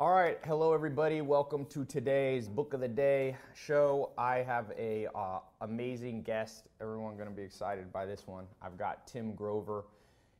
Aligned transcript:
All 0.00 0.12
right, 0.12 0.38
hello 0.44 0.72
everybody. 0.72 1.22
Welcome 1.22 1.64
to 1.70 1.84
today's 1.84 2.48
Book 2.48 2.72
of 2.72 2.78
the 2.78 2.86
Day 2.86 3.36
show. 3.52 4.12
I 4.16 4.36
have 4.36 4.70
a 4.78 5.08
uh, 5.12 5.40
amazing 5.60 6.22
guest. 6.22 6.68
Everyone 6.80 7.16
going 7.16 7.28
to 7.28 7.34
be 7.34 7.42
excited 7.42 7.92
by 7.92 8.06
this 8.06 8.24
one. 8.24 8.44
I've 8.62 8.78
got 8.78 9.08
Tim 9.08 9.34
Grover 9.34 9.86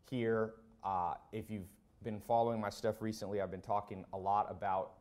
here. 0.08 0.52
Uh, 0.84 1.14
if 1.32 1.50
you've 1.50 1.66
been 2.04 2.20
following 2.20 2.60
my 2.60 2.70
stuff 2.70 3.02
recently, 3.02 3.40
I've 3.40 3.50
been 3.50 3.60
talking 3.60 4.04
a 4.12 4.16
lot 4.16 4.46
about 4.48 4.92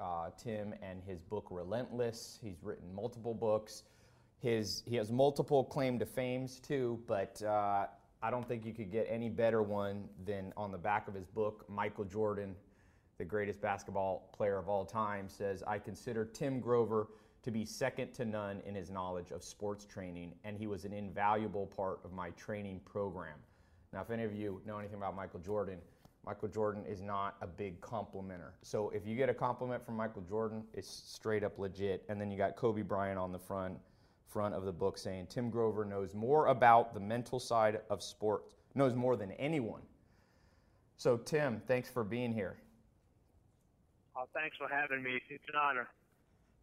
uh, 0.00 0.30
Tim 0.36 0.74
and 0.82 1.00
his 1.06 1.22
book 1.22 1.46
Relentless. 1.48 2.40
He's 2.42 2.64
written 2.64 2.92
multiple 2.92 3.32
books. 3.32 3.84
His 4.40 4.82
he 4.86 4.96
has 4.96 5.12
multiple 5.12 5.62
claim 5.62 6.00
to 6.00 6.04
fames 6.04 6.58
too, 6.58 6.98
but 7.06 7.40
uh, 7.44 7.86
I 8.24 8.30
don't 8.32 8.48
think 8.48 8.66
you 8.66 8.74
could 8.74 8.90
get 8.90 9.06
any 9.08 9.28
better 9.28 9.62
one 9.62 10.08
than 10.26 10.52
on 10.56 10.72
the 10.72 10.78
back 10.78 11.06
of 11.06 11.14
his 11.14 11.28
book, 11.28 11.64
Michael 11.68 12.06
Jordan 12.06 12.56
the 13.20 13.24
greatest 13.26 13.60
basketball 13.60 14.30
player 14.34 14.56
of 14.56 14.68
all 14.68 14.84
time, 14.84 15.28
says, 15.28 15.62
I 15.66 15.78
consider 15.78 16.24
Tim 16.24 16.58
Grover 16.58 17.08
to 17.42 17.50
be 17.50 17.66
second 17.66 18.14
to 18.14 18.24
none 18.24 18.62
in 18.64 18.74
his 18.74 18.90
knowledge 18.90 19.30
of 19.30 19.44
sports 19.44 19.84
training, 19.84 20.32
and 20.42 20.56
he 20.56 20.66
was 20.66 20.86
an 20.86 20.94
invaluable 20.94 21.66
part 21.66 22.00
of 22.02 22.12
my 22.12 22.30
training 22.30 22.80
program. 22.86 23.36
Now, 23.92 24.00
if 24.00 24.10
any 24.10 24.24
of 24.24 24.34
you 24.34 24.62
know 24.66 24.78
anything 24.78 24.96
about 24.96 25.14
Michael 25.14 25.40
Jordan, 25.40 25.78
Michael 26.24 26.48
Jordan 26.48 26.86
is 26.86 27.02
not 27.02 27.36
a 27.42 27.46
big 27.46 27.78
complimenter. 27.82 28.52
So 28.62 28.88
if 28.90 29.06
you 29.06 29.16
get 29.16 29.28
a 29.28 29.34
compliment 29.34 29.84
from 29.84 29.96
Michael 29.96 30.22
Jordan, 30.22 30.64
it's 30.72 30.88
straight 30.88 31.44
up 31.44 31.58
legit. 31.58 32.04
And 32.08 32.18
then 32.18 32.30
you 32.30 32.38
got 32.38 32.56
Kobe 32.56 32.82
Bryant 32.82 33.18
on 33.18 33.32
the 33.32 33.38
front 33.38 33.78
front 34.28 34.54
of 34.54 34.64
the 34.64 34.72
book 34.72 34.96
saying 34.96 35.26
Tim 35.28 35.50
Grover 35.50 35.84
knows 35.84 36.14
more 36.14 36.46
about 36.46 36.94
the 36.94 37.00
mental 37.00 37.40
side 37.40 37.80
of 37.90 38.02
sports, 38.02 38.54
knows 38.74 38.94
more 38.94 39.16
than 39.16 39.32
anyone. 39.32 39.82
So 40.98 41.16
Tim, 41.16 41.60
thanks 41.66 41.90
for 41.90 42.04
being 42.04 42.32
here. 42.32 42.58
Oh, 44.16 44.24
thanks 44.34 44.56
for 44.56 44.68
having 44.68 45.02
me. 45.02 45.20
It's 45.28 45.44
an 45.48 45.54
honor. 45.60 45.88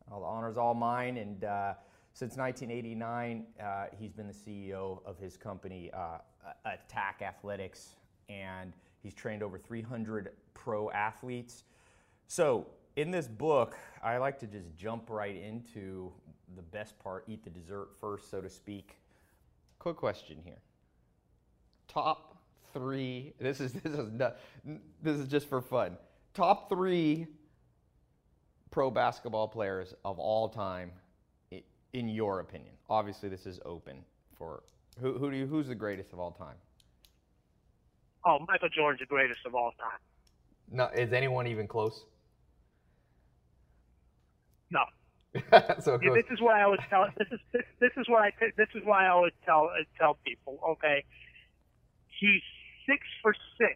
Well, 0.09 0.21
the 0.21 0.25
honor's 0.25 0.57
all 0.57 0.73
mine. 0.73 1.17
And 1.17 1.43
uh, 1.43 1.73
since 2.13 2.35
1989, 2.37 3.45
uh, 3.59 3.85
he's 3.97 4.11
been 4.11 4.27
the 4.27 4.33
CEO 4.33 4.99
of 5.05 5.17
his 5.17 5.37
company, 5.37 5.89
uh, 5.93 6.19
Attack 6.65 7.21
Athletics, 7.21 7.95
and 8.29 8.73
he's 9.01 9.13
trained 9.13 9.43
over 9.43 9.57
300 9.57 10.31
pro 10.53 10.91
athletes. 10.91 11.63
So, 12.27 12.67
in 12.95 13.11
this 13.11 13.27
book, 13.27 13.77
I 14.03 14.17
like 14.17 14.39
to 14.39 14.47
just 14.47 14.75
jump 14.75 15.09
right 15.09 15.35
into 15.35 16.11
the 16.55 16.61
best 16.61 16.97
part, 16.99 17.23
eat 17.27 17.43
the 17.43 17.49
dessert 17.49 17.89
first, 18.01 18.29
so 18.29 18.41
to 18.41 18.49
speak. 18.49 18.97
Quick 19.79 19.97
question 19.97 20.37
here. 20.43 20.59
Top 21.87 22.37
three. 22.73 23.33
This 23.39 23.61
is 23.61 23.73
this 23.73 23.93
is 23.93 24.11
this 25.01 25.19
is 25.19 25.27
just 25.27 25.47
for 25.47 25.61
fun. 25.61 25.97
Top 26.37 26.69
three 26.69 27.25
pro 28.69 28.91
basketball 28.91 29.47
players 29.47 29.95
of 30.05 30.19
all 30.19 30.47
time, 30.47 30.91
in 31.93 32.07
your 32.07 32.41
opinion? 32.41 32.75
Obviously, 32.91 33.27
this 33.27 33.47
is 33.47 33.59
open 33.65 34.03
for 34.37 34.61
who, 35.01 35.17
who 35.17 35.31
do 35.31 35.37
you, 35.37 35.47
who's 35.47 35.67
the 35.67 35.73
greatest 35.73 36.13
of 36.13 36.19
all 36.19 36.29
time? 36.29 36.53
Oh, 38.23 38.37
Michael 38.47 38.69
Jordan's 38.69 38.99
the 38.99 39.07
greatest 39.07 39.39
of 39.47 39.55
all 39.55 39.71
time. 39.79 39.97
No, 40.69 40.89
is 40.95 41.11
anyone 41.11 41.47
even 41.47 41.67
close? 41.67 42.05
No. 44.69 44.81
so 45.79 45.97
yeah, 46.03 46.13
this 46.13 46.25
is 46.29 46.39
what 46.39 46.53
I 46.53 46.61
always 46.61 46.81
tell. 46.87 47.07
This 47.17 47.29
is 47.31 47.39
this, 47.51 47.63
this 47.79 47.91
is 47.97 48.07
what 48.07 48.21
I 48.21 48.31
this 48.57 48.69
is 48.75 48.83
why 48.85 49.07
I 49.07 49.09
always 49.09 49.33
tell 49.43 49.71
uh, 49.73 49.83
tell 49.97 50.19
people. 50.23 50.59
Okay, 50.69 51.03
he's 52.19 52.41
six 52.85 53.01
for 53.23 53.33
six. 53.57 53.75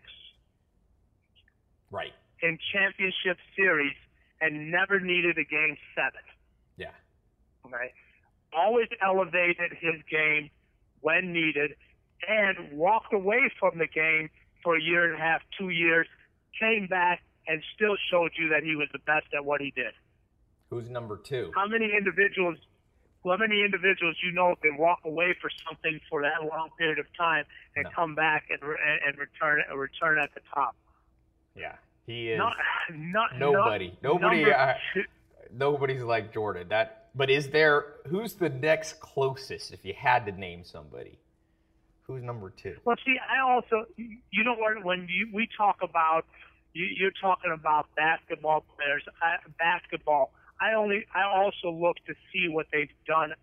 Right. 1.89 2.13
In 2.41 2.57
championship 2.73 3.37
series 3.55 3.95
and 4.41 4.71
never 4.71 4.99
needed 4.99 5.37
a 5.37 5.43
game 5.43 5.77
seven. 5.95 6.21
Yeah. 6.77 6.89
Okay. 7.65 7.93
Always 8.53 8.87
elevated 9.01 9.71
his 9.79 10.01
game 10.09 10.49
when 11.01 11.31
needed 11.31 11.75
and 12.27 12.77
walked 12.77 13.13
away 13.13 13.51
from 13.59 13.77
the 13.77 13.87
game 13.87 14.29
for 14.63 14.75
a 14.75 14.81
year 14.81 15.05
and 15.05 15.15
a 15.15 15.23
half, 15.23 15.41
two 15.57 15.69
years, 15.69 16.07
came 16.59 16.87
back 16.87 17.21
and 17.47 17.61
still 17.75 17.95
showed 18.09 18.31
you 18.37 18.49
that 18.49 18.63
he 18.63 18.75
was 18.75 18.87
the 18.91 18.99
best 18.99 19.27
at 19.35 19.43
what 19.45 19.61
he 19.61 19.71
did. 19.71 19.93
Who's 20.69 20.89
number 20.89 21.17
two? 21.17 21.51
How 21.55 21.67
many 21.67 21.91
individuals 21.95 22.57
how 23.23 23.37
many 23.37 23.61
individuals 23.63 24.15
you 24.23 24.31
know 24.31 24.55
can 24.61 24.77
walk 24.77 24.99
away 25.05 25.35
for 25.39 25.49
something 25.67 25.99
for 26.09 26.23
that 26.23 26.41
long 26.41 26.69
period 26.77 26.97
of 26.97 27.05
time 27.15 27.45
and 27.75 27.83
no. 27.83 27.91
come 27.91 28.15
back 28.15 28.45
and 28.49 28.59
and 28.63 29.17
return 29.17 29.61
return 29.75 30.17
at 30.17 30.33
the 30.33 30.41
top? 30.53 30.75
Yeah, 31.55 31.75
he 32.11 32.31
is 32.31 32.37
not, 32.37 32.55
not 32.91 33.39
nobody. 33.39 33.97
Not, 34.01 34.21
nobody. 34.21 34.51
Uh, 34.51 34.73
nobody's 35.53 36.03
like 36.03 36.33
Jordan. 36.33 36.67
That. 36.69 37.09
But 37.15 37.29
is 37.29 37.49
there? 37.49 37.95
Who's 38.07 38.33
the 38.33 38.49
next 38.49 38.99
closest? 38.99 39.71
If 39.71 39.85
you 39.85 39.93
had 39.97 40.25
to 40.25 40.31
name 40.31 40.63
somebody, 40.63 41.17
who's 42.03 42.23
number 42.23 42.49
two? 42.49 42.77
Well, 42.85 42.97
see, 43.05 43.17
I 43.19 43.39
also, 43.49 43.85
you 43.97 44.43
know 44.43 44.55
what? 44.55 44.83
When 44.83 45.07
you, 45.09 45.29
we 45.33 45.47
talk 45.57 45.77
about, 45.81 46.25
you, 46.73 46.85
you're 46.85 47.17
talking 47.21 47.51
about 47.51 47.87
basketball 47.95 48.63
players. 48.75 49.03
I, 49.21 49.37
basketball. 49.57 50.31
I 50.59 50.73
only. 50.73 51.05
I 51.15 51.23
also 51.23 51.71
look 51.71 51.97
to 52.07 52.13
see 52.31 52.47
what 52.49 52.67
they've 52.71 52.93
done 53.07 53.33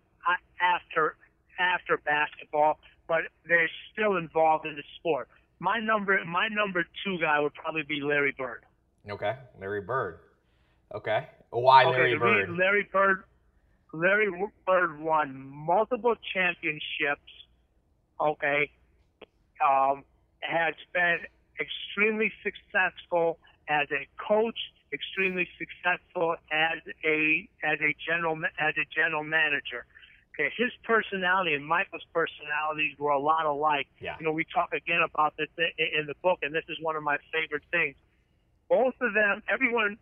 after 0.61 1.15
after 1.59 1.97
basketball, 1.97 2.79
but 3.07 3.21
they're 3.47 3.69
still 3.91 4.15
involved 4.15 4.65
in 4.65 4.75
the 4.75 4.83
sport. 4.97 5.27
My 5.59 5.79
number, 5.79 6.23
my 6.25 6.47
number 6.47 6.85
two 7.03 7.17
guy 7.19 7.39
would 7.39 7.53
probably 7.53 7.83
be 7.83 8.01
Larry 8.01 8.33
Bird. 8.37 8.63
Okay, 9.09 9.35
Larry 9.59 9.81
Bird. 9.81 10.19
Okay, 10.95 11.27
why 11.49 11.85
okay, 11.85 11.97
Larry 11.97 12.17
Bird? 12.17 12.57
Larry 12.57 12.87
Bird. 12.91 13.23
Larry 13.93 14.29
Bird 14.65 14.99
won 15.01 15.35
multiple 15.35 16.15
championships. 16.33 17.31
Okay, 18.21 18.69
um, 19.65 20.03
has 20.41 20.75
been 20.93 21.19
extremely 21.59 22.31
successful 22.43 23.39
as 23.67 23.87
a 23.91 24.07
coach, 24.27 24.57
extremely 24.93 25.47
successful 25.57 26.35
as 26.51 26.79
a 27.05 27.49
as 27.63 27.79
a 27.81 27.95
general 28.07 28.37
as 28.59 28.73
a 28.77 28.85
general 28.95 29.23
manager. 29.23 29.85
Okay, 30.39 30.53
his 30.55 30.71
personality 30.83 31.53
and 31.53 31.65
Michael's 31.65 32.05
personalities 32.13 32.97
were 32.97 33.11
a 33.11 33.19
lot 33.19 33.45
alike. 33.45 33.87
Yeah. 33.99 34.15
You 34.19 34.25
know, 34.25 34.31
we 34.31 34.45
talk 34.45 34.71
again 34.71 35.01
about 35.03 35.35
this 35.37 35.49
in 35.77 36.05
the 36.05 36.13
book, 36.23 36.39
and 36.43 36.55
this 36.55 36.63
is 36.69 36.77
one 36.81 36.95
of 36.95 37.03
my 37.03 37.17
favorite 37.33 37.63
things. 37.71 37.95
Both 38.69 38.93
of 39.01 39.13
them, 39.13 39.43
everyone, 39.51 39.97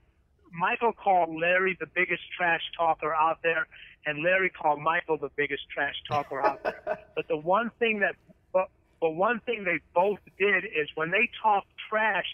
Michael 0.53 0.93
called 0.93 1.35
Larry 1.35 1.75
the 1.79 1.87
biggest 1.87 2.21
trash 2.37 2.61
talker 2.77 3.15
out 3.15 3.39
there, 3.41 3.65
and 4.05 4.21
Larry 4.23 4.51
called 4.51 4.79
Michael 4.79 5.17
the 5.17 5.31
biggest 5.35 5.63
trash 5.73 5.95
talker 6.07 6.45
out 6.45 6.61
there. 6.63 6.81
But 7.15 7.27
the 7.27 7.37
one 7.37 7.71
thing 7.79 8.01
that, 8.01 8.15
but, 8.53 8.69
but 9.01 9.11
one 9.15 9.39
thing 9.39 9.63
they 9.63 9.79
both 9.95 10.19
did 10.37 10.65
is 10.65 10.87
when 10.93 11.09
they 11.09 11.29
talked 11.41 11.67
trash, 11.89 12.27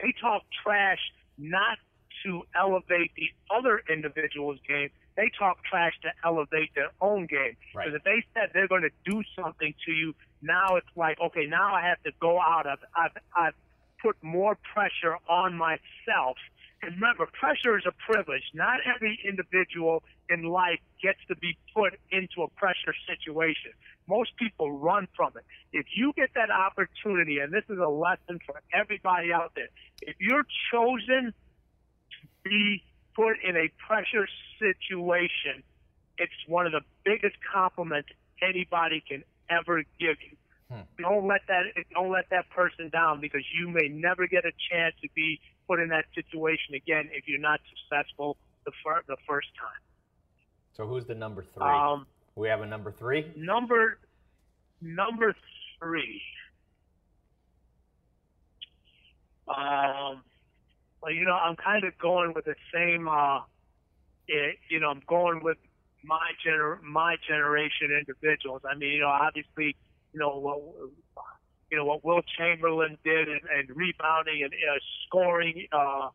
they 0.00 0.12
talked 0.20 0.46
trash 0.64 0.98
not 1.38 1.78
to 2.24 2.42
elevate 2.58 3.12
the 3.14 3.30
other 3.54 3.80
individual's 3.88 4.58
game 4.66 4.90
they 5.16 5.30
talk 5.38 5.58
trash 5.64 5.92
to 6.02 6.10
elevate 6.24 6.74
their 6.74 6.90
own 7.00 7.26
game. 7.26 7.56
Because 7.72 7.92
right. 7.92 7.94
if 7.94 8.04
they 8.04 8.24
said 8.34 8.50
they're 8.52 8.68
going 8.68 8.82
to 8.82 8.90
do 9.04 9.22
something 9.36 9.74
to 9.86 9.92
you, 9.92 10.14
now 10.42 10.76
it's 10.76 10.96
like, 10.96 11.18
okay, 11.20 11.46
now 11.46 11.74
I 11.74 11.82
have 11.82 12.02
to 12.02 12.12
go 12.20 12.40
out. 12.40 12.66
I've, 12.66 12.84
I've, 12.96 13.22
I've 13.36 13.54
put 14.02 14.16
more 14.22 14.56
pressure 14.74 15.16
on 15.28 15.56
myself. 15.56 16.36
And 16.82 16.96
remember, 16.96 17.26
pressure 17.38 17.78
is 17.78 17.84
a 17.86 18.12
privilege. 18.12 18.42
Not 18.52 18.80
every 18.84 19.18
individual 19.26 20.02
in 20.28 20.42
life 20.44 20.80
gets 21.02 21.18
to 21.28 21.36
be 21.36 21.56
put 21.74 21.94
into 22.10 22.42
a 22.42 22.48
pressure 22.48 22.94
situation. 23.08 23.72
Most 24.06 24.36
people 24.36 24.70
run 24.72 25.08
from 25.16 25.32
it. 25.36 25.44
If 25.72 25.86
you 25.96 26.12
get 26.14 26.30
that 26.34 26.50
opportunity, 26.50 27.38
and 27.38 27.52
this 27.52 27.64
is 27.70 27.78
a 27.78 27.88
lesson 27.88 28.38
for 28.44 28.60
everybody 28.72 29.32
out 29.32 29.52
there, 29.54 29.68
if 30.02 30.16
you're 30.20 30.44
chosen 30.70 31.32
to 31.32 32.28
be 32.44 32.82
put 33.14 33.36
in 33.42 33.56
a 33.56 33.68
pressure 33.86 34.26
situation, 34.58 35.62
it's 36.18 36.32
one 36.46 36.66
of 36.66 36.72
the 36.72 36.82
biggest 37.04 37.36
compliments 37.52 38.08
anybody 38.42 39.02
can 39.06 39.24
ever 39.50 39.82
give 39.98 40.16
you. 40.20 40.36
Hmm. 40.70 40.82
Don't 40.98 41.26
let 41.26 41.42
that 41.48 41.64
don't 41.92 42.10
let 42.10 42.30
that 42.30 42.48
person 42.50 42.88
down 42.88 43.20
because 43.20 43.42
you 43.58 43.68
may 43.68 43.88
never 43.88 44.26
get 44.26 44.44
a 44.44 44.52
chance 44.70 44.94
to 45.02 45.08
be 45.14 45.40
put 45.68 45.80
in 45.80 45.88
that 45.88 46.04
situation 46.14 46.74
again 46.74 47.08
if 47.12 47.24
you're 47.26 47.40
not 47.40 47.60
successful 47.68 48.36
the 48.64 48.72
fir- 48.82 49.02
the 49.06 49.16
first 49.28 49.48
time. 49.60 49.80
So 50.72 50.86
who's 50.86 51.04
the 51.04 51.14
number 51.14 51.44
three? 51.54 51.64
Um, 51.64 52.06
we 52.34 52.48
have 52.48 52.62
a 52.62 52.66
number 52.66 52.92
three. 52.92 53.32
Number 53.36 53.98
number 54.80 55.34
three. 55.78 56.20
Um, 59.46 60.22
well, 61.04 61.12
you 61.12 61.24
know, 61.24 61.34
I'm 61.34 61.56
kind 61.56 61.84
of 61.84 61.96
going 61.98 62.32
with 62.34 62.46
the 62.46 62.54
same. 62.72 63.08
Uh, 63.08 63.40
it, 64.26 64.56
you 64.70 64.80
know, 64.80 64.88
I'm 64.88 65.02
going 65.06 65.42
with 65.42 65.58
my 66.02 66.30
gener 66.44 66.80
my 66.82 67.16
generation 67.28 67.90
individuals. 67.92 68.62
I 68.68 68.74
mean, 68.74 68.92
you 68.92 69.00
know, 69.00 69.08
obviously, 69.08 69.76
you 70.12 70.20
know 70.20 70.38
what 70.38 70.60
you 71.70 71.76
know 71.76 71.84
what 71.84 72.04
Wilt 72.04 72.24
Chamberlain 72.38 72.96
did 73.04 73.28
and, 73.28 73.40
and 73.54 73.76
rebounding 73.76 74.44
and 74.44 74.52
uh, 74.54 74.78
scoring, 75.06 75.66
uh, 75.72 76.08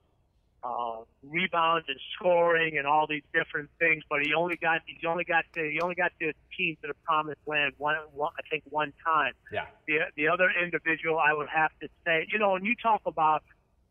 uh, 0.63 0.97
rebounds 1.21 1.85
and 1.87 1.99
scoring 2.15 2.79
and 2.79 2.87
all 2.87 3.05
these 3.07 3.23
different 3.31 3.69
things, 3.77 4.03
but 4.09 4.21
he 4.23 4.33
only 4.33 4.55
got 4.55 4.81
he 4.87 5.05
only 5.05 5.23
got 5.23 5.45
to, 5.53 5.69
he 5.69 5.79
only 5.81 5.95
got 5.95 6.11
the 6.19 6.33
team 6.57 6.77
to 6.81 6.87
the 6.87 6.95
promised 7.05 7.41
land 7.45 7.73
one, 7.77 7.95
one 8.11 8.31
I 8.39 8.41
think 8.49 8.63
one 8.69 8.91
time. 9.05 9.33
Yeah. 9.51 9.65
The 9.87 9.99
the 10.15 10.29
other 10.29 10.49
individual 10.49 11.19
I 11.19 11.33
would 11.33 11.49
have 11.49 11.71
to 11.81 11.89
say, 12.05 12.27
you 12.33 12.39
know, 12.39 12.53
when 12.53 12.65
you 12.65 12.75
talk 12.75 13.01
about 13.05 13.43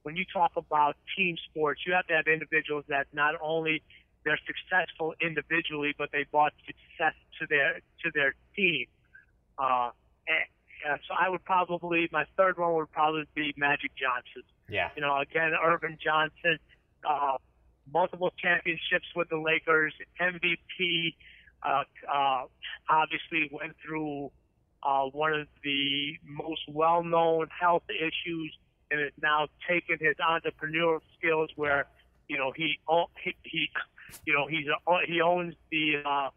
when 0.03 0.17
you 0.17 0.25
talk 0.33 0.53
about 0.57 0.97
team 1.17 1.37
sports, 1.51 1.83
you 1.87 1.93
have 1.93 2.07
to 2.07 2.15
have 2.15 2.27
individuals 2.27 2.85
that 2.89 3.07
not 3.13 3.35
only 3.41 3.83
they're 4.25 4.39
successful 4.47 5.15
individually, 5.21 5.95
but 5.97 6.11
they 6.13 6.25
brought 6.31 6.53
success 6.67 7.15
to 7.41 7.47
their 7.49 7.81
to 8.03 8.11
their 8.15 8.35
team. 8.55 8.87
Uh, 9.59 9.91
and, 10.27 10.95
uh, 10.95 10.97
so 11.09 11.15
I 11.19 11.29
would 11.29 11.45
probably 11.45 12.09
my 12.13 12.25
third 12.37 12.59
one 12.59 12.75
would 12.75 12.93
probably 12.93 13.25
be 13.35 13.55
Magic 13.57 13.91
Johnson. 13.97 14.43
Yeah. 14.69 14.91
You 14.97 15.03
know, 15.03 15.19
again, 15.19 15.53
Earvin 15.63 15.99
Johnson, 16.03 16.59
uh, 17.09 17.39
multiple 17.93 18.33
championships 18.39 19.07
with 19.17 19.29
the 19.29 19.39
Lakers, 19.39 19.95
MVP. 20.21 21.15
Uh, 21.61 21.83
uh, 22.13 22.45
obviously 22.89 23.51
went 23.51 23.75
through 23.85 24.31
uh, 24.83 25.05
one 25.07 25.33
of 25.33 25.49
the 25.65 26.17
most 26.25 26.61
well-known 26.69 27.49
health 27.61 27.83
issues, 27.91 28.57
and 28.91 29.01
has 29.01 29.13
now 29.23 29.49
taken 29.69 29.99
his 30.01 30.17
entrepreneurial 30.17 31.01
skills 31.19 31.51
where, 31.57 31.87
you 32.29 32.39
know, 32.39 32.53
he 32.53 32.79
he, 33.23 33.35
he 33.43 33.69
you 34.25 34.35
know, 34.35 34.47
he's 34.47 34.67
a, 34.67 34.99
he 35.07 35.21
owns 35.21 35.55
the 35.71 36.03
uh, 36.05 36.31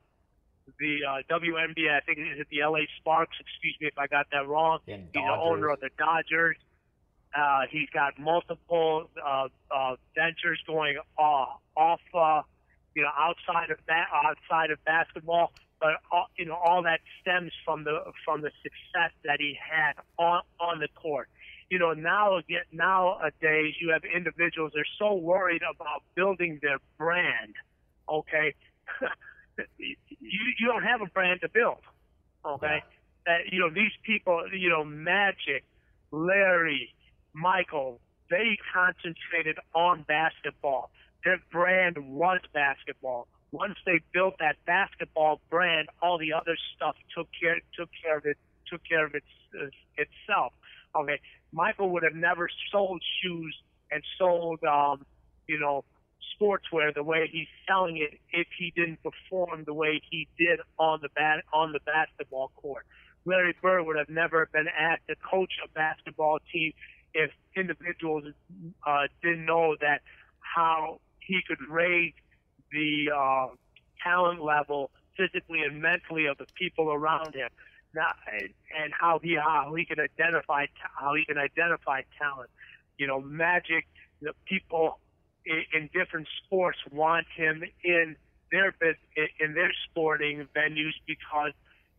the 0.80 1.00
uh, 1.08 1.40
WNBA. 1.40 1.96
I 1.96 2.02
think 2.02 2.20
is 2.20 2.40
it 2.40 2.48
the 2.50 2.64
LA 2.64 2.80
Sparks? 3.00 3.38
Excuse 3.40 3.76
me 3.80 3.88
if 3.88 3.98
I 3.98 4.08
got 4.08 4.28
that 4.32 4.48
wrong. 4.48 4.80
And 4.88 5.04
He's 5.04 5.14
the 5.14 5.22
owner 5.22 5.70
of 5.70 5.80
the 5.80 5.90
Dodgers. 5.98 6.58
Uh, 7.34 7.62
he's 7.70 7.90
got 7.94 8.20
multiple 8.20 9.10
uh, 9.26 9.48
uh, 9.74 9.96
ventures 10.16 10.60
going 10.68 10.98
uh, 11.18 11.46
off, 11.78 12.02
uh, 12.14 12.42
you 12.94 13.02
know, 13.02 13.10
outside 13.18 13.72
of 13.72 13.78
that, 13.88 14.08
outside 14.14 14.70
of 14.70 14.84
basketball. 14.84 15.54
But 15.80 15.92
all, 16.12 16.28
you 16.38 16.46
know, 16.46 16.56
all 16.56 16.84
that 16.84 17.00
stems 17.22 17.52
from 17.64 17.86
the 17.86 18.04
from 18.26 18.42
the 18.42 18.52
success 18.62 19.12
that 19.24 19.40
he 19.40 19.58
had 19.58 19.94
on 20.18 20.42
on 20.60 20.80
the 20.80 20.90
court. 20.90 21.30
You 21.72 21.80
know, 21.80 21.94
now 21.94 22.36
again, 22.36 22.68
nowadays 22.74 23.76
you 23.80 23.92
have 23.94 24.02
individuals 24.04 24.74
they're 24.76 24.84
so 25.00 25.14
worried 25.14 25.62
about 25.64 26.04
building 26.16 26.60
their 26.62 26.80
brand. 26.98 27.56
Okay, 28.10 28.54
you 29.80 29.96
you 30.60 30.68
don't 30.68 30.84
have 30.84 31.00
a 31.00 31.06
brand 31.06 31.40
to 31.42 31.48
build. 31.48 31.80
Okay, 32.46 32.84
that 33.26 33.54
you 33.54 33.62
know 33.62 33.70
these 33.70 33.94
people, 34.04 34.44
you 34.54 34.68
know, 34.68 34.84
Magic, 34.84 35.64
Larry, 36.12 36.94
Michael, 37.34 38.02
they 38.30 38.58
concentrated 38.74 39.58
on 39.74 40.04
basketball. 40.10 40.92
Their 41.24 41.40
brand 41.54 41.98
was 42.00 42.42
basketball. 42.54 43.30
Once 43.54 43.76
they 43.86 44.02
built 44.14 44.34
that 44.40 44.58
basketball 44.66 45.40
brand, 45.50 45.88
all 46.02 46.18
the 46.18 46.34
other 46.34 46.58
stuff 46.76 46.98
took 47.16 47.30
care 47.40 47.62
took 47.78 47.88
care 48.04 48.18
of 48.18 48.26
it 48.26 48.36
took 48.70 48.82
care 48.84 49.06
of 49.06 49.16
its, 49.16 49.26
uh, 49.56 49.68
itself. 49.96 50.52
Okay, 50.96 51.20
Michael 51.52 51.90
would 51.92 52.04
have 52.04 52.16
never 52.16 52.50
sold 52.72 53.02
shoes 53.22 53.56
and 53.92 54.04
sold, 54.18 54.64
um, 54.64 55.06
you 55.48 55.60
know, 55.60 55.84
sportswear 56.36 56.94
the 56.94 57.04
way 57.04 57.30
he's 57.32 57.48
selling 57.68 57.98
it 57.98 58.20
if 58.32 58.48
he 58.58 58.72
didn't 58.76 59.00
perform 59.04 59.64
the 59.66 59.74
way 59.74 60.02
he 60.10 60.28
did 60.38 60.60
on 60.78 61.00
the 61.02 61.10
bat 61.16 61.44
on 61.54 61.72
the 61.72 61.80
basketball 61.86 62.52
court. 62.56 62.86
Larry 63.26 63.56
Bird 63.62 63.86
would 63.86 63.98
have 63.98 64.10
never 64.10 64.50
been 64.52 64.68
asked 64.68 65.08
to 65.08 65.16
coach 65.16 65.54
a 65.64 65.70
basketball 65.70 66.40
team 66.52 66.74
if 67.14 67.32
individuals 67.56 68.24
uh, 68.86 69.08
didn't 69.22 69.46
know 69.46 69.76
that 69.80 70.02
how 70.40 71.00
he 71.20 71.40
could 71.48 71.60
raise 71.70 72.14
the 72.72 73.12
uh, 73.16 73.48
talent 74.04 74.42
level 74.42 74.90
physically 75.18 75.62
and 75.62 75.82
mentally 75.82 76.26
of 76.26 76.38
the 76.38 76.46
people 76.56 76.92
around 76.92 77.36
him. 77.36 77.50
Now, 77.94 78.14
and 78.32 78.94
how 78.94 79.20
he 79.22 79.36
how 79.36 79.74
he 79.76 79.86
can 79.86 80.00
identify 80.00 80.68
how 80.80 81.16
he 81.16 81.26
can 81.26 81.38
identify 81.38 82.02
talent. 82.18 82.50
You 82.98 83.08
know, 83.08 83.22
Magic. 83.22 83.86
The 84.22 84.34
people 84.46 85.00
in, 85.46 85.64
in 85.74 85.90
different 85.94 86.28
sports 86.46 86.78
want 86.92 87.26
him 87.36 87.64
in 87.84 88.16
their 88.52 88.74
in 89.40 89.54
their 89.54 89.72
sporting 89.90 90.48
venues 90.56 90.94
because 91.08 91.52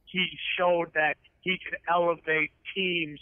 he 0.07 0.39
showed 0.57 0.93
that 0.95 1.17
he 1.41 1.59
could 1.59 1.79
elevate 1.89 2.53
teams, 2.75 3.19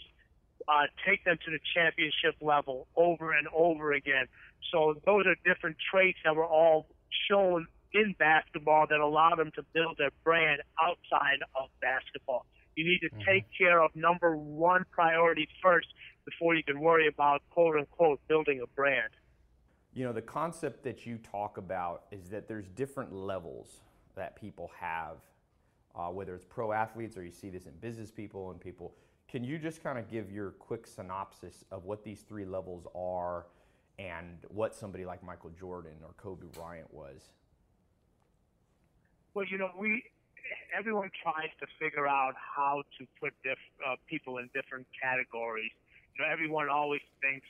uh, 0.69 0.87
take 1.07 1.25
them 1.25 1.39
to 1.45 1.51
the 1.51 1.59
championship 1.75 2.37
level 2.41 2.87
over 2.97 3.33
and 3.33 3.49
over 3.55 3.93
again. 3.93 4.27
So 4.71 5.01
those 5.07 5.27
are 5.27 5.37
different 5.45 5.77
traits 5.91 6.19
that 6.25 6.37
were 6.37 6.47
all 6.47 6.87
shown 7.29 7.67
in 7.93 8.15
basketball 8.19 8.87
that 8.89 9.01
allowed 9.01 9.39
them 9.39 9.51
to 9.57 9.63
build 9.73 9.97
their 9.99 10.11
brand 10.23 10.61
outside 10.81 11.39
of 11.59 11.69
basketball. 11.81 12.47
You 12.77 12.85
need 12.85 13.01
to 13.01 13.11
take 13.25 13.45
care 13.57 13.83
of 13.83 13.91
number 13.95 14.37
one 14.37 14.85
priority 14.91 15.49
first 15.63 15.89
before 16.25 16.55
you 16.55 16.63
can 16.63 16.81
worry 16.81 17.09
about 17.09 17.43
quote 17.51 17.77
unquote 17.77 18.21
building 18.29 18.61
a 18.63 18.67
brand. 18.69 19.11
You 19.93 20.05
know, 20.05 20.13
the 20.13 20.23
concept 20.23 20.85
that 20.85 21.05
you 21.05 21.19
talk 21.19 21.59
about 21.59 22.05
is 22.13 22.29
that 22.31 22.47
there's 22.47 22.69
different 22.69 23.13
levels 23.13 23.81
that 24.15 24.41
people 24.41 24.71
have, 24.79 25.17
uh, 25.97 26.09
whether 26.09 26.35
it's 26.35 26.45
pro 26.45 26.73
athletes 26.73 27.17
or 27.17 27.25
you 27.25 27.33
see 27.33 27.51
this 27.51 27.67
in 27.67 27.73
business 27.81 28.11
people 28.11 28.51
and 28.51 28.61
people. 28.61 28.95
Can 29.29 29.45
you 29.45 29.59
just 29.59 29.83
kind 29.83 29.99
of 29.99 30.09
give 30.09 30.31
your 30.31 30.51
quick 30.53 30.87
synopsis 30.87 31.65
of 31.71 31.85
what 31.85 32.05
these 32.05 32.23
three 32.23 32.45
levels 32.45 32.87
are 32.95 33.47
and 33.99 34.39
what 34.49 34.75
somebody 34.75 35.05
like 35.05 35.23
Michael 35.23 35.51
Jordan 35.51 35.93
or 36.03 36.11
Kobe 36.17 36.47
Bryant 36.53 36.93
was? 36.93 37.31
Well, 39.35 39.45
you 39.49 39.59
know, 39.59 39.71
we 39.79 40.03
everyone 40.77 41.11
tries 41.23 41.51
to 41.61 41.67
figure 41.79 42.07
out 42.07 42.35
how 42.37 42.83
to 42.99 43.07
put 43.21 43.33
uh, 43.45 43.97
people 44.09 44.39
in 44.39 44.49
different 44.55 44.87
categories. 45.01 45.71
You 46.17 46.25
know, 46.25 46.31
everyone 46.31 46.69
always 46.69 47.03
thinks 47.21 47.47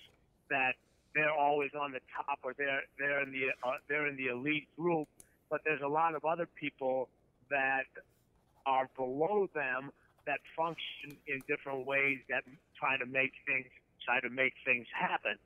that 0.50 0.74
they're 1.14 1.32
always 1.32 1.70
on 1.78 1.92
the 1.92 2.00
top 2.14 2.38
or 2.42 2.54
they're 2.56 2.82
they're 2.98 3.22
in 3.22 3.32
the 3.32 3.48
uh, 3.66 3.72
they're 3.88 4.06
in 4.06 4.16
the 4.16 4.28
elite 4.28 4.68
group, 4.76 5.08
but 5.50 5.60
there's 5.64 5.82
a 5.82 5.88
lot 5.88 6.14
of 6.14 6.24
other 6.24 6.46
people 6.46 7.08
that 7.50 7.86
are 8.66 8.88
below 8.96 9.48
them 9.54 9.90
that 10.26 10.38
function 10.56 11.16
in 11.26 11.40
different 11.48 11.86
ways 11.86 12.18
that 12.28 12.44
try 12.78 12.96
to 12.96 13.06
make 13.06 13.32
things 13.46 13.66
try 14.04 14.20
to 14.20 14.30
make 14.30 14.54
things 14.64 14.86
happen. 14.94 15.36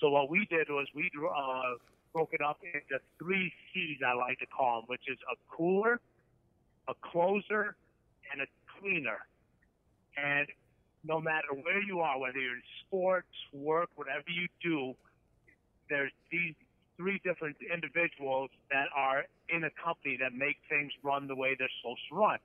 So 0.00 0.10
what 0.10 0.30
we 0.30 0.46
did 0.46 0.68
was 0.70 0.86
we 0.94 1.10
uh, 1.16 1.74
broke 2.12 2.32
it 2.32 2.40
up 2.40 2.58
into 2.62 3.02
three 3.18 3.52
C's 3.72 3.98
I 4.06 4.14
like 4.14 4.38
to 4.38 4.46
call 4.46 4.80
them, 4.80 4.84
which 4.88 5.04
is 5.08 5.18
a 5.30 5.36
cooler, 5.54 6.00
a 6.90 6.94
closer, 7.06 7.76
and 8.32 8.42
a 8.42 8.46
cleaner. 8.78 9.18
And 10.16 10.48
no 11.04 11.20
matter 11.20 11.48
where 11.62 11.82
you 11.82 12.00
are, 12.00 12.18
whether 12.18 12.38
you're 12.38 12.56
in 12.56 12.62
sports, 12.86 13.32
work, 13.52 13.88
whatever 13.94 14.28
you 14.28 14.48
do, 14.62 14.94
there's 15.88 16.12
these 16.30 16.54
three 16.96 17.20
different 17.24 17.56
individuals 17.72 18.50
that 18.70 18.86
are 18.94 19.24
in 19.48 19.64
a 19.64 19.70
company 19.82 20.18
that 20.20 20.34
make 20.34 20.56
things 20.68 20.92
run 21.02 21.26
the 21.26 21.34
way 21.34 21.56
they're 21.58 21.70
supposed 21.80 22.02
to 22.10 22.16
run. 22.16 22.38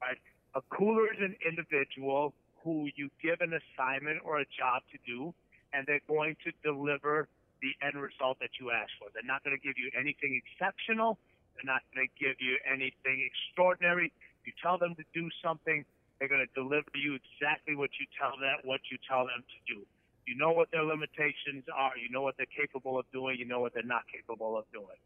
Right? 0.00 0.18
A 0.54 0.60
cooler 0.74 1.06
is 1.12 1.20
an 1.20 1.36
individual 1.46 2.34
who 2.64 2.88
you 2.96 3.10
give 3.22 3.40
an 3.40 3.52
assignment 3.54 4.20
or 4.24 4.40
a 4.40 4.44
job 4.58 4.82
to 4.90 4.98
do, 5.06 5.32
and 5.72 5.86
they're 5.86 6.04
going 6.08 6.36
to 6.44 6.50
deliver 6.62 7.28
the 7.62 7.70
end 7.86 7.94
result 7.94 8.38
that 8.40 8.50
you 8.60 8.70
ask 8.70 8.90
for. 8.98 9.08
They're 9.14 9.22
not 9.22 9.44
going 9.44 9.56
to 9.56 9.62
give 9.62 9.78
you 9.78 9.90
anything 9.98 10.40
exceptional. 10.42 11.18
They're 11.62 11.72
not 11.72 11.82
going 11.94 12.10
to 12.10 12.12
give 12.18 12.42
you 12.42 12.58
anything 12.66 13.22
extraordinary. 13.22 14.12
You 14.44 14.52
tell 14.58 14.78
them 14.78 14.96
to 14.98 15.04
do 15.14 15.30
something, 15.38 15.84
they're 16.18 16.28
going 16.28 16.42
to 16.42 16.54
deliver 16.58 16.90
you 16.94 17.14
exactly 17.14 17.76
what 17.76 17.90
you 18.02 18.06
tell 18.18 18.34
them 18.34 18.58
what 18.64 18.80
you 18.90 18.98
tell 19.06 19.30
them 19.30 19.46
to 19.46 19.58
do. 19.74 19.86
You 20.26 20.34
know 20.34 20.50
what 20.50 20.70
their 20.70 20.82
limitations 20.82 21.66
are. 21.74 21.94
You 21.98 22.10
know 22.10 22.22
what 22.22 22.34
they're 22.36 22.50
capable 22.50 22.98
of 22.98 23.06
doing. 23.12 23.38
You 23.38 23.46
know 23.46 23.60
what 23.60 23.74
they're 23.74 23.86
not 23.86 24.02
capable 24.10 24.58
of 24.58 24.64
doing. 24.72 24.98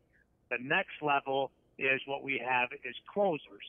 The 0.50 0.56
next 0.60 1.00
level 1.00 1.52
is 1.78 2.00
what 2.06 2.22
we 2.22 2.40
have 2.40 2.72
is 2.72 2.96
closers. 3.12 3.64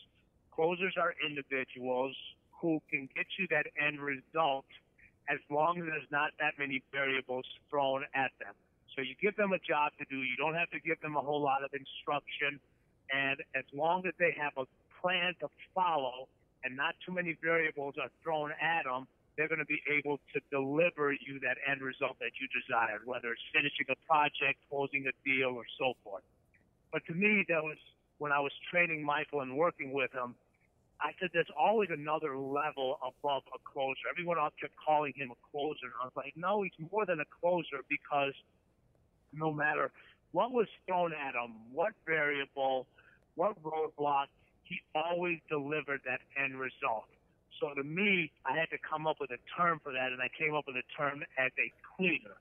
Closers 0.51 0.96
are 0.96 1.13
individuals 1.24 2.15
who 2.62 2.82
can 2.89 3.08
get 3.15 3.27
you 3.38 3.48
that 3.51 3.67
end 3.75 4.00
result 4.00 4.65
as 5.29 5.39
long 5.51 5.79
as 5.79 5.86
there's 5.86 6.12
not 6.12 6.32
that 6.39 6.56
many 6.58 6.84
variables 6.91 7.46
thrown 7.70 8.03
at 8.15 8.32
them. 8.39 8.56
So 8.96 9.03
you 9.03 9.13
give 9.22 9.36
them 9.36 9.53
a 9.53 9.60
job 9.60 9.91
to 10.00 10.06
do. 10.10 10.17
You 10.24 10.36
don't 10.38 10.56
have 10.56 10.72
to 10.72 10.79
give 10.79 11.00
them 11.01 11.15
a 11.15 11.22
whole 11.22 11.41
lot 11.41 11.63
of 11.63 11.70
instruction. 11.72 12.60
And 13.14 13.40
as 13.56 13.64
long 13.74 14.06
as 14.06 14.14
they 14.20 14.36
have 14.40 14.54
a 14.58 14.66
plan 15.02 15.34
to 15.40 15.48
follow 15.74 16.28
and 16.64 16.76
not 16.76 16.96
too 17.06 17.14
many 17.14 17.38
variables 17.42 17.96
are 18.02 18.10
thrown 18.24 18.52
at 18.62 18.84
them, 18.84 19.08
they're 19.38 19.48
going 19.48 19.60
to 19.60 19.66
be 19.66 19.82
able 19.88 20.20
to 20.34 20.42
deliver 20.50 21.14
you 21.14 21.40
that 21.42 21.58
end 21.70 21.82
result 21.82 22.18
that 22.20 22.32
you 22.42 22.48
desired, 22.50 23.06
whether 23.06 23.32
it's 23.32 23.42
finishing 23.54 23.86
a 23.90 23.96
project, 24.08 24.58
closing 24.70 25.06
a 25.06 25.14
deal, 25.24 25.54
or 25.54 25.64
so 25.78 25.94
forth. 26.04 26.24
But 26.92 27.06
to 27.06 27.14
me, 27.14 27.46
that 27.48 27.64
was 27.64 27.78
when 28.18 28.32
I 28.32 28.40
was 28.40 28.52
training 28.72 29.04
Michael 29.06 29.42
and 29.42 29.56
working 29.56 29.94
with 29.94 30.12
him. 30.12 30.34
I 31.00 31.12
said 31.20 31.30
there's 31.32 31.54
always 31.56 31.90
another 31.92 32.36
level 32.36 32.98
above 33.06 33.44
a 33.54 33.60
closer. 33.72 34.10
Everyone 34.10 34.40
else 34.40 34.54
kept 34.60 34.74
calling 34.84 35.14
him 35.16 35.30
a 35.30 35.38
closer. 35.52 35.86
And 35.86 35.94
I 36.02 36.06
was 36.06 36.14
like, 36.16 36.34
no, 36.36 36.64
he's 36.64 36.74
more 36.92 37.06
than 37.06 37.20
a 37.20 37.30
closer 37.40 37.86
because 37.88 38.34
no 39.32 39.54
matter 39.54 39.92
what 40.32 40.52
was 40.52 40.66
thrown 40.88 41.14
at 41.14 41.36
him, 41.36 41.54
what 41.72 41.94
variable, 42.08 42.88
what 43.38 43.56
roadblock, 43.63 44.27
he 44.63 44.82
always 44.94 45.39
delivered 45.48 46.01
that 46.06 46.20
end 46.36 46.60
result. 46.60 47.06
So 47.62 47.74
to 47.74 47.84
me, 47.84 48.32
I 48.46 48.58
had 48.58 48.70
to 48.72 48.77
come 48.77 49.08
up 49.08 49.17
with 49.22 49.32
a 49.32 49.39
term 49.56 49.79
for 49.82 49.94
that, 49.94 50.12
and 50.12 50.22
I 50.22 50.29
came 50.38 50.53
up 50.53 50.65
with 50.67 50.75
a 50.75 50.86
term 50.98 51.24
as 51.38 51.51
a 51.58 51.72
cleaner. 51.96 52.36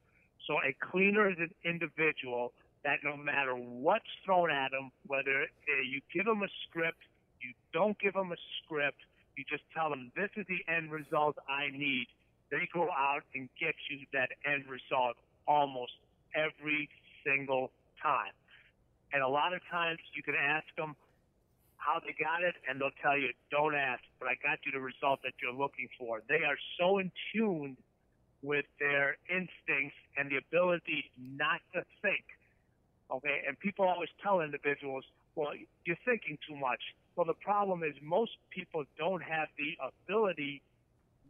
So 0.49 0.59
a 0.65 0.75
cleaner 0.91 1.31
is 1.31 1.37
an 1.39 1.53
individual 1.65 2.53
that 2.85 2.99
no 3.05 3.17
matter 3.17 3.55
what's 3.55 4.09
thrown 4.25 4.51
at 4.51 4.71
them, 4.71 4.91
whether 5.07 5.45
uh, 5.45 5.83
you 5.89 6.01
give 6.13 6.25
them 6.25 6.43
a 6.43 6.49
script, 6.69 6.99
you 7.41 7.53
don't 7.73 7.99
give 7.99 8.15
them 8.15 8.33
a 8.33 8.41
script, 8.63 8.99
you 9.37 9.45
just 9.49 9.65
tell 9.75 9.91
them 9.91 10.11
this 10.17 10.31
is 10.37 10.47
the 10.49 10.61
end 10.73 10.91
result 10.91 11.37
I 11.49 11.71
need. 11.77 12.07
They 12.51 12.69
go 12.73 12.89
out 12.91 13.23
and 13.35 13.49
get 13.61 13.75
you 13.91 14.07
that 14.13 14.31
end 14.47 14.65
result 14.69 15.17
almost 15.49 15.93
every 16.35 16.89
single 17.25 17.71
time. 18.03 18.33
And 19.17 19.25
a 19.25 19.29
lot 19.29 19.55
of 19.55 19.63
times 19.71 19.99
you 20.13 20.23
can 20.23 20.35
ask 20.37 20.67
them 20.77 20.95
how 21.79 22.01
they 22.05 22.13
got 22.23 22.45
it, 22.45 22.53
and 22.69 22.79
they'll 22.79 22.93
tell 23.01 23.17
you, 23.17 23.33
don't 23.51 23.75
ask, 23.75 24.03
but 24.21 24.29
I 24.29 24.37
got 24.45 24.59
you 24.67 24.73
the 24.73 24.81
result 24.81 25.21
that 25.25 25.33
you're 25.41 25.57
looking 25.57 25.89
for. 25.99 26.21
They 26.29 26.45
are 26.45 26.61
so 26.79 26.99
in 26.99 27.11
tune 27.33 27.79
with 28.43 28.67
their 28.79 29.17
instincts 29.31 29.97
and 30.19 30.29
the 30.29 30.37
ability 30.37 31.11
not 31.17 31.65
to 31.73 31.81
think. 32.03 32.29
Okay, 33.11 33.41
and 33.49 33.59
people 33.59 33.89
always 33.89 34.11
tell 34.23 34.43
individuals, 34.43 35.05
well, 35.35 35.53
you're 35.87 35.97
thinking 36.05 36.37
too 36.47 36.57
much. 36.57 36.83
Well, 37.17 37.25
the 37.25 37.41
problem 37.41 37.83
is 37.85 37.95
most 38.03 38.33
people 38.51 38.85
don't 38.99 39.23
have 39.23 39.49
the 39.57 39.81
ability 39.81 40.61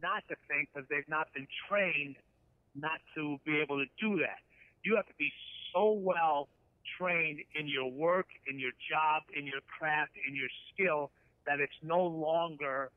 not 0.03 0.27
to 0.27 0.35
think 0.49 0.67
because 0.73 0.89
they've 0.89 1.07
not 1.07 1.31
been 1.33 1.47
trained 1.69 2.17
not 2.75 2.99
to 3.15 3.37
be 3.45 3.61
able 3.63 3.77
to 3.79 3.87
do 3.95 4.19
that. 4.19 4.43
You 4.83 4.97
have 4.97 5.07
to 5.07 5.15
be 5.17 5.31
so 5.71 5.93
well 5.93 6.49
trained 6.97 7.39
in 7.59 7.67
your 7.67 7.91
work, 7.91 8.27
in 8.47 8.59
your 8.59 8.71
job, 8.89 9.23
in 9.35 9.45
your 9.45 9.61
craft, 9.67 10.11
in 10.27 10.35
your 10.35 10.49
skill 10.73 11.11
that 11.45 11.59
it's 11.59 11.79
no 11.81 12.03
longer 12.03 12.91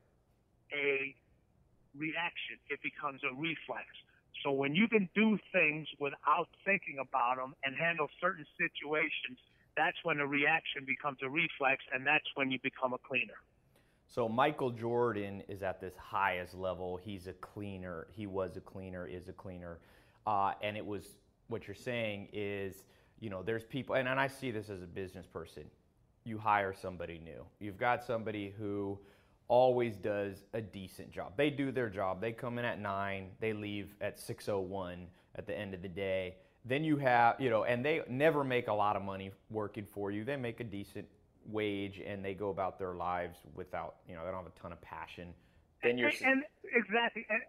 a 0.73 1.15
reaction. 1.97 2.57
It 2.69 2.79
becomes 2.83 3.21
a 3.23 3.33
reflex. 3.33 3.87
So 4.43 4.51
when 4.51 4.75
you 4.75 4.87
can 4.87 5.09
do 5.13 5.37
things 5.51 5.87
without 5.99 6.47
thinking 6.65 6.97
about 6.99 7.37
them 7.37 7.53
and 7.63 7.75
handle 7.75 8.07
certain 8.19 8.45
situations, 8.57 9.37
that's 9.77 9.97
when 10.03 10.19
a 10.19 10.27
reaction 10.27 10.83
becomes 10.85 11.19
a 11.23 11.29
reflex, 11.29 11.83
and 11.93 12.05
that's 12.05 12.25
when 12.35 12.51
you 12.51 12.59
become 12.61 12.93
a 12.93 12.97
cleaner. 12.97 13.39
So 14.07 14.27
Michael 14.27 14.71
Jordan 14.71 15.41
is 15.47 15.63
at 15.63 15.79
this 15.79 15.95
highest 15.95 16.53
level. 16.53 16.97
He's 16.97 17.27
a 17.27 17.33
cleaner. 17.33 18.07
He 18.11 18.27
was 18.27 18.57
a 18.57 18.61
cleaner. 18.61 19.07
Is 19.07 19.29
a 19.29 19.33
cleaner. 19.33 19.79
Uh, 20.27 20.53
and 20.61 20.75
it 20.75 20.85
was 20.85 21.17
what 21.47 21.67
you're 21.67 21.75
saying 21.75 22.27
is, 22.33 22.83
you 23.21 23.29
know, 23.29 23.41
there's 23.41 23.63
people, 23.63 23.95
and, 23.95 24.09
and 24.09 24.19
I 24.19 24.27
see 24.27 24.51
this 24.51 24.69
as 24.69 24.81
a 24.81 24.87
business 24.87 25.25
person. 25.25 25.63
You 26.25 26.37
hire 26.37 26.73
somebody 26.73 27.21
new. 27.23 27.45
You've 27.59 27.77
got 27.77 28.03
somebody 28.03 28.53
who 28.59 28.99
always 29.47 29.95
does 29.95 30.43
a 30.53 30.61
decent 30.61 31.11
job. 31.11 31.33
They 31.37 31.49
do 31.49 31.71
their 31.71 31.89
job. 31.89 32.19
They 32.19 32.31
come 32.31 32.57
in 32.57 32.65
at 32.65 32.79
nine. 32.79 33.29
They 33.39 33.53
leave 33.53 33.95
at 34.01 34.19
6:01 34.19 35.07
at 35.35 35.47
the 35.47 35.57
end 35.57 35.73
of 35.73 35.81
the 35.81 35.89
day. 35.89 36.35
Then 36.65 36.83
you 36.83 36.97
have, 36.97 37.39
you 37.39 37.49
know, 37.49 37.63
and 37.63 37.83
they 37.83 38.01
never 38.07 38.43
make 38.43 38.67
a 38.67 38.73
lot 38.73 38.95
of 38.95 39.01
money 39.01 39.31
working 39.49 39.85
for 39.85 40.11
you. 40.11 40.23
They 40.23 40.35
make 40.35 40.59
a 40.59 40.63
decent 40.63 41.07
wage 41.45 42.01
and 42.05 42.23
they 42.23 42.33
go 42.33 42.49
about 42.49 42.77
their 42.77 42.93
lives 42.93 43.39
without, 43.55 43.95
you 44.07 44.15
know, 44.15 44.23
they 44.23 44.31
don't 44.31 44.43
have 44.43 44.51
a 44.55 44.59
ton 44.59 44.71
of 44.71 44.81
passion. 44.81 45.33
Then 45.83 45.97
you're 45.97 46.09
and, 46.09 46.17
and 46.23 46.43
exactly, 46.75 47.25
and, 47.29 47.41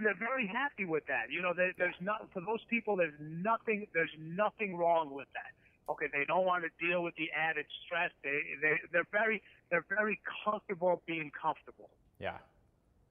and 0.00 0.06
they're 0.06 0.28
very 0.28 0.46
happy 0.46 0.86
with 0.86 1.06
that. 1.08 1.30
You 1.30 1.42
know, 1.42 1.52
they, 1.54 1.72
there's 1.76 1.94
not 2.00 2.26
for 2.32 2.40
those 2.40 2.64
people. 2.70 2.96
There's 2.96 3.12
nothing. 3.20 3.86
There's 3.92 4.10
nothing 4.18 4.74
wrong 4.76 5.12
with 5.12 5.28
that. 5.34 5.92
Okay, 5.92 6.06
they 6.10 6.24
don't 6.24 6.46
want 6.46 6.64
to 6.64 6.86
deal 6.86 7.02
with 7.02 7.14
the 7.16 7.28
added 7.36 7.66
stress. 7.84 8.10
They 8.24 8.40
they 8.62 8.80
they're 8.92 9.08
very 9.12 9.42
they're 9.70 9.84
very 9.90 10.18
comfortable 10.44 11.02
being 11.06 11.30
comfortable. 11.40 11.90
Yeah, 12.18 12.38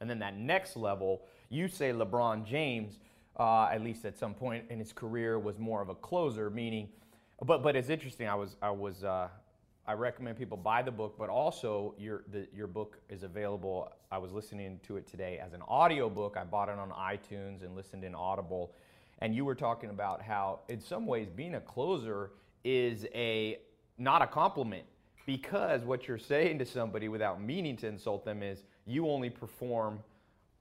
and 0.02 0.10
then 0.10 0.18
that 0.20 0.36
next 0.36 0.76
level, 0.76 1.22
you 1.50 1.68
say 1.68 1.92
LeBron 1.92 2.46
James 2.46 2.98
uh, 3.38 3.70
at 3.72 3.82
least 3.82 4.06
at 4.06 4.18
some 4.18 4.34
point 4.34 4.66
in 4.70 4.80
his 4.80 4.92
career, 4.92 5.38
was 5.38 5.60
more 5.60 5.82
of 5.82 5.90
a 5.90 5.96
closer. 5.96 6.50
Meaning, 6.50 6.90
but 7.46 7.62
but 7.62 7.76
it's 7.76 7.90
interesting. 7.90 8.28
I 8.28 8.36
was 8.36 8.56
I 8.64 8.72
was 8.72 9.04
uh, 9.04 9.28
I 9.90 9.94
recommend 9.94 10.38
people 10.38 10.56
buy 10.56 10.84
the 10.84 10.92
book, 10.92 11.16
but 11.18 11.30
also 11.30 11.96
your 11.98 12.22
the, 12.32 12.48
your 12.56 12.68
book 12.68 13.00
is 13.10 13.24
available. 13.24 13.92
I 14.12 14.20
was 14.20 14.32
listening 14.32 14.80
to 14.86 14.98
it 14.98 15.08
today 15.08 15.40
as 15.44 15.54
an 15.54 15.64
audio 15.68 16.12
book. 16.12 16.38
I 16.40 16.44
bought 16.44 16.70
it 16.70 16.78
on 16.78 16.92
iTunes 16.92 17.64
and 17.64 17.76
listened 17.76 18.04
in 18.04 18.14
Audible. 18.14 18.72
And 19.18 19.34
you 19.34 19.46
were 19.46 19.56
talking 19.56 19.90
about 19.90 20.22
how, 20.22 20.60
in 20.70 20.80
some 20.80 21.08
ways, 21.08 21.28
being 21.36 21.56
a 21.56 21.60
closer 21.60 22.34
is 22.64 23.08
a 23.16 23.58
not 23.98 24.22
a 24.22 24.28
compliment 24.28 24.84
because 25.26 25.82
what 25.82 26.08
you're 26.08 26.20
saying 26.20 26.60
to 26.60 26.66
somebody 26.68 27.08
without 27.08 27.42
meaning 27.42 27.76
to 27.78 27.88
insult 27.88 28.24
them 28.24 28.44
is 28.44 28.62
you 28.86 29.10
only 29.10 29.32
perform 29.32 30.04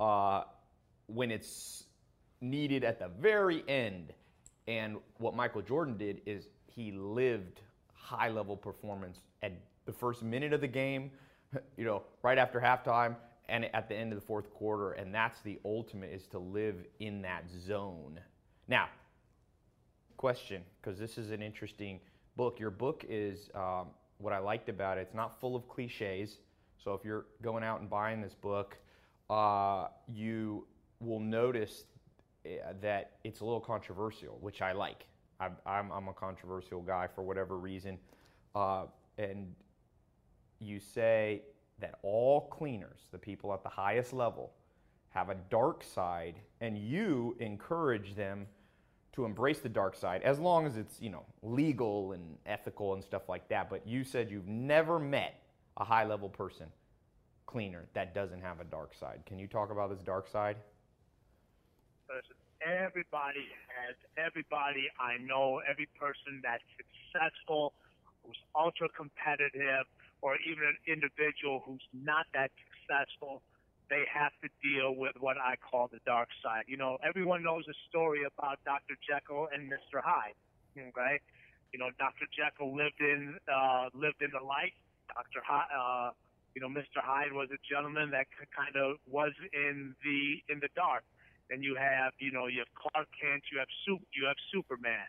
uh, 0.01 0.45
when 1.07 1.31
it's 1.31 1.85
needed 2.41 2.83
at 2.83 2.99
the 2.99 3.09
very 3.21 3.63
end. 3.69 4.15
And 4.67 4.97
what 5.19 5.37
Michael 5.37 5.61
Jordan 5.61 5.99
did 5.99 6.23
is 6.25 6.49
he 6.75 6.93
lived 6.93 7.61
high 8.09 8.31
level 8.31 8.57
performance 8.57 9.21
at 9.43 9.53
the 9.85 9.93
first 9.93 10.23
minute 10.23 10.53
of 10.53 10.61
the 10.61 10.69
game, 10.69 11.11
you 11.77 11.85
know, 11.85 12.03
right 12.23 12.39
after 12.39 12.59
halftime 12.59 13.15
and 13.49 13.67
at 13.75 13.89
the 13.89 13.95
end 13.95 14.13
of 14.13 14.21
the 14.21 14.25
fourth 14.27 14.53
quarter. 14.55 14.93
And 14.93 15.15
that's 15.15 15.41
the 15.43 15.59
ultimate 15.65 16.13
is 16.13 16.27
to 16.29 16.39
live 16.39 16.77
in 17.01 17.23
that 17.23 17.45
zone. 17.51 18.19
Now, 18.67 18.89
question, 20.17 20.63
because 20.81 20.99
this 20.99 21.19
is 21.19 21.31
an 21.31 21.43
interesting 21.43 22.01
book. 22.37 22.59
Your 22.59 22.71
book 22.71 23.05
is 23.09 23.51
um, 23.55 23.89
what 24.19 24.33
I 24.33 24.39
liked 24.39 24.69
about 24.69 24.99
it. 24.99 25.03
It's 25.03 25.15
not 25.15 25.39
full 25.41 25.55
of 25.55 25.69
cliches. 25.69 26.39
So 26.83 26.95
if 26.95 27.05
you're 27.05 27.27
going 27.43 27.65
out 27.65 27.81
and 27.81 27.91
buying 27.91 28.23
this 28.23 28.35
book, 28.35 28.77
uh, 29.29 29.89
you 30.07 30.67
will 31.01 31.21
notice 31.21 31.85
uh, 32.47 32.73
that 32.81 33.13
it's 33.25 33.41
a 33.41 33.45
little 33.45 33.61
controversial, 33.61 34.39
which 34.41 34.63
I 34.63 34.73
like. 34.73 35.07
I'm, 35.41 35.57
I'm, 35.67 35.91
I'm 35.93 36.09
a 36.09 36.13
controversial 36.13 36.83
guy 36.83 37.07
for 37.07 37.23
whatever 37.23 37.59
reason. 37.59 37.99
Uh, 38.55 38.87
and 39.19 39.55
you 40.61 40.81
say 40.81 41.43
that 41.81 41.99
all 42.03 42.43
cleaners, 42.49 43.01
the 43.13 43.19
people 43.19 43.53
at 43.53 43.63
the 43.63 43.69
highest 43.69 44.13
level, 44.13 44.53
have 45.11 45.31
a 45.31 45.37
dark 45.51 45.85
side, 45.85 46.37
and 46.61 46.77
you 46.79 47.37
encourage 47.41 48.15
them 48.15 48.47
to 49.13 49.25
embrace 49.25 49.61
the 49.61 49.69
dark 49.69 49.97
side 49.97 50.23
as 50.23 50.39
long 50.39 50.67
as 50.67 50.77
it's 50.77 51.01
you 51.01 51.11
know 51.11 51.25
legal 51.43 52.13
and 52.13 52.37
ethical 52.47 52.95
and 52.95 53.03
stuff 53.03 53.29
like 53.29 53.49
that. 53.49 53.71
But 53.71 53.87
you 53.87 54.05
said 54.05 54.31
you've 54.31 54.47
never 54.47 54.99
met 54.99 55.43
a 55.77 55.85
high 55.85 56.05
level 56.05 56.29
person, 56.29 56.67
cleaner, 57.47 57.87
that 57.95 58.15
doesn't 58.15 58.43
have 58.43 58.61
a 58.61 58.65
dark 58.65 58.95
side. 58.95 59.21
Can 59.27 59.39
you 59.39 59.47
talk 59.47 59.71
about 59.71 59.91
this 59.91 60.03
dark 60.03 60.29
side? 60.29 60.57
Everybody 62.63 63.47
has, 63.71 63.97
everybody 64.17 64.91
I 65.01 65.19
know, 65.19 65.61
every 65.69 65.89
person 65.99 66.41
that's 66.43 66.65
successful, 66.77 67.73
who's 68.25 68.39
ultra 68.55 68.89
competitive, 68.91 69.87
or 70.21 70.37
even 70.47 70.65
an 70.65 70.79
individual 70.87 71.63
who's 71.65 71.85
not 71.95 72.27
that 72.35 72.51
successful, 72.67 73.43
they 73.89 74.05
have 74.13 74.33
to 74.43 74.49
deal 74.61 74.95
with 74.95 75.17
what 75.21 75.37
I 75.39 75.57
call 75.57 75.89
the 75.89 76.01
dark 76.05 76.29
side. 76.43 76.65
You 76.67 76.77
know, 76.77 76.99
everyone 77.07 77.43
knows 77.43 77.65
a 77.69 77.77
story 77.89 78.21
about 78.27 78.59
Dr. 78.65 78.99
Jekyll 79.01 79.49
and 79.53 79.71
Mr. 79.71 80.03
Hyde. 80.05 80.37
Okay, 80.77 81.19
you 81.73 81.79
know, 81.79 81.91
Dr. 81.99 82.27
Jekyll 82.31 82.77
lived 82.77 83.01
in 83.01 83.37
uh, 83.51 83.89
lived 83.95 84.23
in 84.23 84.31
the 84.31 84.45
light. 84.45 84.75
Dr. 85.09 85.41
Hyde, 85.43 85.73
uh, 85.73 86.11
you 86.55 86.61
know, 86.61 86.69
Mr. 86.69 87.01
Hyde 87.01 87.33
was 87.33 87.49
a 87.51 87.59
gentleman 87.67 88.11
that 88.11 88.27
kind 88.55 88.77
of 88.77 88.99
was 89.09 89.33
in 89.53 89.95
the 90.05 90.53
in 90.53 90.61
the 90.61 90.69
dark. 90.77 91.03
Then 91.51 91.63
you 91.63 91.77
have, 91.77 92.13
you 92.19 92.31
know, 92.31 92.47
you 92.47 92.61
have 92.61 92.73
Clark 92.77 93.09
Kent, 93.17 93.43
you 93.53 93.59
have 93.59 93.69
Super, 93.85 94.05
you 94.13 94.27
have 94.27 94.37
Superman, 94.53 95.09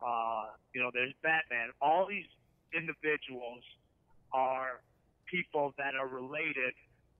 uh, 0.00 0.54
you 0.72 0.80
know, 0.80 0.90
there's 0.92 1.12
Batman. 1.22 1.70
All 1.80 2.06
these 2.06 2.28
individuals 2.72 3.62
are 4.32 4.80
people 5.26 5.74
that 5.78 5.94
are 5.94 6.08
related 6.08 6.74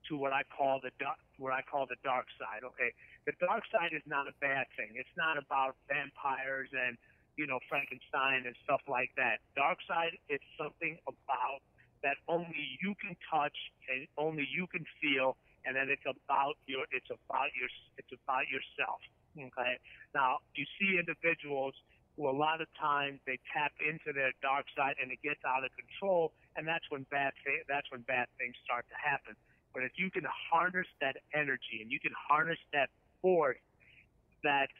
to 0.09 0.17
what 0.17 0.33
I 0.33 0.41
call 0.43 0.79
the 0.81 0.89
what 1.37 1.53
I 1.53 1.61
call 1.61 1.85
the 1.85 1.99
dark 2.03 2.25
side. 2.39 2.65
Okay, 2.65 2.91
the 3.25 3.33
dark 3.39 3.63
side 3.71 3.93
is 3.93 4.01
not 4.05 4.27
a 4.27 4.35
bad 4.41 4.65
thing. 4.75 4.95
It's 4.95 5.15
not 5.15 5.37
about 5.37 5.75
vampires 5.87 6.69
and 6.73 6.97
you 7.37 7.45
know 7.45 7.59
Frankenstein 7.69 8.49
and 8.49 8.55
stuff 8.63 8.81
like 8.89 9.11
that. 9.15 9.39
Dark 9.55 9.77
side 9.87 10.17
is 10.29 10.41
something 10.57 10.97
about 11.05 11.61
that 12.01 12.17
only 12.27 12.77
you 12.81 12.97
can 12.97 13.15
touch 13.29 13.55
and 13.87 14.07
only 14.17 14.47
you 14.49 14.65
can 14.67 14.85
feel 14.97 15.37
and 15.65 15.75
then 15.75 15.89
it's 15.89 16.05
about 16.05 16.57
your 16.65 16.85
it's 16.91 17.09
about 17.09 17.51
your 17.57 17.69
it's 17.97 18.11
about 18.11 18.47
yourself. 18.49 19.01
Okay. 19.37 19.79
Now 20.13 20.39
you 20.55 20.65
see 20.79 20.99
individuals 20.99 21.73
who 22.15 22.27
a 22.27 22.35
lot 22.35 22.59
of 22.59 22.67
times 22.75 23.19
they 23.25 23.39
tap 23.53 23.71
into 23.79 24.11
their 24.11 24.35
dark 24.41 24.65
side 24.75 24.95
and 25.01 25.11
it 25.11 25.19
gets 25.23 25.39
out 25.47 25.63
of 25.63 25.71
control, 25.77 26.33
and 26.55 26.67
that's 26.67 26.85
when 26.89 27.07
bad 27.09 27.31
th- 27.45 27.65
that's 27.67 27.87
when 27.91 28.01
bad 28.03 28.27
things 28.37 28.55
start 28.63 28.85
to 28.89 28.97
happen. 28.99 29.35
But 29.73 29.83
if 29.83 29.95
you 29.95 30.11
can 30.11 30.27
harness 30.27 30.87
that 30.99 31.15
energy 31.33 31.79
and 31.79 31.89
you 31.89 31.99
can 31.99 32.11
harness 32.27 32.59
that 32.73 32.89
force 33.21 33.57
that's 34.43 34.73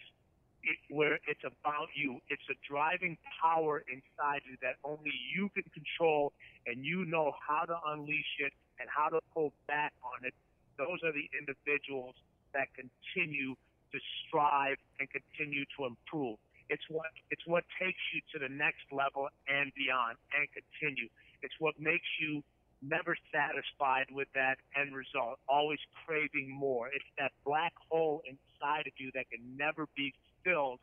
it, 0.63 0.77
where 0.93 1.17
it's 1.27 1.41
about 1.41 1.89
you. 1.95 2.19
It's 2.29 2.43
a 2.49 2.57
driving 2.69 3.17
power 3.41 3.83
inside 3.89 4.41
you 4.45 4.57
that 4.61 4.77
only 4.83 5.11
you 5.35 5.49
can 5.53 5.63
control, 5.73 6.33
and 6.65 6.85
you 6.85 7.05
know 7.05 7.33
how 7.47 7.65
to 7.65 7.77
unleash 7.87 8.37
it 8.39 8.53
and 8.79 8.89
how 8.89 9.09
to 9.09 9.19
pull 9.33 9.53
back 9.67 9.93
on 10.03 10.25
it. 10.25 10.33
Those 10.81 10.97
are 11.05 11.13
the 11.13 11.29
individuals 11.37 12.17
that 12.57 12.73
continue 12.73 13.53
to 13.93 13.97
strive 14.25 14.81
and 14.97 15.05
continue 15.13 15.61
to 15.77 15.85
improve. 15.85 16.41
It's 16.73 16.81
what 16.89 17.13
it's 17.29 17.45
what 17.45 17.63
takes 17.77 18.01
you 18.15 18.25
to 18.33 18.37
the 18.41 18.49
next 18.49 18.89
level 18.89 19.29
and 19.45 19.69
beyond 19.77 20.17
and 20.33 20.49
continue. 20.49 21.05
It's 21.45 21.53
what 21.59 21.77
makes 21.77 22.07
you 22.17 22.41
never 22.81 23.13
satisfied 23.29 24.09
with 24.09 24.27
that 24.33 24.57
end 24.73 24.95
result, 24.95 25.37
always 25.47 25.77
craving 26.05 26.49
more. 26.49 26.87
It's 26.87 27.05
that 27.19 27.31
black 27.45 27.73
hole 27.89 28.23
inside 28.25 28.87
of 28.89 28.93
you 28.97 29.11
that 29.13 29.29
can 29.29 29.43
never 29.53 29.85
be 29.95 30.13
filled 30.43 30.79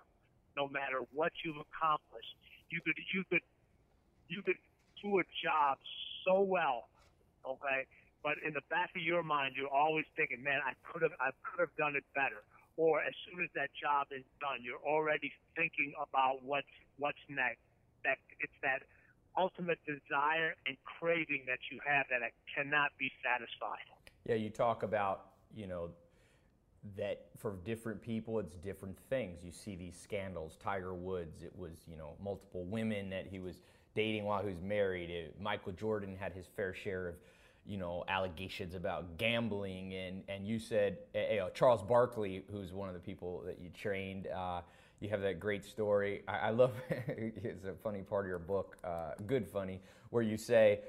no 0.57 0.69
matter 0.69 1.02
what 1.12 1.33
you've 1.43 1.59
accomplished. 1.59 2.37
You 2.71 2.81
could 2.85 2.95
you 3.12 3.25
could 3.26 3.43
you 4.28 4.43
could 4.43 4.61
do 5.02 5.19
a 5.19 5.26
job 5.43 5.78
so 6.25 6.43
well, 6.43 6.87
okay, 7.43 7.87
but 8.22 8.34
in 8.44 8.52
the 8.52 8.64
back 8.70 8.90
of 8.96 9.02
your 9.02 9.22
mind 9.22 9.54
you're 9.56 9.72
always 9.72 10.04
thinking, 10.16 10.42
Man, 10.42 10.60
I 10.64 10.72
could 10.84 11.02
have 11.02 11.12
I 11.20 11.30
could 11.42 11.60
have 11.60 11.76
done 11.76 11.96
it 11.96 12.04
better. 12.14 12.42
Or 12.76 13.00
as 13.02 13.12
soon 13.26 13.42
as 13.42 13.50
that 13.56 13.70
job 13.75 14.06
is 14.14 14.22
done, 14.40 14.62
you're 14.62 14.82
already 14.87 15.32
thinking 15.56 15.92
about 16.00 16.42
what's 16.44 16.70
what's 16.98 17.18
next. 17.28 17.58
That 18.04 18.18
it's 18.40 18.54
that 18.62 18.82
ultimate 19.37 19.78
desire 19.87 20.54
and 20.66 20.76
craving 20.84 21.44
that 21.46 21.58
you 21.70 21.78
have 21.87 22.06
that 22.10 22.20
cannot 22.54 22.90
be 22.98 23.10
satisfied. 23.22 23.87
Yeah, 24.25 24.34
you 24.34 24.50
talk 24.50 24.82
about, 24.82 25.26
you 25.54 25.66
know, 25.66 25.90
that 26.96 27.26
for 27.37 27.56
different 27.64 28.00
people 28.02 28.38
it's 28.38 28.56
different 28.56 28.98
things. 29.10 29.38
You 29.44 29.52
see 29.52 29.76
these 29.76 29.98
scandals. 29.98 30.56
Tiger 30.62 30.94
Woods, 30.94 31.42
it 31.42 31.52
was, 31.56 31.72
you 31.88 31.96
know, 31.96 32.14
multiple 32.22 32.64
women 32.64 33.10
that 33.10 33.26
he 33.26 33.38
was 33.38 33.56
dating 33.94 34.25
while 34.25 34.42
he 34.42 34.48
was 34.48 34.62
married. 34.62 35.10
It, 35.10 35.40
Michael 35.40 35.72
Jordan 35.72 36.16
had 36.18 36.32
his 36.32 36.46
fair 36.56 36.75
share 36.75 37.08
of, 37.08 37.14
you 37.68 37.76
know, 37.76 38.02
allegations 38.08 38.75
about 38.75 39.18
gambling. 39.18 39.94
And, 39.94 40.22
and 40.28 40.46
you 40.46 40.58
said, 40.58 40.98
uh, 41.14 41.50
Charles 41.50 41.82
Barkley, 41.82 42.42
who's 42.50 42.72
one 42.72 42.88
of 42.88 42.94
the 42.94 43.00
people 43.00 43.42
that 43.44 43.60
you 43.60 43.68
trained, 43.70 44.26
uh, 44.26 44.62
you 45.00 45.10
have 45.10 45.20
that 45.20 45.38
great 45.38 45.64
story. 45.64 46.22
I, 46.26 46.38
I 46.38 46.50
love 46.50 46.72
it's 46.90 47.66
a 47.66 47.75
funny 47.75 48.00
part 48.00 48.25
of 48.25 48.30
your 48.30 48.38
book, 48.38 48.78
uh, 48.82 49.12
good 49.26 49.46
funny, 49.46 49.80
where 50.10 50.22
you 50.22 50.37
say, 50.37 50.80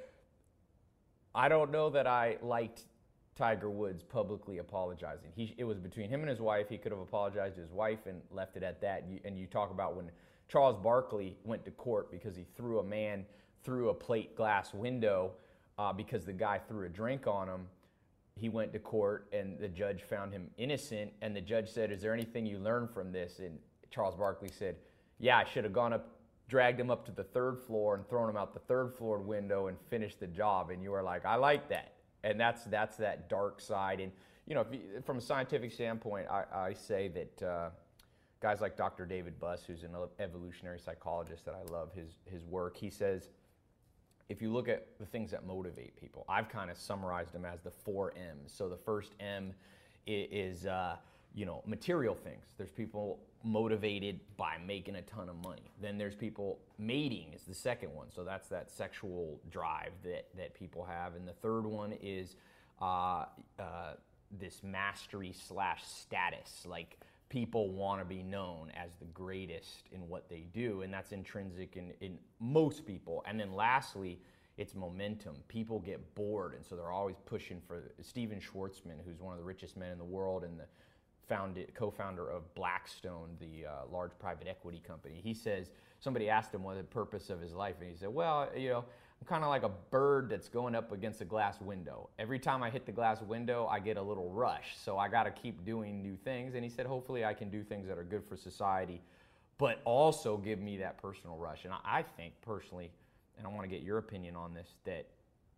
"I 1.35 1.49
don't 1.49 1.69
know 1.69 1.89
that 1.91 2.07
I 2.07 2.37
liked 2.41 2.85
Tiger 3.35 3.69
Woods 3.69 4.03
publicly 4.03 4.57
apologizing. 4.57 5.31
He, 5.35 5.53
it 5.57 5.63
was 5.63 5.79
between 5.79 6.09
him 6.09 6.21
and 6.21 6.29
his 6.29 6.41
wife. 6.41 6.67
He 6.69 6.77
could 6.77 6.91
have 6.91 7.01
apologized 7.01 7.55
to 7.55 7.61
his 7.61 7.71
wife 7.71 8.05
and 8.05 8.21
left 8.31 8.57
it 8.57 8.63
at 8.63 8.81
that. 8.81 9.03
And 9.03 9.13
you, 9.13 9.19
and 9.23 9.37
you 9.37 9.45
talk 9.45 9.71
about 9.71 9.95
when 9.95 10.11
Charles 10.47 10.75
Barkley 10.75 11.37
went 11.43 11.63
to 11.65 11.71
court 11.71 12.11
because 12.11 12.35
he 12.35 12.45
threw 12.57 12.79
a 12.79 12.83
man 12.83 13.25
through 13.63 13.89
a 13.89 13.93
plate 13.93 14.35
glass 14.35 14.73
window 14.73 15.31
uh, 15.79 15.91
because 15.91 16.25
the 16.25 16.33
guy 16.33 16.59
threw 16.67 16.85
a 16.85 16.89
drink 16.89 17.25
on 17.25 17.47
him 17.47 17.65
he 18.35 18.47
went 18.47 18.71
to 18.71 18.79
court 18.79 19.27
and 19.33 19.59
the 19.59 19.67
judge 19.67 20.03
found 20.03 20.31
him 20.31 20.49
innocent 20.57 21.11
and 21.21 21.35
the 21.35 21.41
judge 21.41 21.67
said 21.67 21.91
is 21.91 22.01
there 22.01 22.13
anything 22.13 22.45
you 22.45 22.59
learned 22.59 22.89
from 22.91 23.11
this 23.11 23.39
and 23.39 23.57
Charles 23.89 24.15
Barkley 24.15 24.49
said, 24.49 24.75
Yeah, 25.19 25.37
I 25.37 25.43
should 25.43 25.63
have 25.63 25.73
gone 25.73 25.93
up, 25.93 26.07
dragged 26.47 26.79
him 26.79 26.89
up 26.89 27.05
to 27.05 27.11
the 27.11 27.23
third 27.23 27.59
floor 27.59 27.95
and 27.95 28.07
thrown 28.07 28.29
him 28.29 28.37
out 28.37 28.53
the 28.53 28.59
third 28.59 28.93
floor 28.93 29.19
window 29.19 29.67
and 29.67 29.77
finished 29.89 30.19
the 30.19 30.27
job. 30.27 30.69
And 30.69 30.83
you 30.83 30.91
were 30.91 31.03
like, 31.03 31.25
I 31.25 31.35
like 31.35 31.69
that. 31.69 31.93
And 32.23 32.39
that's, 32.39 32.63
that's 32.65 32.97
that 32.97 33.29
dark 33.29 33.61
side. 33.61 33.99
And, 33.99 34.11
you 34.45 34.55
know, 34.55 34.65
you, 34.71 35.01
from 35.05 35.17
a 35.17 35.21
scientific 35.21 35.71
standpoint, 35.71 36.27
I, 36.29 36.43
I 36.53 36.73
say 36.73 37.07
that 37.09 37.47
uh, 37.47 37.69
guys 38.41 38.61
like 38.61 38.75
Dr. 38.75 39.05
David 39.05 39.39
Buss, 39.39 39.63
who's 39.65 39.83
an 39.83 39.95
evolutionary 40.19 40.79
psychologist 40.79 41.45
that 41.45 41.55
I 41.55 41.71
love 41.71 41.93
his, 41.93 42.15
his 42.25 42.45
work, 42.45 42.75
he 42.75 42.89
says, 42.89 43.29
if 44.29 44.41
you 44.41 44.53
look 44.53 44.69
at 44.69 44.85
the 44.99 45.05
things 45.05 45.31
that 45.31 45.45
motivate 45.45 45.99
people, 45.99 46.23
I've 46.29 46.49
kind 46.49 46.69
of 46.69 46.77
summarized 46.77 47.33
them 47.33 47.45
as 47.45 47.61
the 47.61 47.71
four 47.71 48.13
M's. 48.15 48.53
So 48.53 48.69
the 48.69 48.77
first 48.77 49.13
M 49.19 49.53
is, 50.05 50.67
uh, 50.67 50.97
you 51.33 51.45
know, 51.45 51.63
material 51.65 52.15
things. 52.15 52.45
There's 52.57 52.71
people 52.71 53.19
motivated 53.43 54.19
by 54.37 54.57
making 54.65 54.95
a 54.95 55.01
ton 55.01 55.29
of 55.29 55.35
money. 55.43 55.71
Then 55.81 55.97
there's 55.97 56.15
people 56.15 56.59
mating 56.77 57.33
is 57.33 57.43
the 57.43 57.53
second 57.55 57.93
one. 57.93 58.07
So 58.13 58.23
that's 58.23 58.47
that 58.49 58.69
sexual 58.69 59.39
drive 59.49 59.91
that, 60.03 60.27
that 60.37 60.53
people 60.53 60.83
have. 60.85 61.15
And 61.15 61.27
the 61.27 61.33
third 61.33 61.65
one 61.65 61.93
is 62.01 62.35
uh, 62.81 63.25
uh, 63.57 63.93
this 64.39 64.61
mastery 64.63 65.33
slash 65.33 65.83
status. 65.85 66.65
Like 66.67 66.99
people 67.29 67.69
want 67.69 68.01
to 68.01 68.05
be 68.05 68.23
known 68.23 68.71
as 68.75 68.89
the 68.99 69.05
greatest 69.05 69.87
in 69.91 70.07
what 70.09 70.27
they 70.29 70.45
do. 70.51 70.81
And 70.81 70.93
that's 70.93 71.11
intrinsic 71.11 71.77
in, 71.77 71.93
in 72.01 72.17
most 72.39 72.85
people. 72.85 73.23
And 73.27 73.39
then 73.39 73.53
lastly, 73.53 74.19
it's 74.57 74.75
momentum. 74.75 75.35
People 75.47 75.79
get 75.79 76.15
bored, 76.15 76.53
and 76.53 76.65
so 76.65 76.75
they're 76.75 76.91
always 76.91 77.15
pushing 77.25 77.61
for 77.65 77.93
Stephen 78.01 78.41
Schwarzman, 78.41 78.99
who's 79.05 79.21
one 79.21 79.31
of 79.31 79.39
the 79.39 79.45
richest 79.45 79.77
men 79.77 79.89
in 79.91 79.97
the 79.97 80.03
world, 80.03 80.43
and 80.43 80.59
the 80.59 80.65
founded, 81.29 81.73
co-founder 81.75 82.27
of 82.27 82.53
Blackstone, 82.55 83.37
the 83.39 83.67
uh, 83.67 83.71
large 83.89 84.11
private 84.19 84.47
equity 84.47 84.81
company. 84.85 85.21
He 85.23 85.33
says 85.33 85.69
somebody 85.99 86.29
asked 86.29 86.53
him 86.53 86.63
what 86.63 86.75
the 86.75 86.83
purpose 86.83 87.29
of 87.29 87.39
his 87.39 87.53
life, 87.53 87.75
and 87.79 87.89
he 87.89 87.95
said, 87.95 88.09
"Well, 88.09 88.49
you 88.53 88.69
know, 88.69 88.85
I'm 89.21 89.27
kind 89.27 89.43
of 89.43 89.49
like 89.49 89.63
a 89.63 89.71
bird 89.91 90.29
that's 90.29 90.47
going 90.47 90.75
up 90.75 90.91
against 90.91 91.21
a 91.21 91.25
glass 91.25 91.59
window. 91.59 92.09
Every 92.17 92.39
time 92.39 92.63
I 92.63 92.69
hit 92.69 92.85
the 92.85 92.91
glass 92.91 93.21
window, 93.21 93.67
I 93.67 93.79
get 93.79 93.97
a 93.97 94.01
little 94.01 94.29
rush. 94.29 94.75
So 94.77 94.97
I 94.97 95.09
got 95.09 95.23
to 95.23 95.31
keep 95.31 95.65
doing 95.65 96.01
new 96.01 96.15
things." 96.15 96.55
And 96.55 96.63
he 96.63 96.69
said, 96.69 96.85
"Hopefully, 96.85 97.25
I 97.25 97.33
can 97.33 97.49
do 97.49 97.63
things 97.63 97.87
that 97.87 97.97
are 97.97 98.03
good 98.03 98.23
for 98.23 98.37
society, 98.37 99.01
but 99.57 99.81
also 99.83 100.37
give 100.37 100.59
me 100.59 100.77
that 100.77 101.01
personal 101.01 101.37
rush." 101.37 101.65
And 101.65 101.73
I 101.83 102.03
think 102.03 102.33
personally, 102.41 102.91
and 103.37 103.45
I 103.45 103.49
want 103.49 103.63
to 103.63 103.69
get 103.69 103.81
your 103.81 103.97
opinion 103.97 104.35
on 104.35 104.53
this, 104.53 104.75
that 104.85 105.07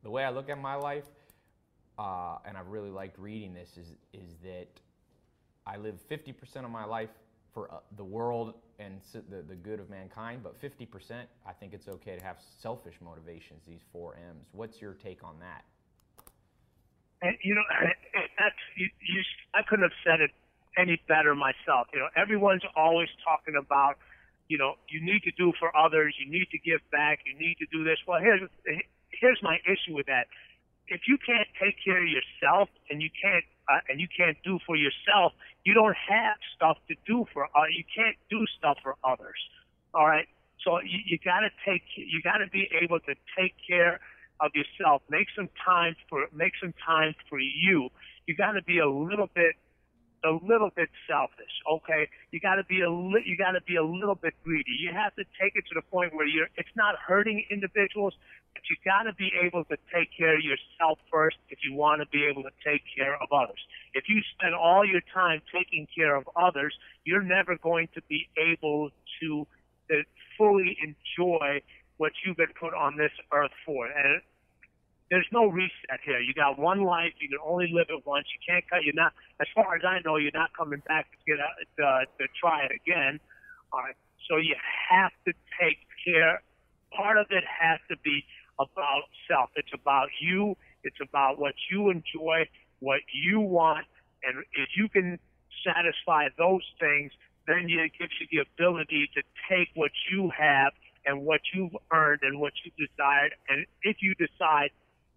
the 0.04 0.10
way 0.10 0.24
I 0.24 0.30
look 0.30 0.50
at 0.50 0.60
my 0.60 0.76
life. 0.76 1.06
Uh, 2.00 2.38
and 2.46 2.58
I've 2.58 2.70
really 2.70 2.90
liked 2.90 3.20
reading 3.20 3.54
this 3.54 3.78
is 3.78 3.94
is 4.14 4.38
that 4.44 4.80
I 5.68 5.78
live 5.78 6.00
50% 6.10 6.64
of 6.64 6.72
my 6.72 6.86
life 6.86 7.10
for 7.54 7.72
uh, 7.72 7.78
the 7.96 8.04
world 8.04 8.56
and 8.82 9.00
the, 9.30 9.42
the 9.42 9.56
good 9.56 9.80
of 9.80 9.90
mankind, 9.90 10.42
but 10.44 10.60
50%, 10.62 10.88
I 11.46 11.54
think 11.54 11.74
it's 11.74 11.88
okay 11.88 12.18
to 12.18 12.24
have 12.24 12.38
selfish 12.62 12.96
motivations, 13.02 13.62
these 13.68 13.82
four 13.94 14.16
M's. 14.16 14.48
What's 14.52 14.82
your 14.82 14.94
take 14.94 15.24
on 15.24 15.36
that? 15.40 15.64
You 17.44 17.54
know, 17.54 17.62
that's, 18.40 18.56
you, 18.76 18.90
you, 19.00 19.22
I 19.54 19.62
couldn't 19.62 19.84
have 19.84 19.98
said 20.04 20.22
it 20.22 20.32
any 20.76 21.00
better 21.08 21.36
myself. 21.36 21.88
You 21.94 22.00
know, 22.00 22.10
everyone's 22.18 22.66
always 22.76 23.10
talking 23.24 23.54
about, 23.54 23.96
you 24.48 24.58
know, 24.58 24.74
you 24.90 25.06
need 25.06 25.22
to 25.24 25.32
do 25.38 25.54
for 25.60 25.76
others, 25.78 26.16
you 26.18 26.32
need 26.32 26.50
to 26.50 26.58
give 26.58 26.82
back, 26.92 27.20
you 27.26 27.38
need 27.38 27.58
to 27.60 27.68
do 27.72 27.84
this. 27.84 28.00
Well, 28.08 28.20
here's, 28.20 28.42
here's 29.10 29.40
my 29.44 29.58
issue 29.70 29.94
with 29.94 30.08
that. 30.08 30.26
If 30.88 31.02
you 31.08 31.18
can't 31.18 31.48
take 31.62 31.76
care 31.84 32.02
of 32.02 32.10
yourself 32.10 32.70
and 32.90 33.02
you 33.02 33.10
can't 33.22 33.46
uh, 33.72 33.80
and 33.90 34.00
you 34.00 34.08
can't 34.16 34.38
do 34.44 34.60
for 34.66 34.76
yourself, 34.76 35.34
you 35.64 35.74
don't 35.74 35.96
have 36.10 36.38
stuff 36.56 36.78
to 36.90 36.96
do 37.06 37.26
for. 37.34 37.46
Uh, 37.46 37.68
you 37.72 37.84
can't 37.96 38.16
do 38.30 38.46
stuff 38.58 38.78
for 38.84 38.96
others. 39.04 39.40
All 39.94 40.08
right. 40.08 40.28
So 40.64 40.80
you, 40.82 41.00
you 41.06 41.18
got 41.24 41.42
to 41.42 41.50
take. 41.66 41.84
You 41.96 42.22
got 42.24 42.38
to 42.38 42.48
be 42.48 42.70
able 42.82 43.00
to 43.02 43.16
take 43.38 43.54
care 43.68 44.00
of 44.40 44.52
yourself. 44.54 45.02
Make 45.10 45.28
some 45.36 45.50
time 45.64 45.96
for. 46.10 46.28
Make 46.34 46.54
some 46.62 46.74
time 46.86 47.16
for 47.30 47.40
you. 47.40 47.90
You 48.28 48.36
got 48.36 48.54
to 48.54 48.64
be 48.64 48.80
a 48.80 48.90
little 48.90 49.30
bit 49.34 49.56
a 50.24 50.32
little 50.46 50.70
bit 50.76 50.90
selfish. 51.08 51.52
Okay, 51.70 52.10
you 52.32 52.40
got 52.40 52.56
to 52.56 52.64
be 52.64 52.82
a 52.82 52.90
li- 52.90 53.24
you 53.26 53.38
got 53.38 53.52
to 53.52 53.62
be 53.62 53.76
a 53.76 53.84
little 53.84 54.16
bit 54.16 54.34
greedy. 54.44 54.72
You 54.80 54.92
have 54.94 55.16
to 55.16 55.24
take 55.40 55.56
it 55.56 55.66
to 55.70 55.76
the 55.76 55.82
point 55.82 56.14
where 56.14 56.28
you're. 56.28 56.48
It's 56.58 56.76
not 56.76 56.96
hurting 56.96 57.46
individuals, 57.50 58.14
but 58.54 58.64
you 58.70 58.76
got 58.86 59.04
to 59.04 59.14
be 59.14 59.32
able 59.42 59.64
to 59.66 59.78
take 59.94 60.10
care 60.16 60.36
of 60.38 60.44
yourself 60.44 61.00
first 61.12 61.38
if 61.50 61.60
you 61.64 61.74
want 61.74 62.02
to 62.02 62.08
be 62.08 62.26
able 62.26 62.44
to 62.44 62.52
take 62.64 62.82
care 62.96 63.16
of 63.16 63.32
others. 63.32 63.60
If 63.94 64.06
you 64.08 64.22
spend 64.38 64.54
all 64.54 64.86
your 64.86 65.02
time 65.14 65.42
taking 65.54 65.88
care 65.94 66.16
of 66.16 66.30
others, 66.36 66.74
you're 67.04 67.24
never 67.24 67.58
going 67.58 67.90
to 67.96 68.02
be 68.08 68.28
able 68.38 68.92
to, 69.22 69.48
to 69.90 70.04
fully 70.38 70.78
enjoy 70.82 71.62
what 71.98 72.12
you've 72.26 72.38
been 72.38 72.54
put 72.60 72.74
on 72.74 72.98
this 72.98 73.12
earth 73.32 73.52
for. 73.66 73.86
And 73.86 74.22
there's 75.12 75.28
no 75.32 75.46
reset 75.46 76.00
here. 76.04 76.20
You 76.20 76.34
got 76.34 76.58
one 76.58 76.84
life. 76.84 77.14
You 77.20 77.30
can 77.30 77.38
only 77.46 77.70
live 77.72 77.88
it 77.90 78.08
once. 78.08 78.26
You 78.34 78.40
can't 78.48 78.68
cut. 78.70 78.84
You're 78.84 78.96
not, 78.96 79.14
as 79.40 79.48
far 79.54 79.76
as 79.76 79.84
I 79.86 80.00
know, 80.04 80.16
you're 80.16 80.32
not 80.34 80.50
coming 80.58 80.82
back 80.88 81.12
to 81.12 81.18
get 81.28 81.38
a, 81.38 81.52
to, 81.78 81.86
uh, 81.86 82.00
to 82.18 82.28
try 82.40 82.64
it 82.64 82.72
again. 82.72 83.20
All 83.74 83.82
right. 83.82 83.96
So 84.30 84.38
you 84.38 84.56
have 84.90 85.12
to 85.28 85.34
take 85.62 85.80
care. 86.04 86.42
Part 86.96 87.18
of 87.18 87.28
it 87.30 87.44
has 87.44 87.80
to 87.90 87.98
be 88.04 88.24
about 88.58 89.04
self. 89.28 89.50
It's 89.56 89.74
about 89.74 90.08
you. 90.22 90.56
It's 90.84 90.98
about 91.02 91.40
what 91.40 91.54
you 91.70 91.90
enjoy, 91.90 92.48
what 92.80 93.02
you 93.14 93.40
want, 93.40 93.86
and 94.24 94.44
if 94.54 94.70
you 94.78 94.88
can 94.90 95.20
satisfy 95.66 96.28
those 96.38 96.64
things, 96.80 97.12
then 97.48 97.66
it 97.70 97.92
gives 97.98 98.14
you 98.20 98.28
the 98.32 98.40
ability 98.40 99.10
to 99.16 99.22
take 99.50 99.70
what 99.76 99.92
you 100.12 100.32
have 100.38 100.74
and 101.06 101.22
what 101.24 101.42
you've 101.54 101.76
earned 101.92 102.22
and 102.22 102.40
what 102.40 102.54
you 102.64 102.72
desired. 102.78 103.34
And 103.50 103.66
if 103.82 103.98
you 104.02 104.14
decide 104.16 104.70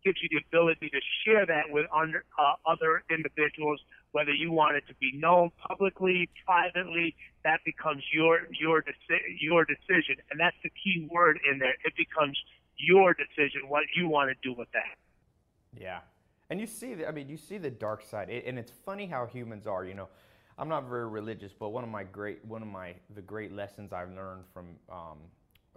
gives 0.05 0.19
you 0.23 0.29
the 0.31 0.45
ability 0.47 0.90
to 0.90 1.01
share 1.25 1.47
that 1.47 1.71
with 1.71 1.87
under, 1.95 2.25
uh, 2.38 2.55
other 2.67 3.03
individuals, 3.11 3.81
whether 4.12 4.33
you 4.33 4.53
want 4.53 4.77
it 4.77 4.85
to 4.87 4.95
be 4.95 5.12
known 5.14 5.51
publicly, 5.67 6.29
privately. 6.45 7.17
That 7.43 7.61
becomes 7.64 8.03
your 8.12 8.47
your 8.53 8.83
deci- 8.83 9.38
your 9.40 9.64
decision, 9.64 10.17
and 10.31 10.38
that's 10.38 10.57
the 10.62 10.71
key 10.71 11.09
word 11.11 11.40
in 11.51 11.59
there. 11.59 11.75
It 11.85 11.95
becomes 11.97 12.38
your 12.77 13.14
decision 13.14 13.69
what 13.69 13.85
you 13.97 14.09
want 14.09 14.31
to 14.31 14.49
do 14.49 14.55
with 14.57 14.69
that. 14.73 14.97
Yeah, 15.79 16.01
and 16.51 16.61
you 16.61 16.67
see, 16.67 16.95
the, 16.95 17.09
I 17.09 17.11
mean, 17.11 17.29
you 17.29 17.37
see 17.37 17.59
the 17.59 17.71
dark 17.71 18.03
side, 18.03 18.31
it, 18.31 18.45
and 18.47 18.59
it's 18.59 18.73
funny 18.85 19.07
how 19.07 19.27
humans 19.27 19.67
are. 19.67 19.85
You 19.85 19.95
know, 19.95 20.09
I'm 20.59 20.69
not 20.69 20.88
very 20.88 21.09
religious, 21.09 21.53
but 21.53 21.71
one 21.71 21.85
of 21.85 21.90
my 21.90 22.05
great, 22.05 22.45
one 22.45 22.62
of 22.62 22.69
my 22.69 22.95
the 23.14 23.23
great 23.23 23.53
lessons 23.53 23.93
I've 23.93 24.12
learned 24.12 24.45
from 24.53 24.67
um, 24.90 25.19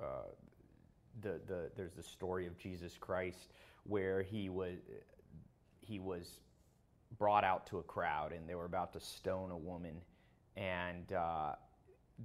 uh, 0.01 0.05
the 1.21 1.39
the 1.47 1.71
there's 1.75 1.93
the 1.93 2.03
story 2.03 2.45
of 2.45 2.57
Jesus 2.57 2.97
Christ 2.97 3.49
where 3.87 4.21
he 4.21 4.49
was 4.49 4.77
he 5.81 5.99
was 5.99 6.39
brought 7.17 7.43
out 7.43 7.65
to 7.67 7.79
a 7.79 7.83
crowd 7.83 8.33
and 8.33 8.47
they 8.47 8.55
were 8.55 8.65
about 8.65 8.91
to 8.93 8.99
stone 8.99 9.51
a 9.51 9.57
woman 9.57 10.01
and 10.57 11.13
uh, 11.13 11.53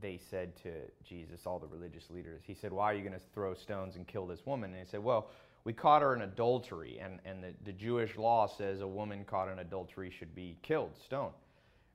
they 0.01 0.18
said 0.31 0.57
to 0.62 0.70
Jesus, 1.05 1.46
all 1.46 1.59
the 1.59 1.66
religious 1.66 2.11
leaders, 2.11 2.42
he 2.46 2.55
said, 2.55 2.72
Why 2.72 2.90
are 2.92 2.94
you 2.94 3.03
going 3.03 3.12
to 3.12 3.27
throw 3.35 3.55
stones 3.55 3.96
and 3.96 4.07
kill 4.07 4.27
this 4.27 4.46
woman? 4.46 4.70
And 4.70 4.81
he 4.81 4.90
said, 4.90 5.03
Well, 5.03 5.31
we 5.64 5.72
caught 5.72 6.03
her 6.03 6.14
in 6.14 6.22
adultery, 6.22 6.98
and, 7.01 7.20
and 7.25 7.42
the, 7.42 7.53
the 7.64 7.72
Jewish 7.72 8.16
law 8.16 8.46
says 8.46 8.81
a 8.81 8.87
woman 8.87 9.25
caught 9.25 9.48
in 9.48 9.59
adultery 9.61 10.11
should 10.11 10.35
be 10.35 10.57
killed, 10.62 10.90
stoned. 11.05 11.35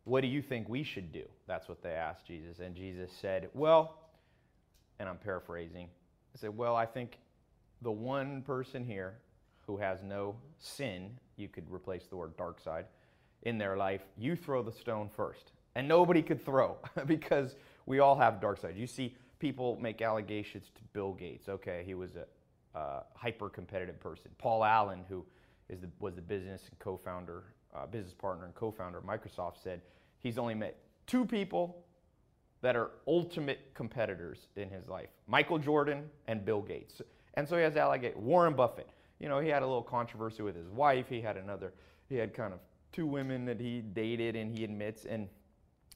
What 0.05 0.21
do 0.21 0.27
you 0.27 0.41
think 0.41 0.69
we 0.69 0.83
should 0.83 1.11
do? 1.11 1.23
That's 1.47 1.67
what 1.67 1.81
they 1.83 1.91
asked 1.91 2.25
Jesus. 2.25 2.59
And 2.59 2.75
Jesus 2.75 3.11
said, 3.19 3.49
Well, 3.53 3.97
and 4.99 5.09
I'm 5.09 5.17
paraphrasing, 5.17 5.87
I 6.35 6.39
said, 6.39 6.55
Well, 6.55 6.75
I 6.75 6.85
think 6.85 7.17
the 7.81 7.91
one 7.91 8.43
person 8.43 8.85
here 8.85 9.15
who 9.67 9.77
has 9.77 10.01
no 10.01 10.35
sin, 10.57 11.11
you 11.35 11.49
could 11.49 11.69
replace 11.69 12.07
the 12.07 12.15
word 12.15 12.35
dark 12.37 12.59
side, 12.59 12.85
in 13.43 13.57
their 13.57 13.77
life, 13.77 14.01
you 14.17 14.35
throw 14.35 14.63
the 14.63 14.71
stone 14.71 15.09
first. 15.15 15.51
And 15.75 15.87
nobody 15.87 16.23
could 16.23 16.43
throw 16.43 16.77
because 17.05 17.55
we 17.85 17.99
all 17.99 18.15
have 18.17 18.41
dark 18.41 18.59
sides. 18.59 18.77
You 18.77 18.87
see 18.87 19.15
people 19.39 19.77
make 19.79 20.01
allegations 20.01 20.71
to 20.73 20.81
Bill 20.93 21.13
Gates. 21.13 21.47
Okay, 21.47 21.83
he 21.85 21.93
was 21.93 22.15
a 22.15 22.25
hyper 23.15 23.49
competitive 23.49 23.99
person. 23.99 24.31
Paul 24.37 24.63
Allen, 24.63 25.03
who 25.09 25.25
is 25.69 25.81
the, 25.81 25.89
was 25.99 26.15
the 26.15 26.21
business 26.21 26.63
and 26.69 26.79
co-founder, 26.79 27.43
uh, 27.75 27.85
business 27.87 28.13
partner 28.13 28.45
and 28.45 28.55
co-founder 28.55 28.99
of 28.99 29.03
Microsoft, 29.03 29.61
said 29.61 29.81
he's 30.19 30.37
only 30.37 30.55
met 30.55 30.77
two 31.05 31.25
people 31.25 31.83
that 32.61 32.75
are 32.75 32.91
ultimate 33.07 33.71
competitors 33.73 34.47
in 34.55 34.69
his 34.69 34.87
life: 34.87 35.09
Michael 35.27 35.59
Jordan 35.59 36.05
and 36.27 36.43
Bill 36.45 36.61
Gates. 36.61 37.01
And 37.35 37.47
so 37.47 37.55
he 37.55 37.61
has 37.63 37.75
allegate 37.75 38.17
Warren 38.17 38.53
Buffett. 38.53 38.89
You 39.19 39.29
know, 39.29 39.39
he 39.39 39.49
had 39.49 39.63
a 39.63 39.67
little 39.67 39.83
controversy 39.83 40.43
with 40.43 40.55
his 40.55 40.67
wife. 40.67 41.07
He 41.09 41.21
had 41.21 41.37
another. 41.37 41.73
He 42.07 42.15
had 42.15 42.33
kind 42.33 42.53
of 42.53 42.59
two 42.91 43.05
women 43.05 43.45
that 43.45 43.59
he 43.59 43.81
dated, 43.81 44.35
and 44.35 44.55
he 44.55 44.63
admits 44.63 45.05
and 45.05 45.27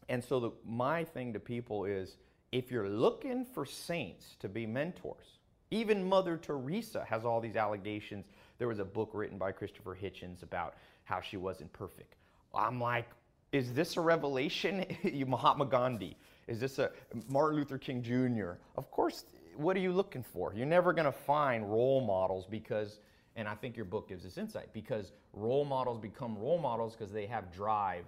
and 0.10 0.22
so 0.22 0.40
the, 0.40 0.52
my 0.66 1.06
thing 1.06 1.32
to 1.34 1.40
people 1.40 1.86
is 1.86 2.18
if 2.52 2.70
you're 2.70 2.90
looking 2.90 3.46
for 3.46 3.66
saints 3.66 4.36
to 4.40 4.50
be 4.50 4.66
mentors, 4.66 5.40
even 5.70 6.04
Mother 6.04 6.36
Teresa 6.36 7.06
has 7.08 7.24
all 7.24 7.40
these 7.40 7.56
allegations. 7.56 8.26
There 8.58 8.68
was 8.68 8.80
a 8.80 8.86
book 8.86 9.12
written 9.14 9.38
by 9.38 9.54
Christopher 9.54 9.98
Hitchens 10.00 10.44
about 10.44 10.76
how 11.06 11.22
she 11.22 11.38
wasn't 11.38 11.72
perfect. 11.72 12.16
I'm 12.54 12.82
like, 12.82 13.10
is 13.54 13.72
this 13.72 13.96
a 13.96 14.02
revelation? 14.02 14.86
Mahatma 15.28 15.66
Gandhi? 15.66 16.18
Is 16.48 16.60
this 16.60 16.78
a 16.80 16.92
Martin 17.30 17.60
Luther 17.60 17.78
King 17.78 18.02
Jr.? 18.04 18.54
Of 18.76 18.92
course, 18.92 19.24
what 19.56 19.78
are 19.78 19.80
you 19.80 19.94
looking 19.94 20.24
for? 20.24 20.54
You're 20.54 20.66
never 20.66 20.92
going 20.92 21.06
to 21.06 21.12
find 21.12 21.72
role 21.72 22.02
models 22.02 22.46
because, 22.50 23.00
and 23.42 23.50
I 23.50 23.56
think 23.56 23.76
your 23.76 23.86
book 23.86 24.08
gives 24.08 24.24
us 24.24 24.38
insight, 24.38 24.72
because 24.72 25.14
role 25.34 25.66
models 25.66 25.98
become 25.98 26.38
role 26.38 26.60
models 26.60 26.96
because 26.96 27.12
they 27.12 27.26
have 27.26 27.52
drive 27.52 28.06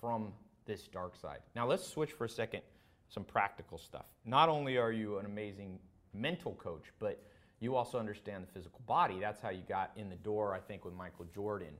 from 0.00 0.32
this 0.64 0.88
dark 0.88 1.14
side. 1.14 1.40
Now 1.54 1.66
let's 1.66 1.86
switch 1.86 2.12
for 2.12 2.24
a 2.24 2.28
second 2.28 2.62
some 3.10 3.22
practical 3.22 3.76
stuff. 3.76 4.06
Not 4.24 4.48
only 4.48 4.78
are 4.78 4.90
you 4.90 5.18
an 5.18 5.26
amazing 5.26 5.78
mental 6.14 6.54
coach, 6.54 6.84
but 6.98 7.22
you 7.60 7.76
also 7.76 7.98
understand 7.98 8.44
the 8.44 8.50
physical 8.50 8.80
body. 8.86 9.20
That's 9.20 9.42
how 9.42 9.50
you 9.50 9.60
got 9.68 9.90
in 9.94 10.08
the 10.08 10.16
door, 10.16 10.54
I 10.54 10.58
think, 10.60 10.86
with 10.86 10.94
Michael 10.94 11.26
Jordan. 11.34 11.74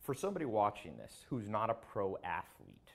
For 0.00 0.12
somebody 0.12 0.44
watching 0.44 0.96
this 0.96 1.24
who's 1.30 1.48
not 1.48 1.70
a 1.70 1.74
pro 1.74 2.18
athlete, 2.24 2.90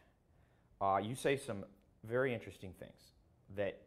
uh, 0.82 1.00
you 1.02 1.16
say 1.16 1.38
some 1.38 1.64
very 2.04 2.34
interesting 2.34 2.74
things 2.78 3.14
that 3.56 3.80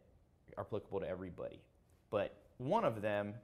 are 0.57 0.63
applicable 0.63 1.01
to 1.01 1.07
everybody. 1.07 1.59
But 2.09 2.35
one 2.57 2.83
of 2.83 3.03
them 3.03 3.35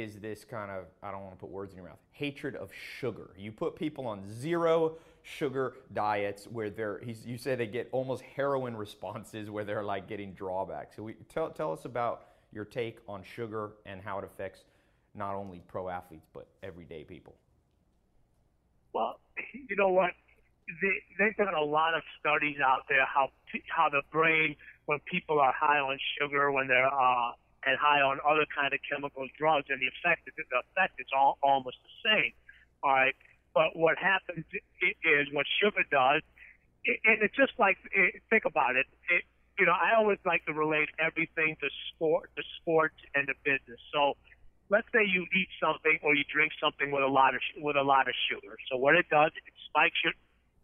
is 0.00 0.16
this 0.16 0.44
kind 0.44 0.70
of, 0.70 0.84
I 1.02 1.10
don't 1.10 1.22
want 1.22 1.34
to 1.34 1.40
put 1.40 1.50
words 1.50 1.72
in 1.72 1.78
your 1.78 1.86
mouth, 1.86 1.98
hatred 2.12 2.54
of 2.56 2.70
sugar. 3.00 3.30
You 3.36 3.52
put 3.52 3.76
people 3.76 4.06
on 4.06 4.22
zero 4.30 4.96
sugar 5.22 5.74
diets 5.92 6.46
where 6.46 6.70
they're, 6.70 7.02
you 7.02 7.38
say 7.38 7.54
they 7.54 7.66
get 7.66 7.88
almost 7.92 8.22
heroin 8.22 8.76
responses 8.76 9.50
where 9.50 9.64
they're 9.64 9.82
like 9.82 10.06
getting 10.08 10.32
drawbacks. 10.32 10.96
So 10.96 11.04
we, 11.04 11.14
tell, 11.28 11.50
tell 11.50 11.72
us 11.72 11.84
about 11.84 12.26
your 12.52 12.64
take 12.64 12.98
on 13.08 13.22
sugar 13.22 13.72
and 13.86 14.00
how 14.00 14.18
it 14.18 14.24
affects 14.24 14.64
not 15.14 15.34
only 15.34 15.62
pro 15.66 15.88
athletes, 15.88 16.26
but 16.32 16.46
everyday 16.62 17.04
people. 17.04 17.34
Well, 18.92 19.18
you 19.68 19.76
know 19.76 19.88
what? 19.88 20.10
They, 20.82 21.24
they've 21.24 21.36
done 21.36 21.54
a 21.54 21.64
lot 21.64 21.94
of 21.94 22.02
studies 22.18 22.56
out 22.64 22.82
there 22.88 23.06
how 23.06 23.30
how 23.68 23.88
the 23.88 24.02
brain, 24.10 24.56
when 24.86 24.98
people 25.10 25.38
are 25.38 25.54
high 25.56 25.78
on 25.78 25.96
sugar, 26.18 26.50
when 26.50 26.66
they're 26.66 26.92
uh, 26.92 27.32
and 27.66 27.76
high 27.76 28.00
on 28.00 28.22
other 28.22 28.46
kind 28.54 28.72
of 28.72 28.80
chemical 28.86 29.26
drugs, 29.36 29.66
and 29.68 29.82
the 29.82 29.90
effect 29.90 30.24
the 30.24 30.32
effect 30.70 30.94
is 30.98 31.10
all 31.10 31.38
almost 31.42 31.76
the 31.82 31.94
same. 32.06 32.32
All 32.82 32.94
right, 32.94 33.16
but 33.52 33.74
what 33.74 33.98
happens 33.98 34.46
is 34.52 35.26
what 35.32 35.46
sugar 35.60 35.82
does, 35.90 36.22
and 36.86 37.20
it's 37.20 37.34
just 37.36 37.52
like 37.58 37.76
think 38.30 38.46
about 38.46 38.76
it. 38.76 38.86
it 39.10 39.24
you 39.58 39.64
know, 39.64 39.72
I 39.72 39.96
always 39.96 40.18
like 40.24 40.44
to 40.46 40.52
relate 40.52 40.88
everything 41.00 41.56
to 41.60 41.68
sport, 41.88 42.30
to 42.36 42.42
sports, 42.60 42.96
and 43.14 43.26
to 43.26 43.34
business. 43.42 43.80
So, 43.92 44.14
let's 44.68 44.86
say 44.92 45.00
you 45.02 45.24
eat 45.34 45.48
something 45.60 45.98
or 46.02 46.14
you 46.14 46.24
drink 46.32 46.52
something 46.60 46.90
with 46.90 47.02
a 47.02 47.10
lot 47.10 47.34
of 47.34 47.40
with 47.58 47.76
a 47.76 47.82
lot 47.82 48.08
of 48.08 48.14
sugar. 48.30 48.56
So 48.70 48.76
what 48.76 48.94
it 48.94 49.08
does, 49.10 49.32
it 49.34 49.54
spikes 49.68 49.98
your 50.04 50.12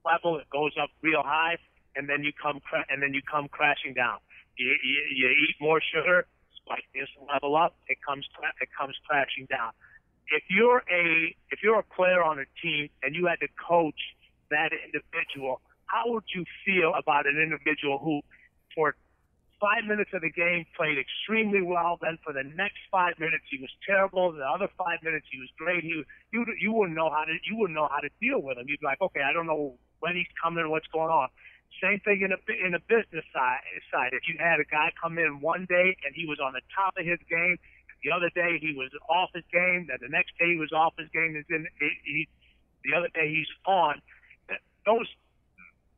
level, 0.05 0.38
it 0.38 0.51
goes 0.51 0.73
up 0.81 0.91
real 1.03 1.23
high, 1.23 1.59
and 1.97 2.09
then 2.09 2.23
you 2.25 2.33
come 2.33 2.61
cra- 2.61 2.87
and 2.88 3.03
then 3.03 3.15
you 3.15 3.23
come 3.23 3.49
crashing 3.49 3.95
down. 3.95 4.19
You, 4.59 4.69
you, 4.85 4.99
you 5.17 5.29
eat 5.49 5.57
more 5.61 5.81
sugar, 5.81 6.27
like 6.68 6.85
this 6.94 7.09
level 7.33 7.57
up, 7.57 7.77
it 7.88 7.98
comes 8.07 8.27
it 8.61 8.68
comes 8.79 8.96
crashing 9.07 9.46
down. 9.46 9.72
If 10.29 10.44
you're 10.48 10.83
a 10.90 11.35
if 11.51 11.62
you're 11.62 11.79
a 11.79 11.85
player 11.85 12.22
on 12.22 12.38
a 12.38 12.46
team 12.62 12.88
and 13.03 13.14
you 13.14 13.27
had 13.27 13.40
to 13.40 13.48
coach 13.59 14.01
that 14.51 14.70
individual, 14.72 15.61
how 15.87 16.05
would 16.12 16.25
you 16.35 16.44
feel 16.64 16.92
about 16.96 17.27
an 17.27 17.38
individual 17.40 17.98
who, 17.98 18.20
for 18.75 18.94
five 19.62 19.87
minutes 19.87 20.11
of 20.12 20.22
the 20.22 20.31
game, 20.31 20.66
played 20.77 20.98
extremely 20.98 21.62
well. 21.62 21.96
Then 22.03 22.18
for 22.27 22.35
the 22.35 22.42
next 22.42 22.83
five 22.90 23.14
minutes, 23.22 23.46
he 23.48 23.62
was 23.62 23.70
terrible. 23.87 24.33
The 24.33 24.42
other 24.42 24.66
five 24.77 24.98
minutes, 25.07 25.27
he 25.31 25.38
was 25.38 25.48
great. 25.57 25.85
He 25.85 26.03
you 26.33 26.44
you 26.61 26.72
wouldn't 26.72 26.96
know 26.98 27.09
how 27.09 27.22
to 27.25 27.33
you 27.46 27.57
wouldn't 27.57 27.79
know 27.79 27.88
how 27.88 28.03
to 28.03 28.11
deal 28.20 28.42
with 28.42 28.59
him. 28.59 28.66
You'd 28.66 28.81
be 28.81 28.87
like, 28.87 29.01
okay, 29.01 29.22
I 29.22 29.33
don't 29.33 29.46
know 29.46 29.79
when 30.01 30.16
he's 30.16 30.27
coming, 30.42 30.68
what's 30.68 30.88
going 30.88 31.14
on. 31.14 31.29
Same 31.81 32.01
thing 32.01 32.23
in 32.23 32.33
a 32.33 32.39
in 32.65 32.75
a 32.75 32.81
business 32.81 33.25
side. 33.33 33.63
Side, 33.91 34.13
if 34.13 34.29
you 34.29 34.37
had 34.39 34.61
a 34.61 34.65
guy 34.65 34.93
come 35.01 35.19
in 35.19 35.41
one 35.41 35.67
day 35.69 35.97
and 36.05 36.15
he 36.15 36.27
was 36.27 36.39
on 36.39 36.53
the 36.53 36.61
top 36.75 36.95
of 36.99 37.05
his 37.05 37.19
game, 37.31 37.59
the 38.05 38.11
other 38.11 38.31
day 38.35 38.59
he 38.61 38.75
was 38.75 38.91
off 39.09 39.31
his 39.35 39.45
game, 39.53 39.87
then 39.89 39.99
the 40.01 40.09
next 40.11 40.37
day 40.39 40.53
he 40.53 40.59
was 40.59 40.73
off 40.73 40.95
his 40.99 41.09
game, 41.11 41.33
then 41.49 41.67
he, 41.79 41.91
he 42.05 42.29
the 42.85 42.95
other 42.97 43.09
day 43.15 43.31
he's 43.31 43.51
on. 43.67 44.03
Those 44.85 45.07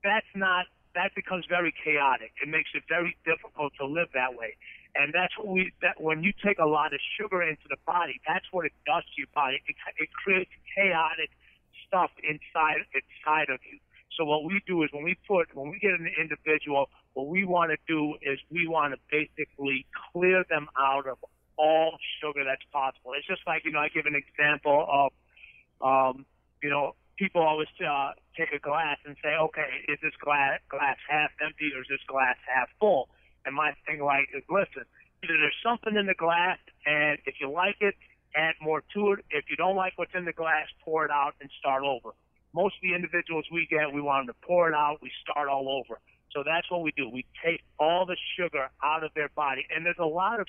that's 0.05 0.29
not 0.35 0.67
that 0.95 1.15
becomes 1.15 1.45
very 1.49 1.75
chaotic. 1.85 2.33
It 2.43 2.49
makes 2.49 2.71
it 2.75 2.85
very 2.89 3.17
difficult 3.25 3.73
to 3.81 3.87
live 3.87 4.09
that 4.15 4.37
way. 4.37 4.55
And 4.95 5.13
that's 5.13 5.37
what 5.37 5.49
we 5.49 5.73
that 5.83 6.01
when 6.01 6.23
you 6.23 6.33
take 6.45 6.59
a 6.59 6.67
lot 6.67 6.95
of 6.95 7.01
sugar 7.19 7.43
into 7.43 7.67
the 7.69 7.81
body, 7.85 8.21
that's 8.27 8.47
what 8.53 8.65
it 8.65 8.73
does 8.87 9.03
to 9.03 9.15
your 9.19 9.33
body. 9.35 9.61
It, 9.67 9.75
it 9.99 10.09
creates 10.13 10.51
chaotic 10.77 11.31
stuff 11.89 12.11
inside 12.23 12.87
inside 12.95 13.51
of 13.51 13.59
you. 13.67 13.79
So 14.17 14.25
what 14.25 14.45
we 14.45 14.61
do 14.67 14.83
is 14.83 14.91
when 14.93 15.05
we 15.05 15.17
put, 15.27 15.55
when 15.55 15.71
we 15.71 15.79
get 15.79 15.93
an 15.93 16.09
individual, 16.21 16.89
what 17.15 17.27
we 17.27 17.45
want 17.45 17.71
to 17.71 17.79
do 17.87 18.15
is 18.23 18.39
we 18.51 18.67
want 18.69 18.95
to 18.95 19.01
basically 19.11 19.87
clear 20.13 20.45
them 20.49 20.69
out 20.79 21.07
of 21.07 21.19
all 21.57 21.99
sugar 22.21 22.45
that's 22.45 22.65
possible. 22.73 23.13
It's 23.17 23.27
just 23.27 23.43
like, 23.47 23.65
you 23.65 23.73
know, 23.73 23.81
I 23.81 23.89
give 23.89 24.07
an 24.07 24.15
example 24.15 24.87
of, 24.89 25.13
um, 25.81 26.27
you 26.63 26.71
know, 26.71 26.95
people 27.17 27.43
always 27.43 27.69
uh, 27.79 28.13
take 28.37 28.53
a 28.53 28.59
glass 28.59 28.99
and 29.05 29.17
say, 29.23 29.35
okay, 29.35 29.87
is 29.89 29.99
this 30.03 30.15
glass, 30.21 30.61
glass 30.69 30.97
half 31.09 31.31
empty 31.45 31.71
or 31.75 31.83
is 31.83 31.89
this 31.89 32.03
glass 32.07 32.37
half 32.47 32.69
full? 32.81 33.09
And 33.47 33.55
my 33.55 33.73
thing 33.87 34.03
like 34.03 34.29
is, 34.35 34.43
listen, 34.49 34.85
either 35.23 35.37
there's 35.39 35.59
something 35.63 35.97
in 35.97 36.07
the 36.07 36.15
glass 36.15 36.59
and 36.87 37.19
if 37.27 37.35
you 37.41 37.51
like 37.51 37.77
it, 37.81 37.95
add 38.37 38.55
more 38.61 38.83
to 38.95 39.13
it. 39.13 39.25
If 39.31 39.45
you 39.49 39.57
don't 39.57 39.77
like 39.77 39.93
what's 39.97 40.15
in 40.15 40.25
the 40.25 40.33
glass, 40.33 40.67
pour 40.85 41.05
it 41.05 41.11
out 41.11 41.35
and 41.41 41.51
start 41.61 41.85
over 41.85 42.15
most 42.55 42.77
of 42.77 42.83
the 42.83 42.95
individuals 42.95 43.45
we 43.53 43.67
get, 43.69 43.93
we 43.93 44.01
want 44.01 44.27
them 44.27 44.35
to 44.35 44.47
pour 44.47 44.69
it 44.69 44.75
out. 44.75 44.99
We 45.03 45.11
start 45.23 45.49
all 45.49 45.69
over. 45.69 45.99
So 46.33 46.43
that's 46.45 46.71
what 46.71 46.83
we 46.83 46.93
do. 46.97 47.09
We 47.09 47.25
take 47.45 47.63
all 47.79 48.07
the 48.07 48.17
sugar 48.39 48.71
out 48.83 49.05
of 49.05 49.11
their 49.15 49.29
body. 49.35 49.67
And 49.75 49.85
there's 49.85 49.99
a 49.99 50.07
lot 50.07 50.41
of 50.41 50.47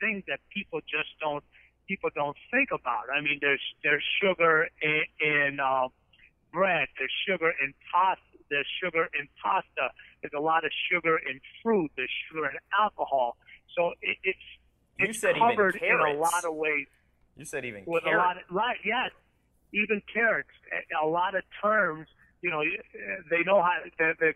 things 0.00 0.24
that 0.28 0.40
people 0.52 0.80
just 0.80 1.08
don't 1.20 1.42
people 1.88 2.10
don't 2.14 2.36
think 2.50 2.70
about. 2.72 3.04
I 3.14 3.20
mean, 3.20 3.38
there's 3.40 3.62
there's 3.82 4.04
sugar 4.22 4.68
in, 4.80 5.02
in 5.20 5.60
uh, 5.60 5.88
bread. 6.52 6.88
There's 6.98 7.12
sugar 7.26 7.52
in 7.62 7.72
pasta. 7.92 8.22
There's 8.50 8.66
sugar 8.82 9.08
in 9.18 9.28
pasta. 9.42 9.90
There's 10.20 10.34
a 10.36 10.40
lot 10.40 10.64
of 10.64 10.70
sugar 10.90 11.18
in 11.18 11.40
fruit. 11.62 11.90
There's 11.96 12.10
sugar 12.28 12.46
in 12.46 12.58
alcohol. 12.78 13.36
So 13.74 13.92
it, 14.02 14.18
it's 14.22 14.38
you 14.98 15.06
it's 15.08 15.18
said 15.18 15.36
covered 15.36 15.76
even 15.76 15.88
in 15.88 16.16
a 16.16 16.20
lot 16.20 16.44
of 16.44 16.54
ways 16.54 16.86
You 17.36 17.44
said 17.44 17.64
even 17.64 17.84
with 17.86 18.04
carrots. 18.04 18.22
a 18.22 18.26
lot 18.26 18.36
of 18.36 18.42
right 18.50 18.76
yes 18.84 19.10
even 19.72 20.02
carrots 20.12 20.50
a- 21.02 21.06
lot 21.06 21.34
of 21.34 21.42
terms 21.62 22.06
you 22.42 22.50
know 22.50 22.62
they 23.30 23.42
know 23.44 23.62
how 23.62 23.78
the, 23.98 24.14
the 24.20 24.32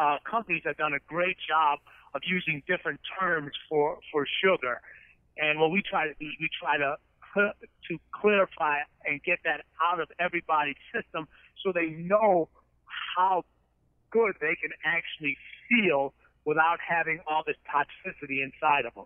uh, 0.00 0.18
companies 0.28 0.62
have 0.64 0.76
done 0.76 0.92
a 0.92 0.98
great 1.06 1.36
job 1.48 1.78
of 2.14 2.22
using 2.26 2.62
different 2.66 3.00
terms 3.18 3.52
for 3.68 3.98
for 4.12 4.26
sugar 4.42 4.80
and 5.36 5.58
what 5.60 5.70
we 5.70 5.82
try 5.82 6.06
to 6.06 6.14
do 6.20 6.26
is 6.26 6.34
we 6.40 6.48
try 6.60 6.76
to 6.76 6.96
to 7.88 7.98
clarify 8.12 8.78
and 9.04 9.22
get 9.24 9.38
that 9.44 9.62
out 9.82 10.00
of 10.00 10.08
everybody's 10.20 10.76
system 10.94 11.26
so 11.62 11.72
they 11.72 11.90
know 11.90 12.48
how 13.16 13.42
good 14.10 14.34
they 14.40 14.54
can 14.62 14.70
actually 14.84 15.36
feel 15.68 16.14
without 16.44 16.78
having 16.86 17.18
all 17.28 17.42
this 17.46 17.56
toxicity 17.66 18.42
inside 18.42 18.86
of 18.86 18.94
them. 18.94 19.04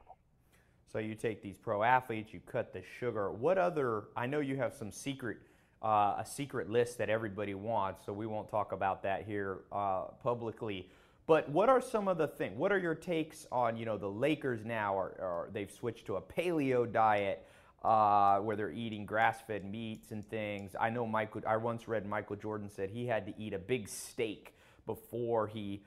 So 0.90 0.98
you 0.98 1.14
take 1.14 1.42
these 1.42 1.56
pro 1.58 1.82
athletes, 1.82 2.32
you 2.32 2.40
cut 2.50 2.72
the 2.72 2.82
sugar. 2.98 3.30
What 3.30 3.58
other? 3.58 4.04
I 4.16 4.26
know 4.26 4.40
you 4.40 4.56
have 4.56 4.72
some 4.72 4.90
secret, 4.90 5.36
uh, 5.82 6.16
a 6.18 6.24
secret 6.26 6.70
list 6.70 6.96
that 6.98 7.10
everybody 7.10 7.54
wants. 7.54 8.06
So 8.06 8.12
we 8.12 8.26
won't 8.26 8.48
talk 8.48 8.72
about 8.72 9.02
that 9.02 9.26
here 9.26 9.58
uh, 9.70 10.04
publicly. 10.22 10.88
But 11.26 11.46
what 11.50 11.68
are 11.68 11.82
some 11.82 12.08
of 12.08 12.16
the 12.16 12.26
things? 12.26 12.56
What 12.56 12.72
are 12.72 12.78
your 12.78 12.94
takes 12.94 13.46
on 13.52 13.76
you 13.76 13.84
know 13.84 13.98
the 13.98 14.08
Lakers 14.08 14.64
now? 14.64 14.96
Are, 14.96 15.50
they've 15.52 15.70
switched 15.70 16.06
to 16.06 16.16
a 16.16 16.22
paleo 16.22 16.90
diet 16.90 17.46
uh, 17.84 18.38
where 18.38 18.56
they're 18.56 18.72
eating 18.72 19.04
grass-fed 19.04 19.70
meats 19.70 20.10
and 20.10 20.26
things? 20.30 20.74
I 20.80 20.88
know 20.88 21.06
Michael. 21.06 21.42
I 21.46 21.58
once 21.58 21.86
read 21.86 22.06
Michael 22.06 22.36
Jordan 22.36 22.70
said 22.70 22.88
he 22.88 23.06
had 23.06 23.26
to 23.26 23.34
eat 23.38 23.52
a 23.52 23.58
big 23.58 23.90
steak 23.90 24.54
before 24.86 25.48
he 25.48 25.82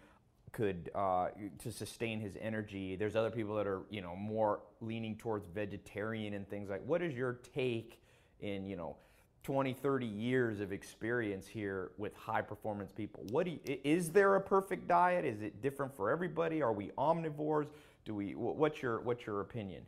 could 0.51 0.91
uh, 0.93 1.29
to 1.59 1.71
sustain 1.71 2.19
his 2.19 2.33
energy. 2.39 2.95
There's 2.95 3.15
other 3.15 3.29
people 3.29 3.55
that 3.55 3.67
are 3.67 3.81
you 3.89 4.01
know 4.01 4.15
more 4.15 4.59
leaning 4.81 5.15
towards 5.15 5.47
vegetarian 5.47 6.33
and 6.33 6.49
things 6.49 6.69
like. 6.69 6.81
What 6.85 7.01
is 7.01 7.13
your 7.13 7.39
take 7.53 8.01
in 8.39 8.65
you 8.65 8.75
know 8.75 8.97
20, 9.43 9.73
30 9.73 10.05
years 10.05 10.59
of 10.59 10.71
experience 10.71 11.47
here 11.47 11.91
with 11.97 12.15
high 12.15 12.41
performance 12.41 12.91
people? 12.95 13.23
What 13.31 13.47
you, 13.47 13.59
is 13.65 14.09
there 14.09 14.35
a 14.35 14.41
perfect 14.41 14.87
diet? 14.87 15.25
Is 15.25 15.41
it 15.41 15.61
different 15.61 15.95
for 15.95 16.09
everybody? 16.09 16.61
Are 16.61 16.73
we 16.73 16.91
omnivores? 16.97 17.67
Do 18.05 18.15
we? 18.15 18.33
What's 18.33 18.81
your 18.81 19.01
what's 19.01 19.25
your 19.25 19.41
opinion? 19.41 19.83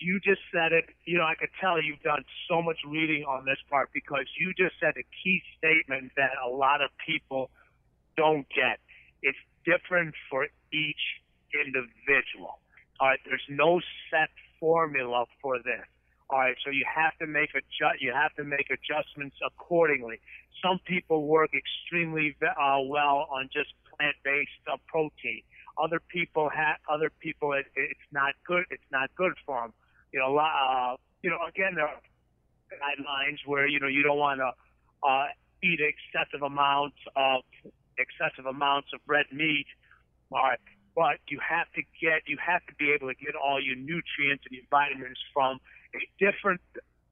you 0.00 0.20
just 0.20 0.40
said 0.52 0.72
it. 0.72 0.84
You 1.04 1.18
know, 1.18 1.24
I 1.24 1.34
could 1.34 1.50
tell 1.60 1.80
you've 1.82 2.02
done 2.02 2.24
so 2.48 2.62
much 2.62 2.78
reading 2.86 3.24
on 3.24 3.44
this 3.44 3.58
part 3.70 3.90
because 3.92 4.26
you 4.38 4.52
just 4.54 4.74
said 4.80 4.94
a 4.96 5.04
key 5.22 5.42
statement 5.58 6.12
that 6.16 6.30
a 6.44 6.48
lot 6.48 6.82
of 6.82 6.90
people 7.04 7.50
don't 8.18 8.46
get. 8.50 8.82
It's 9.22 9.38
different 9.64 10.14
for 10.28 10.46
each 10.72 11.04
individual. 11.54 12.58
All 13.00 13.08
right, 13.08 13.20
there's 13.24 13.46
no 13.48 13.80
set 14.10 14.28
formula 14.58 15.24
for 15.40 15.58
this. 15.58 15.86
All 16.30 16.40
right, 16.40 16.56
so 16.64 16.70
you 16.70 16.84
have 16.84 17.16
to 17.20 17.26
make 17.26 17.50
adju- 17.54 18.00
you 18.00 18.12
have 18.12 18.34
to 18.34 18.44
make 18.44 18.68
adjustments 18.70 19.36
accordingly. 19.40 20.20
Some 20.60 20.78
people 20.84 21.26
work 21.26 21.50
extremely 21.54 22.36
uh, 22.42 22.80
well 22.84 23.28
on 23.30 23.48
just 23.52 23.70
plant-based 23.96 24.64
uh, 24.70 24.76
protein. 24.86 25.42
Other 25.82 26.00
people 26.00 26.50
have 26.50 26.76
other 26.90 27.10
people 27.20 27.52
it, 27.52 27.66
it's 27.76 28.08
not 28.12 28.34
good. 28.46 28.64
It's 28.70 28.90
not 28.90 29.08
good 29.16 29.34
for 29.46 29.62
them. 29.62 29.72
You 30.12 30.18
know, 30.20 30.36
uh, 30.36 30.96
you 31.22 31.30
know, 31.30 31.38
again, 31.48 31.72
there 31.76 31.86
are 31.86 32.00
guidelines 32.82 33.38
where 33.46 33.66
you 33.66 33.80
know 33.80 33.86
you 33.86 34.02
don't 34.02 34.18
want 34.18 34.40
to 34.40 34.50
uh, 35.08 35.26
eat 35.62 35.80
excessive 35.80 36.42
amounts 36.42 36.98
of 37.16 37.42
excessive 37.98 38.46
amounts 38.46 38.88
of 38.94 39.00
red 39.06 39.26
meat. 39.32 39.66
Right, 40.30 40.58
but 40.94 41.18
you 41.28 41.38
have 41.40 41.70
to 41.74 41.82
get 42.00 42.26
you 42.26 42.36
have 42.44 42.64
to 42.66 42.74
be 42.74 42.92
able 42.92 43.08
to 43.08 43.14
get 43.14 43.34
all 43.34 43.60
your 43.62 43.76
nutrients 43.76 44.44
and 44.44 44.52
your 44.52 44.68
vitamins 44.70 45.18
from 45.32 45.58
a 45.94 46.00
different 46.18 46.60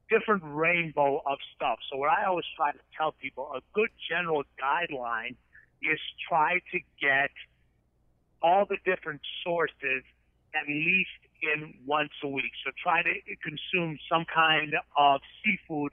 different 0.09 0.43
rainbow 0.45 1.21
of 1.25 1.37
stuff. 1.55 1.79
So 1.91 1.97
what 1.97 2.09
I 2.09 2.25
always 2.25 2.45
try 2.55 2.71
to 2.71 2.79
tell 2.97 3.11
people, 3.11 3.51
a 3.55 3.61
good 3.73 3.89
general 4.09 4.43
guideline 4.61 5.35
is 5.81 5.99
try 6.27 6.59
to 6.71 6.79
get 7.01 7.31
all 8.41 8.65
the 8.65 8.77
different 8.85 9.21
sources 9.43 10.03
at 10.55 10.67
least 10.67 11.21
in 11.41 11.73
once 11.85 12.11
a 12.23 12.27
week. 12.27 12.51
So 12.65 12.71
try 12.81 13.03
to 13.03 13.13
consume 13.43 13.97
some 14.09 14.25
kind 14.33 14.73
of 14.97 15.21
seafood 15.43 15.91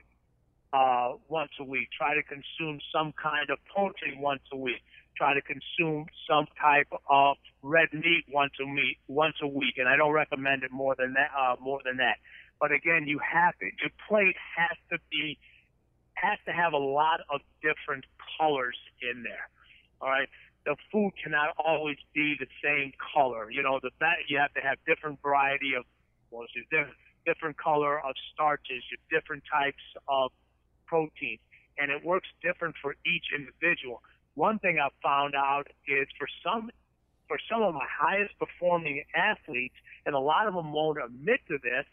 uh, 0.75 1.13
once 1.29 1.51
a 1.59 1.63
week. 1.63 1.87
Try 1.97 2.15
to 2.15 2.23
consume 2.23 2.79
some 2.93 3.13
kind 3.21 3.49
of 3.49 3.57
protein 3.73 4.19
once 4.19 4.41
a 4.51 4.57
week. 4.57 4.83
Try 5.15 5.33
to 5.33 5.41
consume 5.41 6.05
some 6.27 6.45
type 6.59 6.91
of 7.09 7.37
red 7.61 7.87
meat 7.93 8.25
once 8.29 8.51
a 8.59 8.65
week. 8.65 8.99
Once 9.07 9.35
a 9.41 9.47
week, 9.47 9.75
and 9.77 9.87
I 9.87 9.95
don't 9.95 10.11
recommend 10.11 10.63
it 10.63 10.71
more 10.71 10.95
than 10.97 11.13
that. 11.13 11.31
Uh, 11.31 11.55
more 11.61 11.79
than 11.85 11.97
that. 11.97 12.17
But 12.59 12.71
again, 12.71 13.07
you 13.07 13.19
have 13.19 13.57
to. 13.59 13.65
Your 13.65 13.91
plate 14.09 14.35
has 14.57 14.77
to 14.91 14.97
be 15.09 15.37
has 16.15 16.39
to 16.45 16.51
have 16.51 16.73
a 16.73 16.83
lot 17.01 17.21
of 17.29 17.39
different 17.61 18.05
colors 18.37 18.77
in 19.01 19.23
there. 19.23 19.47
All 20.01 20.09
right. 20.09 20.27
The 20.65 20.75
food 20.91 21.11
cannot 21.23 21.53
always 21.63 21.97
be 22.13 22.35
the 22.39 22.47
same 22.63 22.91
color. 23.13 23.51
You 23.51 23.63
know, 23.63 23.79
the 23.81 23.91
that 24.01 24.27
you 24.27 24.37
have 24.39 24.53
to 24.55 24.61
have 24.61 24.77
different 24.85 25.21
variety 25.21 25.73
of 25.77 25.85
well, 26.31 26.47
different, 26.69 26.97
different 27.25 27.57
color 27.57 27.99
of 27.99 28.15
starches, 28.33 28.83
different 29.09 29.43
types 29.49 29.83
of 30.09 30.31
proteins, 30.85 31.39
and 31.77 31.91
it 31.91 32.03
works 32.03 32.27
different 32.41 32.75
for 32.81 32.95
each 33.05 33.25
individual. 33.35 34.01
One 34.35 34.59
thing 34.59 34.79
I've 34.79 34.95
found 35.01 35.35
out 35.35 35.67
is 35.87 36.07
for 36.17 36.27
some 36.43 36.69
for 37.27 37.37
some 37.49 37.63
of 37.63 37.73
my 37.73 37.87
highest 37.89 38.37
performing 38.37 39.03
athletes, 39.15 39.73
and 40.05 40.13
a 40.13 40.19
lot 40.19 40.47
of 40.47 40.53
them 40.53 40.71
won't 40.71 40.99
admit 41.03 41.39
to 41.47 41.57
this. 41.63 41.85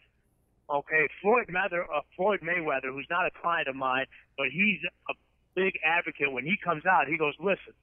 Okay, 0.69 1.07
Floyd 1.21 1.47
Mayweather, 1.49 1.83
uh, 1.89 2.01
Floyd 2.15 2.41
Mayweather, 2.41 2.93
who's 2.93 3.07
not 3.09 3.25
a 3.25 3.31
client 3.41 3.67
of 3.67 3.75
mine, 3.75 4.05
but 4.37 4.47
he's 4.53 4.79
a 5.09 5.13
big 5.55 5.73
advocate. 5.83 6.31
When 6.31 6.45
he 6.45 6.55
comes 6.63 6.85
out, 6.85 7.07
he 7.07 7.17
goes, 7.17 7.33
"Listen, 7.39 7.73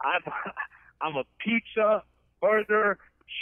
I'm 0.00 0.22
I'm 1.00 1.16
a 1.16 1.24
pizza, 1.38 2.04
burger, 2.40 2.98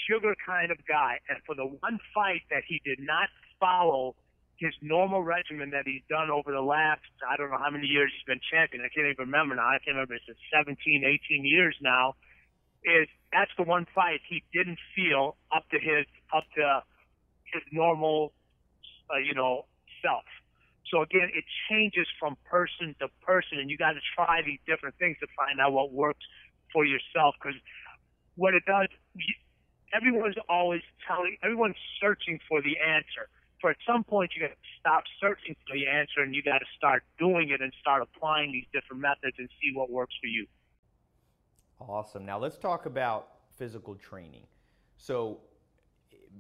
sugar 0.09 0.35
kind 0.45 0.71
of 0.71 0.79
guy, 0.87 1.19
and 1.29 1.39
for 1.45 1.55
the 1.55 1.67
one 1.67 1.99
fight 2.15 2.43
that 2.51 2.63
he 2.67 2.81
did 2.85 3.01
not 3.01 3.29
follow 3.61 4.15
his 4.59 4.75
normal 4.83 5.23
regimen 5.23 5.71
that 5.71 5.87
he's 5.87 6.03
done 6.11 6.31
over 6.31 6.51
the 6.51 6.61
last 6.61 7.07
I 7.23 7.37
don't 7.37 7.51
know 7.51 7.59
how 7.59 7.71
many 7.71 7.87
years 7.87 8.11
he's 8.15 8.27
been 8.27 8.43
champion. 8.51 8.83
I 8.83 8.91
can't 8.91 9.07
even 9.07 9.31
remember 9.31 9.55
now. 9.55 9.71
I 9.71 9.79
can't 9.79 9.95
remember. 9.95 10.15
It's 10.15 10.27
17, 10.53 11.05
18 11.07 11.47
years 11.47 11.77
now. 11.81 12.15
Is 12.85 13.09
that's 13.33 13.51
the 13.57 13.65
one 13.65 13.87
fight 13.95 14.21
he 14.29 14.43
didn't 14.53 14.79
feel 14.95 15.37
up 15.55 15.69
to 15.71 15.79
his 15.79 16.07
up 16.35 16.45
to 16.57 16.83
his 17.53 17.63
normal, 17.73 18.33
uh, 19.11 19.19
you 19.19 19.35
know, 19.35 19.67
self. 20.03 20.27
So 20.91 21.03
again, 21.03 21.31
it 21.35 21.45
changes 21.69 22.07
from 22.19 22.37
person 22.49 22.95
to 23.01 23.09
person, 23.23 23.59
and 23.59 23.71
you 23.71 23.77
got 23.77 23.93
to 23.93 24.03
try 24.15 24.43
these 24.45 24.61
different 24.67 24.97
things 24.99 25.17
to 25.21 25.27
find 25.37 25.61
out 25.61 25.73
what 25.73 25.93
works 25.93 26.25
for 26.73 26.85
yourself. 26.85 27.35
Because 27.41 27.59
what 28.37 28.55
it 28.55 28.65
does, 28.67 28.89
everyone's 29.93 30.39
always 30.49 30.83
telling, 31.07 31.37
everyone's 31.43 31.81
searching 32.01 32.39
for 32.49 32.63
the 32.63 32.79
answer. 32.79 33.29
For 33.61 33.71
at 33.71 33.77
some 33.87 34.05
point, 34.05 34.31
you 34.35 34.43
got 34.43 34.49
to 34.49 34.57
stop 34.79 35.05
searching 35.21 35.57
for 35.67 35.77
the 35.77 35.87
answer, 35.87 36.21
and 36.21 36.35
you 36.35 36.43
got 36.43 36.59
to 36.59 36.67
start 36.77 37.03
doing 37.19 37.51
it 37.51 37.61
and 37.61 37.73
start 37.81 38.03
applying 38.03 38.53
these 38.53 38.67
different 38.73 39.03
methods 39.03 39.37
and 39.39 39.49
see 39.61 39.75
what 39.75 39.91
works 39.91 40.15
for 40.21 40.29
you. 40.29 40.47
Awesome. 41.81 42.25
Now 42.25 42.39
let's 42.39 42.59
talk 42.59 42.87
about 42.87 43.29
physical 43.57 43.95
training. 43.95 44.47
So 44.97 45.39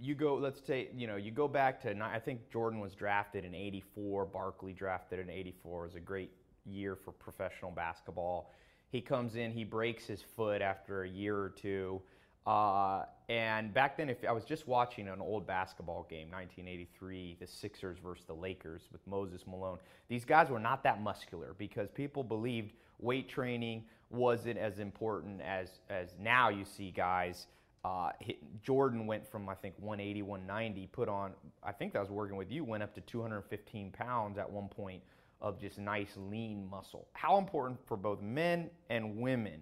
you 0.01 0.15
go, 0.15 0.35
let's 0.35 0.65
say, 0.65 0.89
you 0.95 1.07
know, 1.07 1.17
you 1.17 1.31
go 1.31 1.49
back 1.49 1.81
to, 1.83 1.97
I 2.03 2.19
think 2.19 2.51
Jordan 2.51 2.81
was 2.81 2.95
drafted 2.95 3.45
in 3.45 3.55
84, 3.55 4.27
Barkley 4.27 4.73
drafted 4.73 5.19
in 5.19 5.31
84. 5.31 5.85
It 5.85 5.87
was 5.87 5.95
a 5.97 6.01
great 6.01 6.31
year 6.65 6.95
for 6.97 7.13
professional 7.13 7.71
basketball. 7.71 8.53
He 8.91 9.01
comes 9.01 9.37
in, 9.37 9.51
he 9.53 9.65
breaks 9.65 10.07
his 10.07 10.23
foot 10.23 10.63
after 10.63 11.03
a 11.03 11.09
year 11.09 11.37
or 11.37 11.51
two. 11.51 12.01
Uh, 12.47 13.05
and 13.29 13.75
back 13.75 13.97
then, 13.97 14.09
if 14.09 14.25
I 14.27 14.33
was 14.33 14.45
just 14.45 14.67
watching 14.67 15.09
an 15.09 15.21
old 15.21 15.47
basketball 15.47 16.07
game, 16.09 16.31
1983, 16.31 17.37
the 17.41 17.47
Sixers 17.47 17.99
versus 17.99 18.25
the 18.27 18.35
Lakers 18.35 18.89
with 18.91 19.07
Moses 19.07 19.43
Malone, 19.47 19.79
these 20.09 20.25
guys 20.25 20.49
were 20.49 20.59
not 20.59 20.83
that 20.85 21.03
muscular 21.03 21.55
because 21.59 21.91
people 21.91 22.23
believed 22.25 22.73
weight 22.99 23.29
training 23.29 23.85
wasn't 24.11 24.59
as 24.59 24.79
important 24.79 25.43
as 25.43 25.81
as 25.91 26.15
now 26.21 26.49
you 26.49 26.65
see 26.65 26.91
guys. 26.91 27.47
Uh, 27.85 28.11
hit, 28.19 28.39
Jordan 28.63 29.07
went 29.07 29.31
from 29.31 29.49
I 29.49 29.55
think 29.55 29.75
180, 29.79 30.23
190, 30.23 30.87
put 30.89 31.09
on 31.09 31.33
I 31.63 31.73
think 31.73 31.93
that 31.93 32.01
was 32.01 32.11
working 32.11 32.37
with 32.37 32.51
you, 32.51 32.65
went 32.65 32.83
up 32.83 32.95
to 32.95 33.01
215 33.03 33.91
pounds 33.93 34.39
at 34.39 34.51
one 34.51 34.69
point 34.69 35.03
of 35.41 35.61
just 35.61 35.79
nice 35.79 36.17
lean 36.17 36.69
muscle. 36.69 37.09
How 37.13 37.39
important 37.39 37.79
for 37.87 37.97
both 37.97 38.21
men 38.21 38.71
and 38.91 39.19
women 39.19 39.61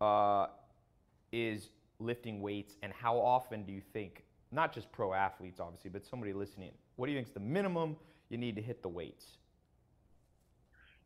uh, 0.00 0.46
is 1.32 1.70
lifting 2.00 2.40
weights, 2.40 2.76
and 2.82 2.92
how 2.92 3.16
often 3.16 3.64
do 3.64 3.72
you 3.72 3.80
think 3.92 4.24
not 4.50 4.72
just 4.72 4.90
pro 4.92 5.12
athletes, 5.12 5.60
obviously, 5.60 5.90
but 5.90 6.06
somebody 6.06 6.32
listening, 6.32 6.72
what 6.96 7.06
do 7.06 7.12
you 7.12 7.18
think 7.18 7.28
is 7.28 7.34
the 7.34 7.40
minimum 7.40 7.96
you 8.28 8.38
need 8.38 8.56
to 8.56 8.62
hit 8.62 8.82
the 8.82 8.88
weights? 8.88 9.38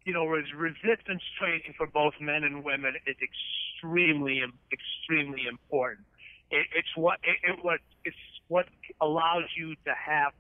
You 0.05 0.12
know, 0.12 0.26
resistance 0.26 1.22
training 1.38 1.74
for 1.76 1.87
both 1.87 2.14
men 2.20 2.44
and 2.44 2.64
women 2.64 2.94
is 3.07 3.16
extremely, 3.22 4.42
extremely 4.72 5.46
important. 5.48 6.07
It, 6.50 6.66
it's 6.76 6.96
what 6.96 7.18
it, 7.22 7.37
it 7.48 7.64
what 7.64 7.81
it's 8.05 8.16
what 8.48 8.66
allows 9.00 9.44
you 9.57 9.74
to 9.87 9.94
have 9.94 10.33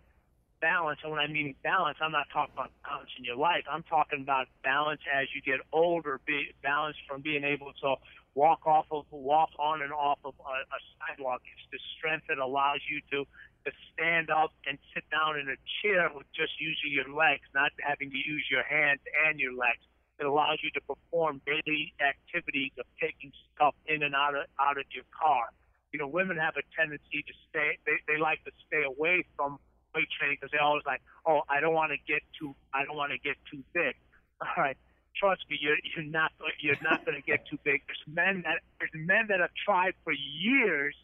balance. 0.62 1.00
And 1.02 1.10
when 1.10 1.20
I 1.20 1.26
mean 1.26 1.54
balance, 1.62 1.98
I'm 2.00 2.12
not 2.12 2.30
talking 2.32 2.54
about 2.54 2.70
balance 2.86 3.10
in 3.18 3.24
your 3.26 3.36
life. 3.36 3.66
I'm 3.68 3.82
talking 3.82 4.22
about 4.22 4.46
balance 4.62 5.02
as 5.12 5.26
you 5.34 5.42
get 5.42 5.60
older, 5.74 6.20
be 6.24 6.54
balance 6.62 6.96
from 7.06 7.20
being 7.20 7.44
able 7.44 7.74
to 7.82 7.96
walk 8.34 8.64
off 8.64 8.86
of, 8.90 9.04
walk 9.10 9.50
on 9.58 9.82
and 9.82 9.92
off 9.92 10.18
of 10.24 10.32
a, 10.38 10.56
a 10.62 10.80
sidewalk. 10.96 11.42
It's 11.44 11.66
the 11.74 11.82
strength 11.98 12.24
that 12.30 12.38
allows 12.38 12.80
you 12.88 13.02
to 13.12 13.26
to 13.66 13.70
stand 13.94 14.26
up 14.30 14.50
and 14.66 14.76
sit 14.90 15.04
down 15.14 15.38
in 15.38 15.46
a 15.46 15.58
chair 15.82 16.10
with 16.10 16.26
just 16.34 16.50
using 16.58 16.90
your 16.90 17.06
legs, 17.14 17.46
not 17.54 17.70
having 17.78 18.10
to 18.10 18.18
use 18.18 18.42
your 18.50 18.64
hands 18.64 18.98
and 19.26 19.38
your 19.38 19.54
legs. 19.54 19.78
It 20.18 20.26
allows 20.26 20.58
you 20.64 20.70
to 20.74 20.80
perform 20.82 21.40
daily 21.46 21.94
activities 22.02 22.72
of 22.78 22.86
taking 22.98 23.30
stuff 23.54 23.74
in 23.86 24.02
and 24.02 24.14
out 24.14 24.34
of 24.34 24.46
out 24.58 24.78
of 24.78 24.86
your 24.94 25.06
car. 25.14 25.50
You 25.92 25.98
know, 26.00 26.08
women 26.08 26.38
have 26.38 26.54
a 26.56 26.64
tendency 26.74 27.22
to 27.22 27.34
stay. 27.50 27.78
They 27.86 27.98
they 28.06 28.18
like 28.18 28.42
to 28.44 28.52
stay 28.66 28.82
away 28.82 29.24
from 29.36 29.58
weight 29.94 30.08
training 30.18 30.38
because 30.40 30.50
they 30.52 30.58
always 30.58 30.84
like, 30.86 31.02
oh, 31.26 31.42
I 31.48 31.60
don't 31.60 31.74
want 31.74 31.92
to 31.92 31.98
get 32.06 32.22
too, 32.38 32.54
I 32.72 32.84
don't 32.84 32.96
want 32.96 33.12
to 33.12 33.18
get 33.18 33.36
too 33.50 33.62
big. 33.72 33.94
All 34.40 34.48
right, 34.56 34.76
trust 35.16 35.42
me, 35.48 35.58
you're 35.60 35.78
you're 35.94 36.04
not 36.04 36.32
you're 36.60 36.80
not 36.82 37.04
going 37.04 37.16
to 37.16 37.22
get 37.22 37.46
too 37.46 37.58
big. 37.64 37.82
There's 37.86 38.04
men 38.06 38.42
that 38.42 38.60
there's 38.78 38.94
men 38.94 39.26
that 39.28 39.40
have 39.40 39.54
tried 39.64 39.94
for 40.04 40.12
years 40.12 40.94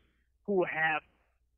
who 0.46 0.64
have 0.64 1.02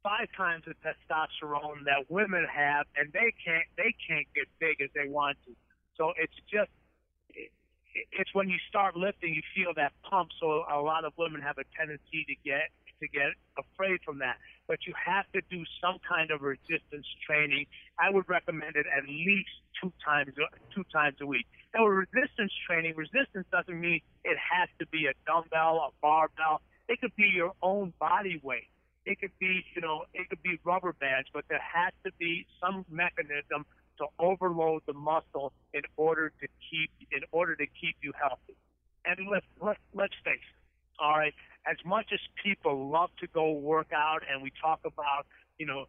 five 0.03 0.29
times 0.37 0.65
the 0.67 0.75
testosterone 0.85 1.85
that 1.85 2.11
women 2.11 2.47
have, 2.53 2.87
and 2.97 3.13
they 3.13 3.33
can't 3.45 3.67
they 3.77 3.95
can't 4.07 4.27
get 4.35 4.47
big 4.59 4.81
as 4.81 4.91
they 4.95 5.09
want 5.09 5.39
to. 5.47 5.53
So 5.97 6.13
it's 6.17 6.37
just 6.51 6.71
it's 8.13 8.33
when 8.35 8.49
you 8.49 8.59
start 8.69 8.97
lifting, 8.97 9.35
you 9.35 9.43
feel 9.55 9.73
that 9.77 9.93
pump. 10.09 10.31
So 10.41 10.65
a 10.71 10.81
lot 10.81 11.05
of 11.05 11.13
women 11.17 11.41
have 11.43 11.59
a 11.59 11.65
tendency 11.77 12.25
to 12.29 12.35
get 12.45 12.71
to 13.01 13.09
get 13.09 13.33
afraid 13.59 14.01
from 14.05 14.19
that. 14.19 14.37
But 14.69 14.87
you 14.87 14.95
have 14.95 15.25
to 15.33 15.41
do 15.51 15.65
some 15.81 15.99
kind 16.07 16.31
of 16.31 16.43
resistance 16.43 17.07
training. 17.27 17.67
I 17.99 18.11
would 18.11 18.29
recommend 18.29 18.77
it 18.77 18.87
at 18.87 19.05
least 19.09 19.51
two 19.81 19.93
times 20.05 20.33
two 20.75 20.85
times 20.93 21.17
a 21.21 21.27
week. 21.27 21.47
Now, 21.75 21.87
resistance 21.87 22.53
training, 22.67 22.95
resistance 22.97 23.47
doesn't 23.51 23.81
mean 23.81 24.01
it 24.25 24.37
has 24.39 24.69
to 24.79 24.87
be 24.87 25.07
a 25.07 25.15
dumbbell, 25.27 25.77
a 25.79 25.91
barbell. 26.01 26.61
It 26.89 27.01
could 27.01 27.15
be 27.17 27.31
your 27.35 27.53
own 27.63 27.93
body 27.99 28.41
weight. 28.43 28.69
It 29.07 29.21
could 29.21 29.37
be, 29.39 29.65
you 29.75 29.81
know, 29.81 30.05
it 30.13 30.29
could 30.29 30.43
be 30.43 30.59
rubber 30.65 30.93
bands, 30.93 31.29
but 31.33 31.45
there 31.49 31.63
has 31.63 31.93
to 32.05 32.13
be 32.19 32.47
some 32.61 32.85
mechanism 32.91 33.65
to 33.99 34.07
overload 34.19 34.83
the 34.87 34.93
muscle 34.93 35.53
in 35.73 35.83
order 35.97 36.33
to 36.41 36.49
keep 36.69 36.91
in 37.13 37.21
order 37.33 37.55
to 37.55 37.67
keep 37.67 37.97
you 38.03 38.13
healthy. 38.21 38.57
And 39.05 39.29
let's 39.31 39.47
let, 39.61 39.79
let's 39.95 40.15
face 40.25 40.37
it. 40.37 40.60
All 41.01 41.17
right, 41.17 41.33
as 41.67 41.79
much 41.85 42.07
as 42.13 42.21
people 42.45 42.91
love 42.91 43.09
to 43.21 43.27
go 43.27 43.53
work 43.53 43.89
out 43.95 44.21
and 44.31 44.43
we 44.43 44.53
talk 44.61 44.81
about, 44.85 45.27
you 45.59 45.65
know, 45.65 45.87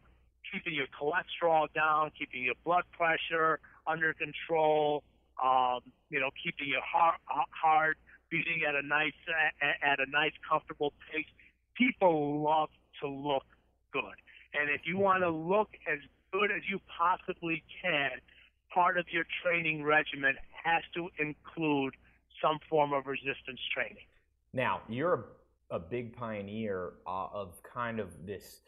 keeping 0.50 0.74
your 0.74 0.88
cholesterol 0.88 1.67
down, 1.74 2.12
keeping 2.17 2.43
your 2.43 2.56
blood 2.63 2.84
pressure 2.97 3.60
under 3.86 4.13
control, 4.13 5.04
um, 5.43 5.82
you 6.10 6.19
know, 6.19 6.30
keeping 6.41 6.67
your 6.67 6.82
heart, 6.82 7.15
heart 7.28 7.97
beating 8.30 8.62
at 8.67 8.74
a 8.74 8.82
nice 8.82 9.12
at 9.84 10.00
a 10.00 10.10
nice 10.10 10.32
comfortable 10.50 10.93
pace. 11.12 11.26
People 11.76 12.41
love 12.41 12.69
to 13.02 13.10
look 13.10 13.45
good, 13.91 14.15
and 14.54 14.69
if 14.69 14.82
you 14.86 14.97
want 14.97 15.24
to 15.24 15.30
look 15.30 15.69
as 15.91 16.00
good 16.32 16.52
as 16.52 16.62
you 16.69 16.80
possibly 16.97 17.63
can, 17.82 18.12
part 18.74 18.97
of 18.97 19.06
your 19.12 19.26
training 19.43 19.84
regimen 19.84 20.36
has 20.63 20.84
to 20.93 21.10
include 21.19 21.95
some 22.41 22.60
form 22.69 22.93
of 22.93 23.08
resistance 23.08 23.60
training. 23.74 24.06
Now, 24.53 24.81
you're 24.89 25.27
a, 25.69 25.75
a 25.75 25.79
big 25.79 26.15
pioneer 26.15 26.93
uh, 27.07 27.27
of 27.33 27.61
kind 27.63 27.99
of 27.99 28.09
this. 28.25 28.61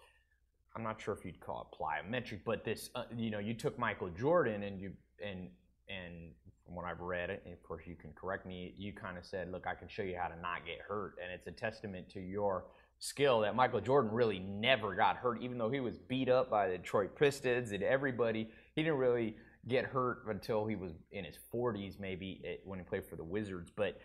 I'm 0.75 0.83
not 0.83 1.01
sure 1.01 1.13
if 1.13 1.25
you'd 1.25 1.39
call 1.39 1.69
it 1.71 1.77
plyometric, 1.77 2.39
but 2.45 2.63
this, 2.63 2.89
uh, 2.95 3.03
you 3.15 3.29
know, 3.29 3.39
you 3.39 3.53
took 3.53 3.77
Michael 3.77 4.09
Jordan 4.09 4.63
and 4.63 4.79
you 4.79 4.91
and 5.23 5.49
and 5.89 6.31
from 6.65 6.75
what 6.75 6.85
I've 6.85 7.01
read, 7.01 7.29
and 7.29 7.53
of 7.53 7.61
course 7.61 7.83
you 7.85 7.95
can 7.95 8.11
correct 8.13 8.45
me, 8.45 8.73
you 8.77 8.93
kind 8.93 9.17
of 9.17 9.25
said, 9.25 9.51
look, 9.51 9.67
I 9.67 9.75
can 9.75 9.89
show 9.89 10.01
you 10.01 10.15
how 10.17 10.29
to 10.29 10.39
not 10.39 10.65
get 10.65 10.79
hurt, 10.87 11.15
and 11.21 11.31
it's 11.31 11.45
a 11.45 11.51
testament 11.51 12.09
to 12.11 12.21
your 12.21 12.65
skill 12.99 13.41
that 13.41 13.53
Michael 13.53 13.81
Jordan 13.81 14.11
really 14.11 14.39
never 14.39 14.95
got 14.95 15.17
hurt, 15.17 15.41
even 15.41 15.57
though 15.57 15.69
he 15.69 15.81
was 15.81 15.97
beat 15.97 16.29
up 16.29 16.49
by 16.49 16.69
the 16.69 16.77
Detroit 16.77 17.17
Pistons 17.17 17.73
and 17.73 17.83
everybody. 17.83 18.49
He 18.75 18.81
didn't 18.81 18.97
really 18.97 19.35
get 19.67 19.83
hurt 19.85 20.23
until 20.29 20.65
he 20.65 20.75
was 20.75 20.93
in 21.11 21.25
his 21.25 21.37
40s, 21.53 21.99
maybe 21.99 22.41
eh, 22.45 22.55
when 22.63 22.79
he 22.79 22.85
played 22.85 23.05
for 23.05 23.17
the 23.17 23.23
Wizards. 23.23 23.71
But 23.75 23.99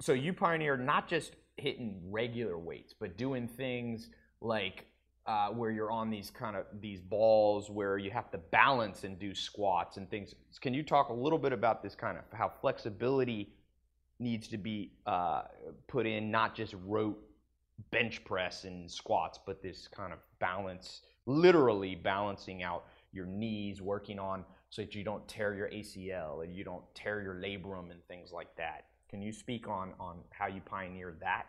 so 0.00 0.12
you 0.12 0.32
pioneered 0.32 0.84
not 0.84 1.08
just 1.08 1.32
hitting 1.56 2.00
regular 2.10 2.58
weights, 2.58 2.94
but 2.98 3.16
doing 3.16 3.46
things 3.48 4.10
like 4.40 4.86
uh, 5.26 5.48
where 5.48 5.70
you're 5.70 5.90
on 5.90 6.10
these 6.10 6.30
kind 6.30 6.56
of 6.56 6.66
these 6.80 7.00
balls 7.00 7.70
where 7.70 7.96
you 7.96 8.10
have 8.10 8.30
to 8.30 8.38
balance 8.38 9.04
and 9.04 9.18
do 9.18 9.34
squats 9.34 9.96
and 9.96 10.10
things. 10.10 10.34
Can 10.60 10.74
you 10.74 10.82
talk 10.82 11.08
a 11.08 11.14
little 11.14 11.38
bit 11.38 11.52
about 11.52 11.82
this 11.82 11.94
kind 11.94 12.18
of 12.18 12.24
how 12.36 12.52
flexibility 12.60 13.52
needs 14.18 14.48
to 14.48 14.58
be 14.58 14.92
uh, 15.06 15.42
put 15.86 16.06
in, 16.06 16.30
not 16.30 16.54
just 16.54 16.74
rote 16.84 17.18
bench 17.90 18.24
press 18.24 18.64
and 18.64 18.90
squats, 18.90 19.38
but 19.44 19.62
this 19.62 19.88
kind 19.88 20.12
of 20.12 20.18
balance, 20.38 21.02
literally 21.26 21.94
balancing 21.94 22.62
out 22.62 22.84
your 23.12 23.26
knees, 23.26 23.80
working 23.80 24.18
on 24.18 24.44
so 24.70 24.82
that 24.82 24.94
you 24.94 25.04
don't 25.04 25.26
tear 25.26 25.54
your 25.54 25.68
ACL 25.70 26.44
and 26.44 26.54
you 26.54 26.64
don't 26.64 26.84
tear 26.94 27.22
your 27.22 27.34
labrum 27.34 27.90
and 27.90 28.04
things 28.08 28.32
like 28.32 28.54
that. 28.56 28.86
Can 29.14 29.22
you 29.22 29.32
speak 29.32 29.68
on 29.68 29.92
on 30.00 30.16
how 30.30 30.48
you 30.48 30.60
pioneered 30.60 31.20
that? 31.20 31.44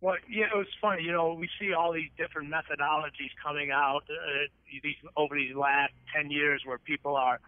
Well, 0.00 0.14
yeah, 0.30 0.44
it 0.54 0.56
was 0.56 0.68
funny. 0.80 1.02
You 1.02 1.10
know, 1.10 1.34
we 1.34 1.48
see 1.58 1.72
all 1.72 1.92
these 1.92 2.10
different 2.16 2.48
methodologies 2.48 3.34
coming 3.42 3.72
out 3.72 4.04
uh, 4.08 4.46
these 4.84 4.94
over 5.16 5.34
these 5.34 5.56
last 5.56 5.94
ten 6.14 6.30
years, 6.30 6.62
where 6.64 6.78
people 6.78 7.16
are 7.16 7.40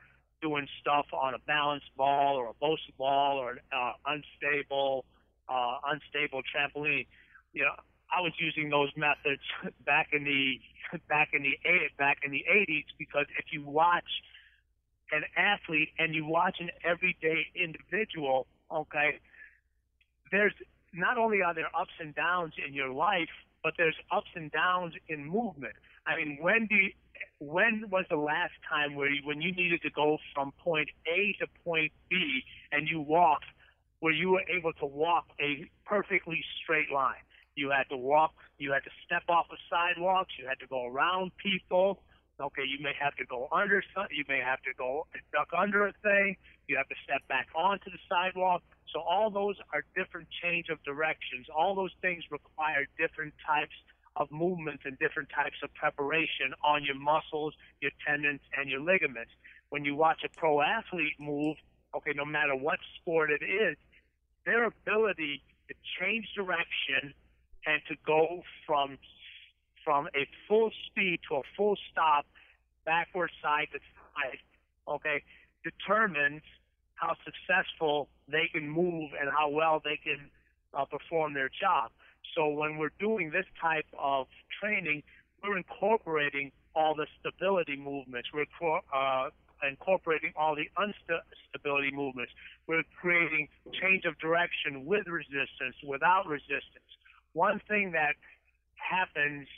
doing 0.42 0.66
stuff 0.81 1.07
on 1.12 1.35
a 1.35 1.38
balanced 1.47 1.97
ball 1.97 2.35
or 2.37 2.49
a 2.49 2.55
Bosu 2.55 2.90
ball 2.99 3.38
or 3.38 3.59
uh, 3.73 3.92
unstable, 4.07 5.05
uh, 5.49 5.79
unstable 5.87 6.42
trampoline. 6.42 7.07
You 7.53 7.62
know, 7.62 7.75
I 8.11 8.23
was 8.23 8.33
using 8.40 8.71
those 8.71 8.90
methods 8.97 9.42
back 9.87 10.09
in 10.12 10.25
the 10.25 10.99
back 11.09 11.29
in 11.33 11.44
the 11.44 11.57
back 11.97 12.18
in 12.25 12.33
the 12.33 12.44
80s 12.51 12.87
because 12.99 13.27
if 13.38 13.53
you 13.53 13.62
watch 13.62 14.11
an 15.12 15.25
athlete 15.37 15.90
and 15.99 16.14
you 16.14 16.27
watch 16.27 16.57
an 16.61 16.71
everyday 16.85 17.47
individual, 17.55 18.47
okay, 18.73 19.18
there's 20.31 20.53
not 20.92 21.18
only 21.18 21.42
are 21.42 21.55
there 21.55 21.71
ups 21.79 21.92
and 22.01 22.14
downs 22.14 22.55
in 22.66 22.75
your 22.75 22.90
life, 22.90 23.29
but 23.62 23.75
there's 23.77 23.97
ups 24.11 24.31
and 24.35 24.51
downs 24.53 24.94
in 25.09 25.25
movement. 25.25 25.75
I 26.07 26.16
mean, 26.16 26.38
when 26.40 26.66
do 26.66 26.75
you, 26.75 26.90
when 27.40 27.85
was 27.90 28.05
the 28.11 28.16
last 28.16 28.55
time 28.68 28.94
where 28.94 29.11
you, 29.11 29.23
when 29.25 29.40
you 29.40 29.53
needed 29.53 29.83
to 29.83 29.90
go 29.90 30.18
from 30.35 30.53
point 30.53 30.88
A 31.07 31.37
to 31.40 31.47
point 31.64 31.92
B 32.09 32.42
and 32.73 32.88
you 32.88 33.01
walked, 33.01 33.47
where 34.01 34.12
you 34.12 34.31
were 34.31 34.44
able 34.49 34.73
to 34.75 34.87
walk 34.87 35.27
a 35.40 35.68
perfectly 35.85 36.44
straight 36.62 36.90
line? 36.92 37.23
You 37.57 37.71
had 37.71 37.88
to 37.90 37.97
walk, 37.97 38.33
you 38.59 38.73
had 38.73 38.85
to 38.85 38.90
step 39.05 39.25
off 39.29 39.47
of 39.51 39.59
sidewalks, 39.68 40.33
you 40.38 40.47
had 40.47 40.61
to 40.61 40.66
go 40.66 40.87
around 40.87 41.33
people, 41.37 42.03
Okay, 42.40 42.62
you 42.62 42.79
may 42.81 42.92
have 43.01 43.16
to 43.16 43.27
go 43.27 43.48
under, 43.51 43.83
something. 43.94 44.16
you 44.16 44.24
may 44.29 44.38
have 44.38 44.62
to 44.62 44.70
go 44.79 45.07
duck 45.33 45.48
under 45.57 45.87
a 45.87 45.92
thing. 46.03 46.37
You 46.68 46.77
have 46.77 46.88
to 46.88 46.94
step 47.03 47.27
back 47.29 47.48
onto 47.57 47.90
the 47.90 47.98
sidewalk. 48.09 48.62
So 48.92 49.01
all 49.01 49.31
those 49.31 49.57
are 49.72 49.85
different 49.96 50.29
change 50.42 50.68
of 50.68 50.83
directions. 50.85 51.46
All 51.55 51.74
those 51.74 51.92
things 52.01 52.24
require 52.31 52.87
different 52.96 53.35
types 53.44 53.74
of 54.16 54.31
movements 54.31 54.83
and 54.87 54.98
different 54.98 55.31
types 55.35 55.57
of 55.62 55.72
preparation 55.74 56.55
on 56.62 56.85
your 56.85 56.94
muscles, 56.94 57.55
your 57.81 57.92
tendons, 58.07 58.40
and 58.57 58.70
your 58.70 58.81
ligaments. 58.81 59.31
When 59.70 59.85
you 59.85 59.96
watch 59.96 60.22
a 60.24 60.29
pro 60.38 60.61
athlete 60.61 61.18
move, 61.18 61.57
okay, 61.94 62.12
no 62.14 62.24
matter 62.24 62.55
what 62.55 62.79
sport 63.01 63.31
it 63.31 63.44
is, 63.44 63.77
their 64.47 64.64
ability 64.64 65.43
to 65.68 65.74
change 66.01 66.26
direction 66.34 67.12
and 67.66 67.82
to 67.89 67.97
go 68.07 68.43
from 68.66 68.97
from 69.89 70.07
a 70.09 70.28
full 70.47 70.70
speed 70.84 71.18
to 71.26 71.36
a 71.36 71.43
full 71.57 71.74
stop, 71.91 72.26
backward 72.84 73.30
side 73.41 73.68
to 73.72 73.78
side, 74.12 74.36
okay, 74.86 75.22
determines 75.64 76.43
how 76.97 77.16
successful 77.24 78.07
they 78.30 78.51
can 78.53 78.68
move 78.68 79.12
and 79.18 79.30
how 79.30 79.49
well 79.49 79.80
they 79.82 79.97
can 79.97 80.28
uh, 80.74 80.84
perform 80.84 81.32
their 81.32 81.49
job. 81.49 81.91
So 82.36 82.51
when 82.51 82.76
we're 82.76 82.93
doing 83.01 83.30
this 83.30 83.47
type 83.59 83.86
of 83.99 84.26
training, 84.61 85.05
we're 85.43 85.57
incorporating 85.57 86.53
all 86.76 86.95
the 86.95 87.07
stability 87.18 87.76
movements. 87.76 88.28
We're 88.34 88.45
uh, 88.95 89.30
incorporating 89.66 90.34
all 90.36 90.55
the 90.55 90.68
instability 90.76 91.97
movements. 91.97 92.32
We're 92.66 92.82
creating 93.01 93.49
change 93.80 94.05
of 94.05 94.18
direction 94.18 94.84
with 94.84 95.07
resistance, 95.07 95.76
without 95.82 96.26
resistance. 96.26 96.93
One 97.32 97.59
thing 97.66 97.93
that 97.93 98.16
happens 98.76 99.49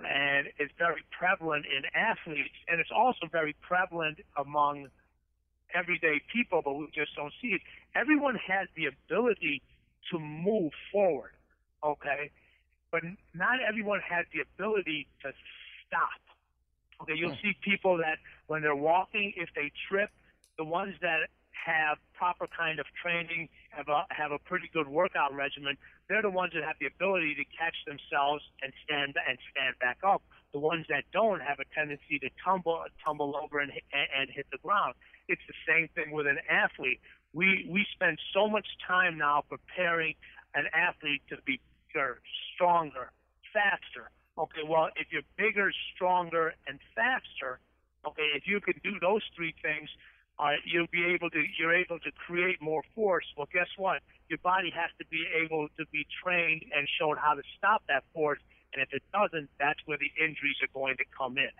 and 0.00 0.48
it's 0.58 0.72
very 0.78 1.02
prevalent 1.10 1.66
in 1.66 1.82
athletes, 1.94 2.54
and 2.68 2.80
it's 2.80 2.90
also 2.94 3.26
very 3.30 3.54
prevalent 3.60 4.18
among 4.36 4.88
everyday 5.74 6.20
people, 6.32 6.62
but 6.64 6.74
we 6.74 6.86
just 6.94 7.14
don't 7.16 7.32
see 7.40 7.48
it. 7.48 7.62
Everyone 7.94 8.36
has 8.36 8.68
the 8.76 8.86
ability 8.86 9.62
to 10.10 10.18
move 10.18 10.72
forward, 10.90 11.32
okay? 11.84 12.30
But 12.90 13.02
not 13.34 13.60
everyone 13.66 14.00
has 14.08 14.26
the 14.32 14.40
ability 14.40 15.06
to 15.22 15.32
stop. 15.86 16.20
Okay, 17.02 17.14
you'll 17.16 17.30
hmm. 17.30 17.42
see 17.42 17.56
people 17.62 17.98
that 17.98 18.18
when 18.46 18.62
they're 18.62 18.76
walking, 18.76 19.32
if 19.36 19.48
they 19.54 19.72
trip, 19.88 20.10
the 20.58 20.64
ones 20.64 20.94
that 21.00 21.28
have 21.52 21.98
proper 22.14 22.46
kind 22.46 22.78
of 22.78 22.86
training, 23.00 23.48
have 23.70 23.88
a 23.88 24.04
have 24.10 24.32
a 24.32 24.38
pretty 24.38 24.70
good 24.72 24.88
workout 24.88 25.34
regimen, 25.34 25.76
they're 26.08 26.22
the 26.22 26.30
ones 26.30 26.52
that 26.54 26.64
have 26.64 26.76
the 26.80 26.86
ability 26.86 27.34
to 27.34 27.44
catch 27.56 27.76
themselves 27.86 28.42
and 28.62 28.72
stand 28.84 29.14
and 29.28 29.38
stand 29.50 29.78
back 29.80 29.98
up. 30.04 30.22
The 30.52 30.58
ones 30.58 30.86
that 30.88 31.04
don't 31.12 31.40
have 31.40 31.58
a 31.60 31.64
tendency 31.74 32.18
to 32.20 32.28
tumble 32.44 32.84
tumble 33.04 33.36
over 33.36 33.60
and 33.60 33.72
and 33.92 34.30
hit 34.30 34.46
the 34.50 34.58
ground. 34.58 34.94
It's 35.28 35.42
the 35.46 35.58
same 35.66 35.88
thing 35.94 36.12
with 36.12 36.26
an 36.26 36.38
athlete. 36.50 37.00
We 37.32 37.66
we 37.70 37.86
spend 37.94 38.18
so 38.34 38.48
much 38.48 38.66
time 38.86 39.18
now 39.18 39.44
preparing 39.48 40.14
an 40.54 40.66
athlete 40.74 41.22
to 41.30 41.36
be 41.46 41.60
bigger, 41.88 42.20
stronger, 42.54 43.12
faster. 43.52 44.10
Okay, 44.38 44.64
well, 44.66 44.88
if 44.96 45.08
you're 45.10 45.28
bigger, 45.36 45.72
stronger, 45.94 46.54
and 46.66 46.78
faster, 46.94 47.60
okay, 48.06 48.32
if 48.34 48.46
you 48.46 48.60
can 48.60 48.74
do 48.82 48.98
those 49.00 49.22
three 49.36 49.54
things, 49.62 49.88
uh, 50.42 50.56
you'll 50.64 50.90
be 50.90 51.04
able 51.04 51.30
to 51.30 51.42
you're 51.58 51.74
able 51.74 51.98
to 52.00 52.10
create 52.26 52.60
more 52.60 52.82
force. 52.94 53.24
Well, 53.36 53.48
guess 53.52 53.68
what? 53.76 54.00
Your 54.28 54.38
body 54.38 54.72
has 54.74 54.90
to 54.98 55.06
be 55.06 55.24
able 55.44 55.68
to 55.78 55.86
be 55.92 56.04
trained 56.22 56.64
and 56.76 56.88
shown 56.98 57.16
how 57.16 57.34
to 57.34 57.42
stop 57.56 57.82
that 57.88 58.02
force. 58.12 58.40
And 58.72 58.82
if 58.82 58.92
it 58.92 59.02
doesn't, 59.12 59.48
that's 59.60 59.78
where 59.84 59.98
the 59.98 60.10
injuries 60.22 60.56
are 60.62 60.72
going 60.74 60.96
to 60.96 61.04
come 61.16 61.38
in. 61.38 61.50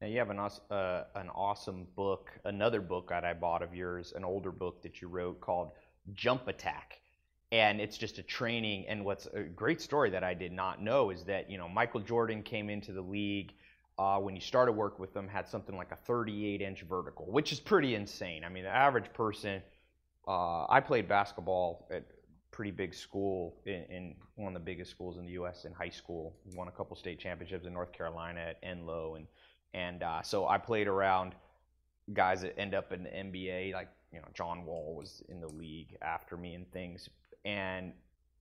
Now 0.00 0.08
you 0.08 0.18
have 0.18 0.30
an 0.30 0.40
uh, 0.40 1.04
an 1.14 1.28
awesome 1.30 1.86
book, 1.94 2.30
another 2.44 2.80
book 2.80 3.10
that 3.10 3.24
I 3.24 3.32
bought 3.32 3.62
of 3.62 3.74
yours, 3.74 4.12
an 4.16 4.24
older 4.24 4.50
book 4.50 4.82
that 4.82 5.00
you 5.00 5.08
wrote 5.08 5.40
called 5.40 5.70
Jump 6.14 6.48
Attack 6.48 7.00
and 7.52 7.80
it's 7.80 7.96
just 7.96 8.18
a 8.18 8.22
training. 8.22 8.86
And 8.88 9.04
what's 9.04 9.26
a 9.26 9.42
great 9.42 9.80
story 9.80 10.10
that 10.10 10.24
I 10.24 10.34
did 10.34 10.50
not 10.50 10.82
know 10.82 11.10
is 11.10 11.22
that 11.24 11.48
you 11.48 11.58
know 11.58 11.68
Michael 11.68 12.00
Jordan 12.00 12.42
came 12.42 12.68
into 12.68 12.92
the 12.92 13.00
league 13.00 13.52
uh, 13.98 14.18
when 14.18 14.34
you 14.34 14.40
started 14.40 14.72
work 14.72 14.98
with 14.98 15.12
them 15.14 15.28
had 15.28 15.48
something 15.48 15.76
like 15.76 15.92
a 15.92 15.96
38 15.96 16.60
inch 16.60 16.82
vertical, 16.82 17.26
which 17.30 17.52
is 17.52 17.60
pretty 17.60 17.94
insane. 17.94 18.44
I 18.44 18.48
mean, 18.48 18.64
the 18.64 18.70
average 18.70 19.12
person. 19.12 19.62
Uh, 20.26 20.64
I 20.70 20.80
played 20.80 21.06
basketball 21.06 21.86
at 21.90 22.04
pretty 22.50 22.70
big 22.70 22.94
school 22.94 23.56
in, 23.66 23.84
in, 23.90 24.14
one 24.36 24.56
of 24.56 24.62
the 24.62 24.64
biggest 24.64 24.90
schools 24.90 25.18
in 25.18 25.26
the 25.26 25.32
U.S. 25.32 25.66
in 25.66 25.72
high 25.72 25.90
school. 25.90 26.34
Won 26.54 26.66
a 26.66 26.70
couple 26.70 26.96
state 26.96 27.20
championships 27.20 27.66
in 27.66 27.74
North 27.74 27.92
Carolina 27.92 28.40
at 28.40 28.62
Enloe, 28.62 29.16
and 29.16 29.26
and 29.74 30.02
uh, 30.02 30.22
so 30.22 30.48
I 30.48 30.58
played 30.58 30.88
around 30.88 31.34
guys 32.12 32.40
that 32.40 32.58
end 32.58 32.74
up 32.74 32.92
in 32.92 33.04
the 33.04 33.10
NBA, 33.10 33.74
like 33.74 33.88
you 34.12 34.20
know 34.20 34.28
John 34.32 34.64
Wall 34.64 34.94
was 34.96 35.22
in 35.28 35.40
the 35.40 35.48
league 35.48 35.96
after 36.00 36.36
me 36.36 36.54
and 36.54 36.70
things 36.72 37.08
and 37.44 37.92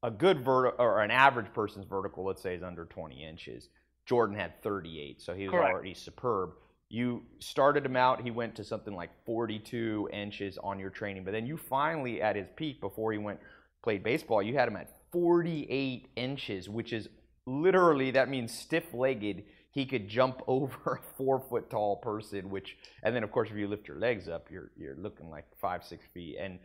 a 0.02 0.12
good 0.12 0.44
vertical 0.44 0.84
or 0.84 1.02
an 1.02 1.12
average 1.12 1.52
person's 1.54 1.86
vertical, 1.86 2.26
let's 2.26 2.42
say, 2.42 2.56
is 2.56 2.64
under 2.64 2.86
20 2.86 3.24
inches. 3.24 3.70
Jordan 4.06 4.36
had 4.36 4.62
38, 4.62 5.22
so 5.22 5.34
he 5.34 5.44
was 5.44 5.52
Correct. 5.52 5.74
already 5.74 5.94
superb. 5.94 6.52
You 6.90 7.24
started 7.40 7.86
him 7.86 7.96
out, 7.96 8.22
he 8.22 8.32
went 8.32 8.56
to 8.56 8.64
something 8.64 8.94
like 8.94 9.10
42 9.26 10.10
inches 10.14 10.58
on 10.58 10.80
your 10.80 10.90
training, 10.90 11.24
but 11.24 11.32
then 11.32 11.46
you 11.46 11.58
finally, 11.58 12.22
at 12.22 12.36
his 12.36 12.48
peak 12.56 12.82
before 12.82 13.12
he 13.12 13.18
went 13.18 13.40
played 13.84 14.04
baseball, 14.04 14.42
you 14.42 14.54
had 14.56 14.68
him 14.68 14.76
at 14.76 14.90
48 15.12 16.10
inches, 16.16 16.70
which 16.70 16.94
is 16.94 17.10
literally 17.46 18.12
that 18.12 18.30
means 18.30 18.54
stiff-legged. 18.54 19.44
He 19.72 19.86
could 19.86 20.08
jump 20.08 20.42
over 20.48 21.02
a 21.02 21.16
four 21.18 21.40
foot 21.50 21.70
tall 21.70 21.98
person, 21.98 22.50
which, 22.50 22.78
and 23.04 23.16
then 23.16 23.24
of 23.24 23.32
course, 23.32 23.50
if 23.50 23.58
you 23.58 23.68
lift 23.68 23.88
your 23.88 23.98
legs 23.98 24.28
up, 24.28 24.50
you're 24.52 24.72
you're 24.78 24.96
looking 24.96 25.30
like 25.30 25.46
five 25.60 25.84
six 25.84 26.06
feet. 26.14 26.38
And 26.40 26.60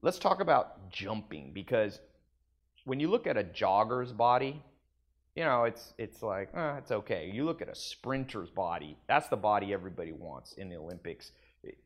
let's 0.00 0.18
talk 0.18 0.40
about 0.40 0.90
jumping 0.90 1.52
because 1.52 2.00
when 2.84 2.98
you 2.98 3.08
look 3.08 3.26
at 3.26 3.36
a 3.36 3.44
jogger's 3.44 4.12
body, 4.12 4.62
you 5.34 5.44
know, 5.44 5.64
it's 5.64 5.94
it's 5.98 6.22
like, 6.22 6.50
eh, 6.54 6.76
it's 6.78 6.90
okay. 6.90 7.30
You 7.32 7.44
look 7.44 7.62
at 7.62 7.68
a 7.68 7.74
sprinter's 7.74 8.50
body, 8.50 8.96
that's 9.08 9.28
the 9.28 9.36
body 9.36 9.72
everybody 9.72 10.12
wants 10.12 10.54
in 10.54 10.68
the 10.68 10.76
Olympics. 10.76 11.32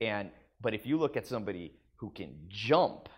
And 0.00 0.30
but 0.60 0.74
if 0.74 0.86
you 0.86 0.98
look 0.98 1.16
at 1.16 1.26
somebody 1.26 1.72
who 1.96 2.10
can 2.10 2.34
jump, 2.48 3.08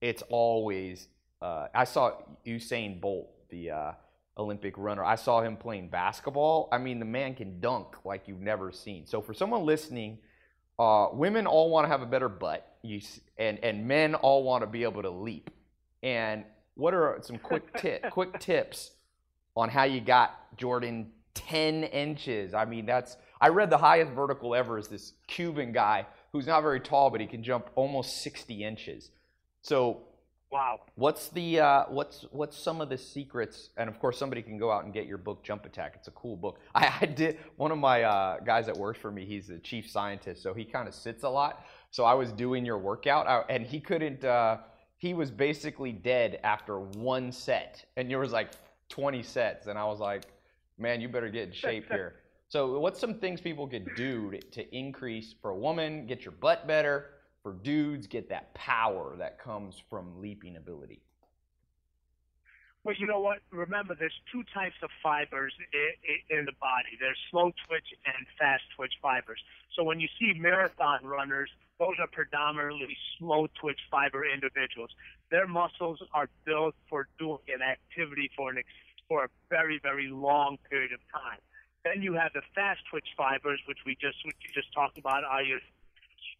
it's 0.00 0.22
always 0.28 1.08
uh, 1.42 1.68
I 1.74 1.84
saw 1.84 2.12
Usain 2.46 3.00
Bolt, 3.00 3.30
the 3.50 3.70
uh, 3.70 3.92
Olympic 4.38 4.76
runner. 4.76 5.04
I 5.04 5.14
saw 5.16 5.42
him 5.42 5.56
playing 5.56 5.90
basketball. 5.90 6.68
I 6.72 6.78
mean, 6.78 6.98
the 6.98 7.04
man 7.04 7.34
can 7.34 7.60
dunk 7.60 8.04
like 8.04 8.26
you've 8.26 8.40
never 8.40 8.72
seen. 8.72 9.06
So 9.06 9.20
for 9.20 9.34
someone 9.34 9.64
listening 9.64 10.18
uh, 10.78 11.08
women 11.12 11.46
all 11.46 11.70
want 11.70 11.84
to 11.84 11.88
have 11.88 12.02
a 12.02 12.06
better 12.06 12.28
butt, 12.28 12.76
you, 12.82 13.00
and 13.38 13.58
and 13.64 13.86
men 13.86 14.14
all 14.14 14.44
want 14.44 14.62
to 14.62 14.66
be 14.66 14.82
able 14.82 15.02
to 15.02 15.10
leap. 15.10 15.50
And 16.02 16.44
what 16.74 16.92
are 16.92 17.18
some 17.22 17.38
quick 17.38 17.72
tip, 17.78 18.10
quick 18.10 18.38
tips 18.38 18.90
on 19.56 19.68
how 19.68 19.84
you 19.84 20.00
got 20.00 20.56
Jordan 20.56 21.10
10 21.34 21.84
inches? 21.84 22.54
I 22.54 22.64
mean, 22.64 22.86
that's 22.86 23.16
I 23.40 23.48
read 23.48 23.70
the 23.70 23.78
highest 23.78 24.12
vertical 24.12 24.54
ever 24.54 24.78
is 24.78 24.88
this 24.88 25.12
Cuban 25.26 25.72
guy 25.72 26.06
who's 26.32 26.46
not 26.46 26.62
very 26.62 26.80
tall, 26.80 27.10
but 27.10 27.20
he 27.20 27.26
can 27.26 27.42
jump 27.42 27.70
almost 27.74 28.22
60 28.22 28.64
inches. 28.64 29.10
So 29.62 30.02
Wow. 30.50 30.80
What's 30.94 31.28
the 31.28 31.60
uh, 31.60 31.84
what's 31.88 32.24
what's 32.30 32.56
some 32.56 32.80
of 32.80 32.88
the 32.88 32.96
secrets? 32.96 33.70
And 33.76 33.88
of 33.88 33.98
course, 33.98 34.16
somebody 34.16 34.42
can 34.42 34.58
go 34.58 34.70
out 34.70 34.84
and 34.84 34.94
get 34.94 35.06
your 35.06 35.18
book, 35.18 35.42
Jump 35.42 35.66
Attack. 35.66 35.94
It's 35.96 36.08
a 36.08 36.12
cool 36.12 36.36
book. 36.36 36.60
I, 36.74 36.94
I 37.00 37.06
did 37.06 37.38
one 37.56 37.72
of 37.72 37.78
my 37.78 38.04
uh, 38.04 38.38
guys 38.40 38.66
that 38.66 38.76
works 38.76 39.00
for 39.00 39.10
me. 39.10 39.26
He's 39.26 39.48
the 39.48 39.58
chief 39.58 39.90
scientist, 39.90 40.42
so 40.42 40.54
he 40.54 40.64
kind 40.64 40.86
of 40.86 40.94
sits 40.94 41.24
a 41.24 41.28
lot. 41.28 41.66
So 41.90 42.04
I 42.04 42.14
was 42.14 42.30
doing 42.30 42.64
your 42.64 42.78
workout, 42.78 43.26
uh, 43.26 43.42
and 43.48 43.66
he 43.66 43.80
couldn't. 43.80 44.24
Uh, 44.24 44.58
he 44.98 45.14
was 45.14 45.30
basically 45.30 45.92
dead 45.92 46.38
after 46.44 46.78
one 46.78 47.32
set, 47.32 47.84
and 47.96 48.08
you 48.10 48.18
was 48.18 48.32
like 48.32 48.50
20 48.88 49.22
sets, 49.22 49.66
and 49.66 49.78
I 49.78 49.84
was 49.84 50.00
like, 50.00 50.24
man, 50.78 51.00
you 51.00 51.08
better 51.08 51.28
get 51.28 51.48
in 51.48 51.52
shape 51.52 51.86
here. 51.90 52.16
So, 52.48 52.78
what's 52.78 53.00
some 53.00 53.14
things 53.14 53.40
people 53.40 53.66
could 53.66 53.88
do 53.96 54.30
to, 54.30 54.40
to 54.40 54.76
increase 54.76 55.34
for 55.40 55.50
a 55.50 55.56
woman, 55.56 56.06
get 56.06 56.24
your 56.24 56.32
butt 56.32 56.66
better, 56.66 57.10
for 57.42 57.52
dudes 57.52 58.06
get 58.06 58.28
that 58.28 58.54
power 58.54 59.14
that 59.18 59.38
comes 59.38 59.82
from 59.90 60.20
leaping 60.20 60.56
ability? 60.56 61.00
Well, 62.86 62.94
you 62.98 63.06
know 63.08 63.18
what? 63.18 63.38
Remember, 63.50 63.96
there's 63.98 64.14
two 64.30 64.44
types 64.54 64.76
of 64.80 64.90
fibers 65.02 65.52
in, 66.30 66.44
the 66.44 66.52
body. 66.60 66.94
There's 67.00 67.18
slow 67.32 67.50
twitch 67.66 67.86
and 68.06 68.26
fast 68.38 68.62
twitch 68.76 68.92
fibers. 69.02 69.40
So 69.74 69.82
when 69.82 69.98
you 69.98 70.06
see 70.20 70.38
marathon 70.38 71.04
runners, 71.04 71.50
those 71.78 71.94
are 72.00 72.06
predominantly 72.06 72.96
slow 73.18 73.48
twitch 73.60 73.80
fiber 73.90 74.24
individuals. 74.24 74.90
Their 75.30 75.46
muscles 75.46 76.02
are 76.14 76.28
built 76.44 76.74
for 76.88 77.08
doing 77.18 77.44
an 77.48 77.62
activity 77.62 78.30
for 78.36 78.50
an 78.50 78.62
for 79.08 79.24
a 79.24 79.28
very 79.50 79.78
very 79.82 80.08
long 80.08 80.58
period 80.70 80.92
of 80.92 81.00
time. 81.12 81.38
Then 81.84 82.02
you 82.02 82.14
have 82.14 82.32
the 82.32 82.42
fast 82.54 82.80
twitch 82.90 83.08
fibers, 83.16 83.60
which 83.68 83.78
we 83.86 83.94
just 84.00 84.24
which 84.24 84.36
you 84.42 84.50
just 84.54 84.72
talked 84.72 84.98
about, 84.98 85.24
are 85.24 85.42
your 85.42 85.60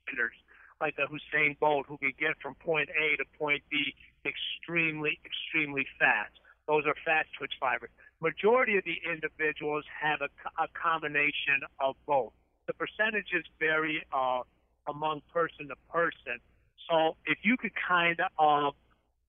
sprinters 0.02 0.34
like 0.80 0.94
a 0.98 1.06
Usain 1.08 1.58
Bolt 1.58 1.86
who 1.88 1.96
can 1.98 2.12
get 2.18 2.36
from 2.42 2.54
point 2.56 2.88
A 2.90 3.16
to 3.16 3.24
point 3.38 3.62
B 3.70 3.94
extremely, 4.24 5.18
extremely 5.24 5.86
fast. 5.98 6.32
Those 6.66 6.84
are 6.86 6.94
fast 7.04 7.28
twitch 7.38 7.54
fibers. 7.60 7.90
Majority 8.20 8.76
of 8.76 8.84
the 8.84 8.98
individuals 9.10 9.84
have 10.00 10.20
a, 10.20 10.28
a 10.62 10.66
combination 10.74 11.62
of 11.80 11.94
both. 12.06 12.32
The 12.66 12.74
percentages 12.74 13.44
vary 13.60 14.04
uh, 14.12 14.42
among 14.88 15.22
person 15.32 15.68
to 15.68 15.74
person. 15.90 16.40
So 16.88 17.16
if 17.26 17.38
you 17.42 17.56
could 17.56 17.72
kind 17.88 18.20
of 18.38 18.74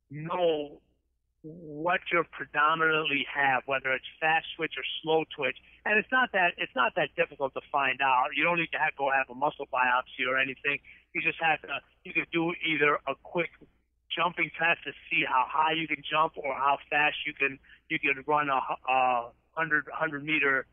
know 0.09 0.79
what 1.43 2.01
you 2.11 2.23
predominantly 2.31 3.25
have, 3.33 3.63
whether 3.65 3.91
it's 3.93 4.05
fast 4.19 4.45
twitch 4.55 4.73
or 4.75 4.83
slow 5.01 5.23
twitch. 5.35 5.55
And 5.85 5.97
it's 5.97 6.11
not 6.11 6.31
that 6.33 6.53
it's 6.57 6.75
not 6.75 6.93
that 6.95 7.09
difficult 7.15 7.53
to 7.53 7.61
find 7.71 8.01
out. 8.01 8.35
You 8.35 8.43
don't 8.43 8.57
need 8.57 8.71
to 8.73 8.79
have, 8.79 8.95
go 8.97 9.11
have 9.11 9.29
a 9.29 9.35
muscle 9.35 9.67
biopsy 9.71 10.27
or 10.27 10.37
anything. 10.37 10.79
You 11.13 11.21
just 11.21 11.39
have 11.41 11.61
to 11.61 11.79
you 12.03 12.13
can 12.13 12.25
do 12.33 12.53
either 12.65 12.99
a 13.07 13.15
quick 13.23 13.49
jumping 14.11 14.49
test 14.57 14.83
to 14.85 14.91
see 15.09 15.23
how 15.27 15.45
high 15.47 15.73
you 15.73 15.87
can 15.87 16.03
jump 16.03 16.33
or 16.37 16.53
how 16.53 16.77
fast 16.89 17.15
you 17.25 17.33
can 17.33 17.59
you 17.89 17.99
can 17.99 18.23
run 18.25 18.49
a, 18.49 18.59
a 18.59 18.91
uh, 18.91 19.29
hundred 19.51 19.85
hundred 19.93 20.23
meter 20.23 20.65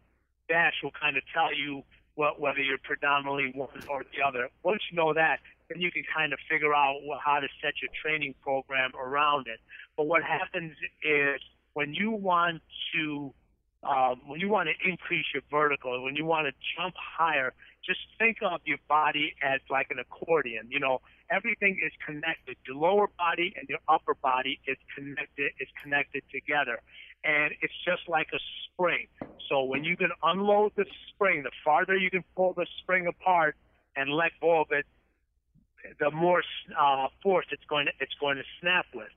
dash 0.48 0.74
will 0.82 0.92
kind 0.98 1.16
of 1.16 1.22
tell 1.32 1.54
you 1.54 1.82
whether 2.14 2.60
you're 2.60 2.78
predominantly 2.78 3.52
one 3.54 3.68
or 3.88 4.04
the 4.16 4.22
other. 4.26 4.48
Once 4.62 4.82
you 4.90 4.96
know 4.96 5.12
that, 5.14 5.40
then 5.68 5.80
you 5.80 5.90
can 5.90 6.04
kind 6.14 6.32
of 6.32 6.38
figure 6.48 6.74
out 6.74 6.96
how 7.24 7.40
to 7.40 7.48
set 7.62 7.74
your 7.82 7.90
training 8.00 8.34
program 8.42 8.92
around 8.94 9.46
it. 9.46 9.60
But 9.96 10.06
what 10.06 10.22
happens 10.22 10.74
is 11.02 11.40
when 11.72 11.94
you 11.94 12.10
want 12.10 12.62
to 12.94 13.32
um, 13.84 14.22
when 14.26 14.40
you 14.40 14.48
want 14.48 14.70
to 14.70 14.88
increase 14.88 15.26
your 15.34 15.42
vertical, 15.50 16.02
when 16.02 16.16
you 16.16 16.24
want 16.24 16.46
to 16.46 16.52
jump 16.74 16.94
higher, 16.96 17.52
just 17.84 18.00
think 18.18 18.38
of 18.42 18.60
your 18.64 18.78
body 18.88 19.34
as 19.42 19.60
like 19.68 19.88
an 19.90 19.98
accordion. 19.98 20.68
You 20.70 20.80
know, 20.80 21.02
everything 21.30 21.78
is 21.84 21.92
connected. 22.06 22.56
Your 22.66 22.76
lower 22.76 23.08
body 23.18 23.52
and 23.58 23.68
your 23.68 23.80
upper 23.86 24.14
body 24.14 24.58
is 24.66 24.78
connected 24.94 25.52
is 25.60 25.68
connected 25.82 26.22
together, 26.32 26.80
and 27.24 27.54
it's 27.62 27.74
just 27.84 28.08
like 28.08 28.28
a 28.34 28.40
spring. 28.66 29.06
So 29.48 29.64
when 29.64 29.84
you 29.84 29.96
can 29.96 30.10
unload 30.22 30.72
the 30.76 30.84
spring, 31.08 31.42
the 31.42 31.50
farther 31.64 31.96
you 31.96 32.10
can 32.10 32.24
pull 32.36 32.52
the 32.52 32.66
spring 32.82 33.06
apart 33.06 33.56
and 33.96 34.10
let 34.10 34.32
go 34.40 34.60
of 34.60 34.68
it, 34.70 34.86
the 36.00 36.10
more 36.10 36.42
uh, 36.78 37.08
force 37.22 37.46
it's 37.50 37.64
going 37.68 37.86
to 37.86 37.92
it's 38.00 38.14
going 38.20 38.36
to 38.36 38.44
snap 38.60 38.86
with. 38.94 39.08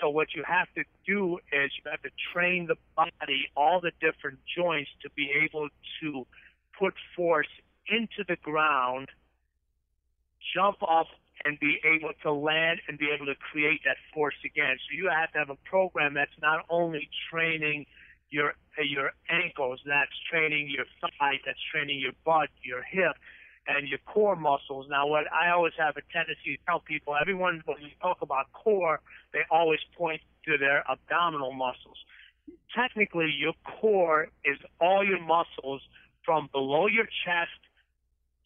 So 0.00 0.10
what 0.10 0.28
you 0.34 0.42
have 0.46 0.66
to 0.74 0.84
do 1.06 1.38
is 1.52 1.70
you 1.78 1.90
have 1.90 2.02
to 2.02 2.10
train 2.32 2.66
the 2.66 2.76
body, 2.96 3.48
all 3.56 3.80
the 3.80 3.92
different 4.00 4.38
joints, 4.56 4.90
to 5.02 5.10
be 5.10 5.30
able 5.44 5.68
to 6.02 6.26
put 6.78 6.94
force 7.14 7.48
into 7.88 8.24
the 8.28 8.36
ground, 8.36 9.08
jump 10.54 10.82
off 10.82 11.06
and 11.44 11.58
be 11.60 11.78
able 11.84 12.12
to 12.22 12.32
land 12.32 12.80
and 12.88 12.98
be 12.98 13.08
able 13.14 13.26
to 13.26 13.34
create 13.34 13.80
that 13.84 13.96
force 14.14 14.34
again. 14.44 14.76
So 14.88 14.96
you 14.96 15.10
have 15.10 15.32
to 15.32 15.38
have 15.38 15.50
a 15.50 15.58
program 15.68 16.14
that's 16.14 16.36
not 16.40 16.64
only 16.70 17.08
training 17.30 17.86
your 18.30 18.54
your 18.82 19.12
ankles, 19.30 19.80
that's 19.86 20.12
training 20.30 20.68
your 20.68 20.84
thighs, 21.00 21.40
that's 21.46 21.58
training 21.72 22.00
your 22.00 22.12
butt, 22.24 22.48
your 22.62 22.82
hip, 22.82 23.16
and 23.68 23.88
your 23.88 23.98
core 24.06 24.36
muscles. 24.36 24.86
Now, 24.88 25.06
what 25.06 25.24
I 25.32 25.50
always 25.50 25.72
have 25.78 25.96
a 25.96 26.02
tendency 26.12 26.56
to 26.56 26.58
tell 26.66 26.80
people, 26.80 27.14
everyone 27.20 27.62
when 27.66 27.78
you 27.80 27.90
talk 28.00 28.18
about 28.22 28.52
core, 28.52 29.00
they 29.32 29.40
always 29.50 29.80
point 29.96 30.20
to 30.46 30.58
their 30.58 30.84
abdominal 30.90 31.52
muscles. 31.52 31.96
Technically, 32.74 33.32
your 33.36 33.54
core 33.80 34.28
is 34.44 34.58
all 34.80 35.04
your 35.04 35.20
muscles 35.20 35.82
from 36.24 36.48
below 36.52 36.86
your 36.86 37.06
chest 37.24 37.58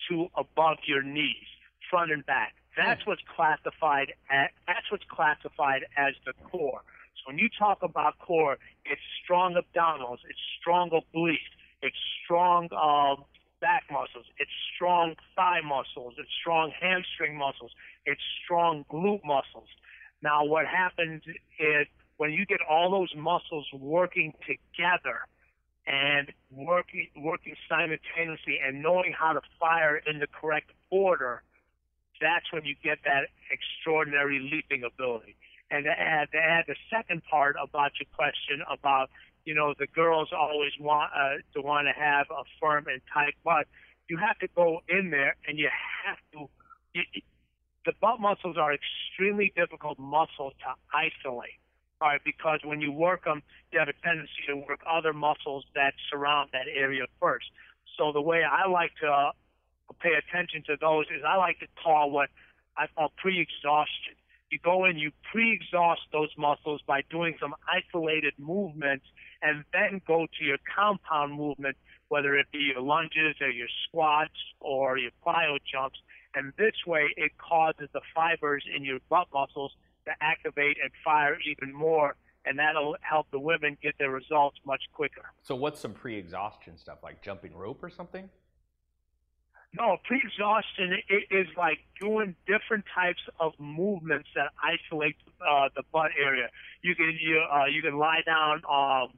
to 0.09 0.29
above 0.37 0.79
your 0.87 1.03
knees, 1.03 1.49
front 1.91 2.13
and 2.13 2.25
back. 2.27 2.55
That's 2.77 3.05
what's 3.07 3.23
classified 3.37 4.13
as, 4.31 4.49
that's 4.67 4.91
what's 4.91 5.05
classified 5.09 5.85
as 5.97 6.15
the 6.25 6.33
core. 6.51 6.83
So 7.17 7.23
when 7.27 7.39
you 7.39 7.49
talk 7.59 7.83
about 7.83 8.19
core, 8.19 8.57
it's 8.85 9.01
strong 9.23 9.55
abdominals, 9.55 10.19
it's 10.29 10.39
strong 10.61 10.91
obliques, 10.91 11.39
it's 11.83 11.97
strong 12.25 12.69
um, 12.73 13.25
back 13.61 13.85
muscles, 13.91 14.27
it's 14.39 14.51
strong 14.75 15.15
thigh 15.37 15.61
muscles, 15.63 16.15
it's 16.19 16.31
strong 16.41 16.73
hamstring 16.81 17.37
muscles, 17.37 17.73
it's 18.07 18.23
strong 18.45 18.85
glute 18.91 19.25
muscles. 19.25 19.69
Now 20.23 20.45
what 20.45 20.67
happens 20.67 21.23
is 21.59 21.87
when 22.17 22.33
you 22.33 22.47
get 22.47 22.61
all 22.69 22.91
those 22.91 23.15
muscles 23.17 23.67
working 23.73 24.33
together 24.47 25.21
and 25.87 26.31
working 26.51 27.09
working 27.17 27.55
simultaneously 27.69 28.59
and 28.65 28.83
knowing 28.83 29.13
how 29.19 29.33
to 29.33 29.41
fire 29.59 30.01
in 30.07 30.19
the 30.19 30.27
correct 30.27 30.71
order, 30.91 31.43
that's 32.21 32.53
when 32.53 32.65
you 32.65 32.75
get 32.83 32.99
that 33.05 33.29
extraordinary 33.51 34.39
leaping 34.39 34.85
ability. 34.85 35.37
And 35.71 35.85
to 35.85 35.91
add, 35.91 36.29
to 36.33 36.39
add 36.39 36.65
the 36.67 36.77
second 36.91 37.23
part 37.31 37.57
about 37.63 37.93
your 38.01 38.09
question 38.15 38.63
about, 38.71 39.09
you 39.45 39.55
know, 39.55 39.75
the 39.79 39.87
girls 39.87 40.29
always 40.37 40.73
want 40.81 41.11
uh, 41.15 41.37
to 41.55 41.63
want 41.63 41.87
to 41.87 41.99
have 41.99 42.27
a 42.31 42.43
firm 42.61 42.87
and 42.89 43.01
tight 43.13 43.35
butt. 43.45 43.67
You 44.09 44.19
have 44.19 44.39
to 44.41 44.49
go 44.55 44.81
in 44.89 45.11
there 45.11 45.37
and 45.47 45.59
you 45.59 45.69
have 46.05 46.19
to. 46.33 46.49
You, 46.95 47.03
the 47.87 47.93
butt 48.01 48.21
muscles 48.21 48.57
are 48.59 48.75
extremely 48.75 49.53
difficult 49.57 49.99
muscles 49.99 50.53
to 50.61 50.75
isolate. 50.93 51.57
All 52.01 52.09
right, 52.09 52.21
because 52.25 52.61
when 52.65 52.81
you 52.81 52.93
work 52.93 53.25
them, 53.25 53.43
you 53.73 53.79
have 53.79 53.89
a 53.89 53.95
tendency 54.05 54.43
to 54.49 54.57
work 54.57 54.81
other 54.89 55.13
muscles 55.13 55.65
that 55.75 55.95
surround 56.11 56.51
that 56.53 56.67
area 56.75 57.05
first. 57.21 57.47
So 57.97 58.13
the 58.13 58.21
way 58.21 58.43
I 58.43 58.69
like 58.69 58.91
to 59.03 59.09
uh, 59.09 59.33
pay 59.95 60.15
attention 60.15 60.63
to 60.67 60.77
those 60.81 61.07
is 61.07 61.23
I 61.27 61.37
like 61.37 61.59
to 61.61 61.67
call 61.83 62.11
what 62.11 62.29
I 62.77 62.87
call 62.95 63.13
pre-exhaustion. 63.17 64.15
You 64.51 64.59
go 64.63 64.85
in, 64.85 64.99
you 64.99 65.13
pre-exhaust 65.31 66.03
those 66.13 66.31
muscles 66.37 66.81
by 66.87 67.03
doing 67.11 67.37
some 67.41 67.55
isolated 67.69 68.35
movements, 68.39 69.07
and 69.43 69.65
then 69.73 70.01
go 70.07 70.27
to 70.39 70.45
your 70.45 70.59
compound 70.77 71.35
movement, 71.35 71.77
whether 72.09 72.37
it 72.37 72.47
be 72.53 72.59
your 72.59 72.83
lunges 72.83 73.37
or 73.41 73.49
your 73.49 73.69
squats 73.87 74.35
or 74.61 74.99
your 74.99 75.13
plyo 75.25 75.59
jumps. 75.71 75.99
And 76.35 76.53
this 76.59 76.75
way, 76.87 77.09
it 77.17 77.33
causes 77.39 77.89
the 77.93 78.01
fibers 78.15 78.65
in 78.75 78.85
your 78.85 78.99
butt 79.09 79.29
muscles 79.33 79.73
to 80.07 80.13
activate 80.21 80.79
and 80.83 80.91
fire 81.05 81.39
even 81.49 81.73
more, 81.73 82.17
and 82.45 82.59
that'll 82.59 82.97
help 83.03 83.31
the 83.31 83.41
women 83.41 83.77
get 83.83 83.95
their 83.99 84.11
results 84.11 84.59
much 84.65 84.83
quicker. 84.93 85.23
So, 85.43 85.55
what's 85.55 85.81
some 85.81 85.93
pre-exhaustion 85.93 86.77
stuff 86.77 86.99
like 87.03 87.23
jumping 87.23 87.55
rope 87.55 87.83
or 87.83 87.91
something? 87.91 88.29
No, 89.73 89.99
pre-exhaustion 90.05 90.99
is 91.31 91.47
like 91.57 91.79
doing 92.01 92.35
different 92.47 92.85
types 92.93 93.21
of 93.39 93.53
movements 93.61 94.29
that 94.35 94.51
isolate 94.61 95.15
uh, 95.41 95.69
the 95.77 95.85
butt 95.93 96.11
area. 96.21 96.49
You 96.83 96.97
can 96.97 97.17
you 97.21 97.41
uh, 97.41 97.67
you 97.67 97.81
can 97.81 97.97
lie 97.97 98.23
down 98.27 98.63
um 98.69 99.17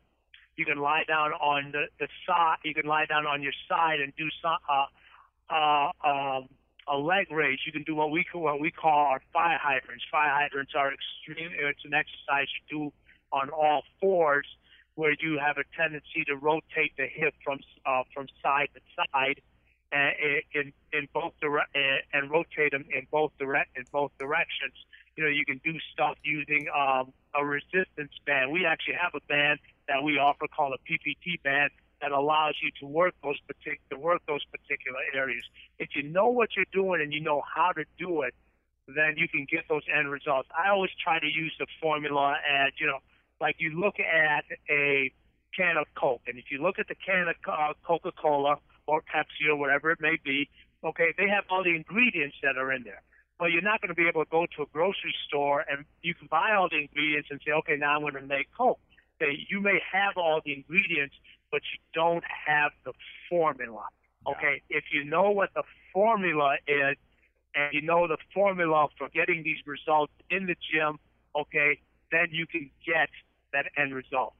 you 0.56 0.66
can 0.66 0.76
lie 0.76 1.04
down 1.08 1.32
on 1.32 1.72
the, 1.72 1.86
the 1.98 2.08
side 2.26 2.58
you 2.64 2.74
can 2.74 2.84
lie 2.84 3.06
down 3.06 3.26
on 3.26 3.40
your 3.40 3.54
side 3.66 4.00
and 4.00 4.12
do 4.16 4.28
some 4.42 4.58
uh, 4.68 4.86
uh, 5.48 5.90
um, 6.06 6.48
a 6.86 6.98
leg 6.98 7.32
raise. 7.32 7.58
You 7.64 7.72
can 7.72 7.84
do 7.84 7.94
what 7.94 8.10
we 8.10 8.22
call 8.22 8.42
what 8.42 8.60
we 8.60 8.70
call 8.70 9.06
our 9.06 9.22
fire 9.32 9.58
hydrants. 9.58 10.04
Fire 10.10 10.30
hydrants 10.30 10.72
are 10.76 10.92
extreme. 10.92 11.50
It's 11.58 11.84
an 11.86 11.94
exercise 11.94 12.48
you 12.68 12.78
do 12.78 12.92
on 13.32 13.48
all 13.48 13.84
fours 14.02 14.46
where 14.96 15.16
you 15.18 15.38
have 15.38 15.56
a 15.56 15.64
tendency 15.74 16.24
to 16.26 16.36
rotate 16.36 16.92
the 16.98 17.06
hip 17.06 17.32
from 17.42 17.60
uh, 17.86 18.02
from 18.12 18.26
side 18.42 18.68
to 18.74 18.80
side 18.94 19.40
in 19.92 20.72
in 20.92 21.08
both 21.12 21.32
dire- 21.40 22.02
and 22.12 22.30
rotate 22.30 22.72
them 22.72 22.84
in 22.90 23.06
both 23.10 23.32
direct 23.38 23.76
in 23.76 23.84
both 23.92 24.10
directions. 24.18 24.74
You 25.16 25.24
know, 25.24 25.30
you 25.30 25.44
can 25.44 25.60
do 25.62 25.78
stuff 25.92 26.16
using 26.22 26.66
um, 26.74 27.12
a 27.34 27.44
resistance 27.44 28.12
band. 28.24 28.50
We 28.50 28.64
actually 28.64 28.94
have 28.94 29.14
a 29.14 29.20
band 29.28 29.58
that 29.88 30.02
we 30.02 30.18
offer 30.18 30.46
called 30.48 30.74
a 30.74 30.90
PPT 30.90 31.42
band 31.42 31.70
that 32.00 32.12
allows 32.12 32.54
you 32.62 32.70
to 32.80 32.86
work 32.86 33.14
those 33.22 33.38
particular 33.40 34.02
work 34.02 34.22
those 34.26 34.44
particular 34.46 34.98
areas. 35.14 35.44
If 35.78 35.90
you 35.94 36.02
know 36.02 36.28
what 36.28 36.50
you're 36.56 36.72
doing 36.72 37.00
and 37.00 37.12
you 37.12 37.20
know 37.20 37.42
how 37.54 37.72
to 37.72 37.84
do 37.98 38.22
it, 38.22 38.34
then 38.88 39.14
you 39.16 39.28
can 39.28 39.46
get 39.50 39.68
those 39.68 39.82
end 39.94 40.10
results. 40.10 40.48
I 40.56 40.70
always 40.70 40.90
try 41.02 41.20
to 41.20 41.26
use 41.26 41.54
the 41.58 41.66
formula 41.80 42.36
as 42.48 42.72
you 42.78 42.86
know, 42.86 42.98
like 43.40 43.56
you 43.58 43.78
look 43.78 44.00
at 44.00 44.44
a 44.70 45.12
can 45.56 45.76
of 45.76 45.86
Coke, 45.94 46.22
and 46.26 46.38
if 46.38 46.46
you 46.50 46.62
look 46.62 46.78
at 46.78 46.88
the 46.88 46.94
can 46.94 47.28
of 47.28 47.36
uh, 47.46 47.74
Coca-Cola 47.84 48.56
or 48.92 49.00
Pepsi 49.00 49.48
or 49.48 49.56
whatever 49.56 49.90
it 49.90 50.00
may 50.02 50.18
be, 50.22 50.50
okay, 50.84 51.14
they 51.16 51.26
have 51.26 51.44
all 51.48 51.64
the 51.64 51.74
ingredients 51.74 52.36
that 52.42 52.58
are 52.58 52.70
in 52.70 52.82
there. 52.82 53.00
Well, 53.40 53.48
you're 53.48 53.62
not 53.62 53.80
going 53.80 53.88
to 53.88 53.94
be 53.94 54.06
able 54.06 54.22
to 54.22 54.30
go 54.30 54.44
to 54.56 54.62
a 54.62 54.66
grocery 54.66 55.14
store 55.26 55.64
and 55.66 55.86
you 56.02 56.14
can 56.14 56.28
buy 56.30 56.52
all 56.52 56.68
the 56.68 56.76
ingredients 56.76 57.28
and 57.30 57.40
say, 57.44 57.52
okay, 57.52 57.76
now 57.76 57.96
I'm 57.96 58.02
going 58.02 58.14
to 58.14 58.20
make 58.20 58.48
Coke. 58.56 58.78
Okay, 59.16 59.32
you 59.48 59.60
may 59.60 59.80
have 59.90 60.18
all 60.18 60.42
the 60.44 60.52
ingredients, 60.52 61.14
but 61.50 61.62
you 61.72 61.78
don't 61.94 62.24
have 62.46 62.72
the 62.84 62.92
formula. 63.30 63.86
Okay, 64.26 64.62
if 64.68 64.84
you 64.92 65.04
know 65.04 65.30
what 65.30 65.50
the 65.54 65.62
formula 65.92 66.56
is, 66.68 66.96
and 67.54 67.72
you 67.72 67.82
know 67.82 68.06
the 68.06 68.18
formula 68.32 68.88
for 68.98 69.08
getting 69.08 69.42
these 69.42 69.58
results 69.66 70.12
in 70.30 70.46
the 70.46 70.56
gym, 70.70 70.98
okay, 71.34 71.80
then 72.10 72.28
you 72.30 72.46
can 72.46 72.70
get 72.86 73.08
that 73.52 73.66
end 73.76 73.94
result. 73.94 74.34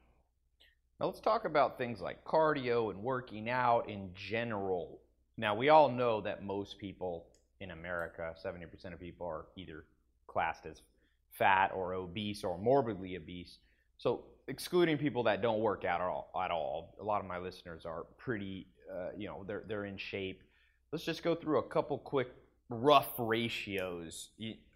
Now 1.01 1.07
let's 1.07 1.21
talk 1.21 1.45
about 1.45 1.79
things 1.79 2.01
like 2.01 2.25
cardio 2.25 2.91
and 2.91 3.03
working 3.03 3.49
out 3.49 3.89
in 3.89 4.11
general. 4.15 5.01
Now 5.37 5.55
we 5.55 5.69
all 5.69 5.89
know 5.91 6.21
that 6.21 6.45
most 6.45 6.79
people 6.79 7.27
in 7.61 7.71
America, 7.71 8.35
70% 8.45 8.93
of 8.93 9.01
people 9.01 9.27
are 9.27 9.47
either 9.57 9.85
classed 10.27 10.67
as 10.67 10.83
fat 11.31 11.73
or 11.75 11.95
obese 11.95 12.45
or 12.45 12.59
morbidly 12.59 13.17
obese. 13.17 13.59
So 13.99 14.25
excluding 14.49 14.99
people 14.99 15.23
that 15.25 15.43
don't 15.43 15.61
work 15.61 15.85
out 15.85 16.01
at 16.01 16.07
all, 16.07 16.31
at 16.41 16.51
all 16.51 16.97
a 17.01 17.05
lot 17.05 17.21
of 17.21 17.27
my 17.27 17.39
listeners 17.39 17.85
are 17.87 18.05
pretty, 18.19 18.67
uh, 18.93 19.11
you 19.17 19.29
know, 19.29 19.45
they're, 19.47 19.63
they're 19.67 19.85
in 19.85 19.97
shape. 19.97 20.43
Let's 20.91 21.05
just 21.05 21.23
go 21.23 21.35
through 21.35 21.59
a 21.59 21.63
couple 21.63 21.99
quick 21.99 22.29
rough 22.69 23.13
ratios. 23.19 24.31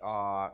Uh, 0.04 0.50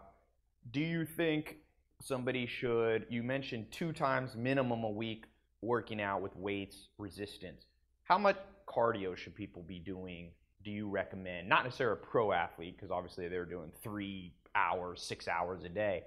do 0.71 0.81
you 0.81 1.05
think 1.05 1.59
somebody 2.01 2.47
should, 2.47 3.07
you 3.09 3.23
mentioned 3.23 3.71
two 3.71 3.93
times 3.93 4.35
minimum 4.35 4.85
a 4.85 4.91
week 4.91 5.27
working 5.63 6.01
out 6.01 6.21
with 6.21 6.37
weights, 6.37 6.89
resistance. 6.99 7.65
How 8.05 8.19
much 8.19 8.37
cardio 8.67 9.17
should 9.17 9.35
people 9.35 9.63
be 9.63 9.79
doing? 9.79 10.33
Do 10.65 10.71
you 10.71 10.89
recommend? 10.89 11.49
Not 11.49 11.65
necessarily 11.65 12.01
a 12.03 12.05
pro 12.05 12.33
athlete, 12.33 12.77
because 12.77 12.91
obviously 12.91 13.29
they're 13.29 13.45
doing 13.45 13.73
three 13.83 14.35
hours, 14.55 15.03
six 15.03 15.29
hours 15.29 15.65
a 15.65 15.69
day. 15.69 16.05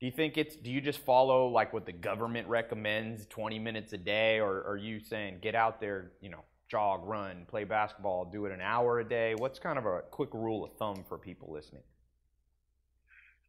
Do 0.00 0.06
you 0.06 0.12
think 0.12 0.38
it's? 0.38 0.54
Do 0.54 0.70
you 0.70 0.80
just 0.80 1.00
follow 1.00 1.48
like 1.48 1.72
what 1.72 1.84
the 1.84 1.92
government 1.92 2.46
recommends, 2.46 3.26
20 3.26 3.58
minutes 3.58 3.92
a 3.92 3.98
day, 3.98 4.38
or 4.38 4.64
are 4.64 4.76
you 4.76 5.00
saying 5.00 5.38
get 5.42 5.56
out 5.56 5.80
there, 5.80 6.12
you 6.20 6.30
know, 6.30 6.44
jog, 6.68 7.00
run, 7.04 7.46
play 7.48 7.64
basketball, 7.64 8.24
do 8.24 8.44
it 8.46 8.52
an 8.52 8.60
hour 8.60 9.00
a 9.00 9.08
day? 9.08 9.34
What's 9.34 9.58
kind 9.58 9.78
of 9.78 9.86
a 9.86 10.02
quick 10.10 10.32
rule 10.32 10.64
of 10.64 10.72
thumb 10.78 11.04
for 11.08 11.18
people 11.18 11.52
listening? 11.52 11.82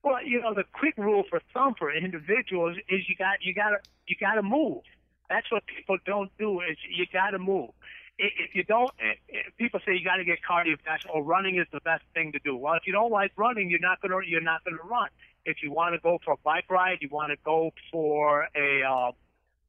Well, 0.04 0.24
you 0.26 0.42
know, 0.42 0.54
the 0.54 0.64
quick 0.74 0.98
rule 0.98 1.24
for 1.30 1.42
thumb 1.54 1.76
for 1.78 1.94
individuals 1.94 2.78
is 2.90 3.02
you 3.08 3.16
got 3.16 3.38
you 3.42 3.54
got 3.54 3.70
to 3.70 3.78
you 4.08 4.16
got 4.20 4.36
to 4.36 4.44
move. 4.44 4.82
That's 5.30 5.52
what 5.52 5.64
people 5.66 5.98
don't 6.06 6.32
do. 6.38 6.62
Is 6.62 6.78
you 6.90 7.06
got 7.12 7.32
to 7.32 7.40
move. 7.40 7.70
If 8.18 8.54
you 8.54 8.64
don't, 8.64 8.92
if 9.30 9.56
people 9.58 9.80
say 9.86 9.94
you 9.94 10.04
got 10.04 10.18
to 10.18 10.26
get 10.26 10.40
cardiovascular 10.48 11.14
or 11.14 11.24
running 11.24 11.58
is 11.58 11.68
the 11.72 11.80
best 11.82 12.04
thing 12.14 12.34
to 12.34 12.40
do. 12.44 12.58
Well, 12.58 12.74
if 12.74 12.86
you 12.86 12.92
don't 12.92 13.12
like 13.12 13.32
running, 13.38 13.70
you're 13.70 13.80
not 13.80 14.02
gonna 14.02 14.20
you're 14.26 14.42
not 14.42 14.64
gonna 14.66 14.84
run. 14.84 15.10
If 15.46 15.64
you 15.64 15.72
want 15.72 15.96
to 15.96 16.00
go 16.00 16.20
for 16.26 16.34
a 16.34 16.38
bike 16.44 16.66
ride, 16.70 16.98
you 17.02 17.08
want 17.10 17.32
to 17.32 17.38
go 17.46 17.72
for 17.92 18.50
a 18.56 18.84
uh, 18.84 19.12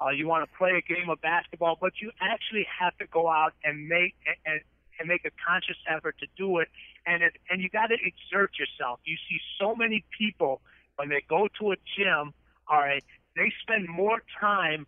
uh, 0.05 0.11
you 0.11 0.27
want 0.27 0.49
to 0.49 0.59
play 0.59 0.73
a 0.73 0.81
game 0.81 1.11
of 1.11 1.21
basketball, 1.21 1.77
but 1.81 1.93
you 2.01 2.11
actually 2.21 2.67
have 2.81 2.97
to 2.99 3.07
go 3.07 3.29
out 3.29 3.53
and 3.63 3.87
make 3.87 4.15
and, 4.47 4.61
and 4.99 5.09
make 5.09 5.25
a 5.25 5.31
conscious 5.47 5.77
effort 5.87 6.17
to 6.19 6.27
do 6.37 6.59
it, 6.59 6.69
and 7.07 7.23
it, 7.23 7.35
and 7.51 7.61
you 7.63 7.69
got 7.69 7.89
to 7.89 7.97
exert 8.03 8.59
yourself. 8.59 8.99
You 9.05 9.17
see 9.29 9.39
so 9.59 9.77
many 9.77 10.05
people 10.17 10.61
when 10.97 11.09
they 11.09 11.23
go 11.29 11.49
to 11.61 11.73
a 11.73 11.77
gym, 11.97 12.33
all 12.69 12.79
right, 12.79 13.05
they 13.37 13.53
spend 13.63 13.89
more 13.89 14.23
time 14.41 14.87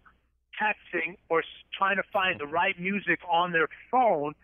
texting 0.63 1.17
or 1.29 1.43
trying 1.77 1.97
to 1.97 2.05
find 2.13 2.39
the 2.39 2.47
right 2.47 2.79
music 2.79 3.19
on 3.29 3.53
their 3.53 3.69
phone 3.91 4.35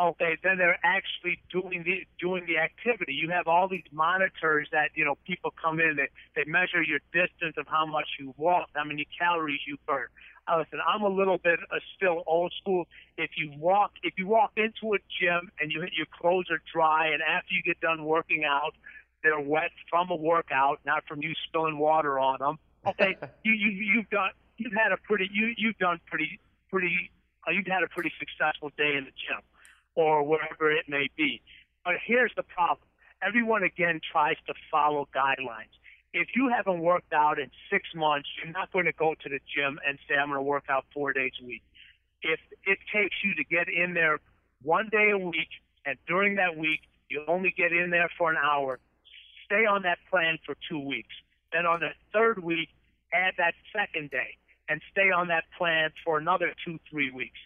okay, 0.00 0.38
then 0.42 0.58
they're 0.58 0.78
actually 0.84 1.40
doing 1.50 1.82
the 1.84 2.06
doing 2.20 2.44
the 2.46 2.58
activity. 2.58 3.12
You 3.12 3.30
have 3.30 3.48
all 3.48 3.68
these 3.68 3.84
monitors 3.92 4.68
that 4.72 4.90
you 4.94 5.04
know 5.04 5.16
people 5.26 5.52
come 5.60 5.80
in. 5.80 5.96
They 5.96 6.08
they 6.36 6.50
measure 6.50 6.82
your 6.82 7.00
distance 7.12 7.54
of 7.58 7.66
how 7.66 7.86
much 7.86 8.06
you 8.18 8.34
walk, 8.36 8.68
how 8.74 8.84
many 8.84 9.06
calories 9.18 9.60
you 9.66 9.76
burn. 9.86 10.06
Uh, 10.46 10.58
listen, 10.58 10.78
I'm 10.86 11.02
a 11.02 11.08
little 11.08 11.38
bit 11.38 11.58
uh, 11.70 11.78
still 11.96 12.22
old 12.26 12.54
school. 12.60 12.86
If 13.16 13.30
you 13.36 13.52
walk 13.58 13.92
if 14.02 14.14
you 14.16 14.26
walk 14.26 14.52
into 14.56 14.94
a 14.94 14.98
gym 15.20 15.50
and 15.60 15.72
you 15.72 15.80
your 15.96 16.06
clothes 16.06 16.46
are 16.50 16.60
dry, 16.72 17.08
and 17.08 17.22
after 17.22 17.54
you 17.54 17.62
get 17.62 17.80
done 17.80 18.04
working 18.04 18.44
out, 18.44 18.74
they're 19.22 19.40
wet 19.40 19.70
from 19.90 20.10
a 20.10 20.16
workout, 20.16 20.80
not 20.86 21.04
from 21.06 21.22
you 21.22 21.32
spilling 21.48 21.78
water 21.78 22.18
on 22.18 22.38
them. 22.38 22.58
Okay, 22.86 23.16
you 23.44 23.52
you 23.52 23.70
you've 23.70 24.10
done 24.10 24.30
you've 24.58 24.74
had 24.74 24.92
a 24.92 24.98
pretty 24.98 25.30
you 25.32 25.54
you've 25.56 25.78
done 25.78 26.00
pretty 26.06 26.38
pretty 26.70 27.10
uh, 27.46 27.52
you've 27.52 27.66
had 27.66 27.82
a 27.82 27.88
pretty 27.88 28.12
successful 28.18 28.70
day 28.76 28.94
in 28.96 29.04
the 29.04 29.14
gym 29.16 29.40
or 29.94 30.22
wherever 30.22 30.70
it 30.70 30.84
may 30.88 31.08
be. 31.16 31.40
But 31.84 31.94
here's 32.04 32.32
the 32.36 32.42
problem. 32.42 32.86
Everyone 33.22 33.62
again 33.62 34.00
tries 34.12 34.36
to 34.46 34.54
follow 34.70 35.08
guidelines. 35.14 35.74
If 36.12 36.28
you 36.36 36.50
haven't 36.54 36.80
worked 36.80 37.12
out 37.12 37.38
in 37.38 37.50
six 37.70 37.88
months, 37.94 38.28
you're 38.36 38.52
not 38.52 38.72
going 38.72 38.84
to 38.84 38.92
go 38.92 39.14
to 39.14 39.28
the 39.28 39.40
gym 39.54 39.78
and 39.86 39.98
say, 40.08 40.14
I'm 40.14 40.28
going 40.28 40.38
to 40.38 40.42
work 40.42 40.64
out 40.68 40.84
four 40.94 41.12
days 41.12 41.32
a 41.42 41.46
week. 41.46 41.62
If 42.22 42.38
it 42.64 42.78
takes 42.94 43.16
you 43.24 43.34
to 43.34 43.44
get 43.44 43.68
in 43.68 43.94
there 43.94 44.20
one 44.62 44.88
day 44.90 45.10
a 45.10 45.18
week, 45.18 45.48
and 45.84 45.98
during 46.06 46.36
that 46.36 46.56
week, 46.56 46.80
you 47.08 47.24
only 47.26 47.52
get 47.56 47.72
in 47.72 47.90
there 47.90 48.10
for 48.16 48.30
an 48.30 48.36
hour, 48.36 48.78
stay 49.44 49.66
on 49.66 49.82
that 49.82 49.98
plan 50.10 50.38
for 50.46 50.54
two 50.68 50.78
weeks. 50.78 51.14
Then 51.52 51.66
on 51.66 51.80
the 51.80 51.90
third 52.12 52.42
week, 52.42 52.68
add 53.12 53.34
that 53.38 53.54
second 53.72 54.10
day 54.10 54.36
and 54.68 54.80
stay 54.90 55.10
on 55.10 55.28
that 55.28 55.44
plan 55.56 55.90
for 56.04 56.18
another 56.18 56.52
two, 56.64 56.78
three 56.90 57.10
weeks. 57.10 57.38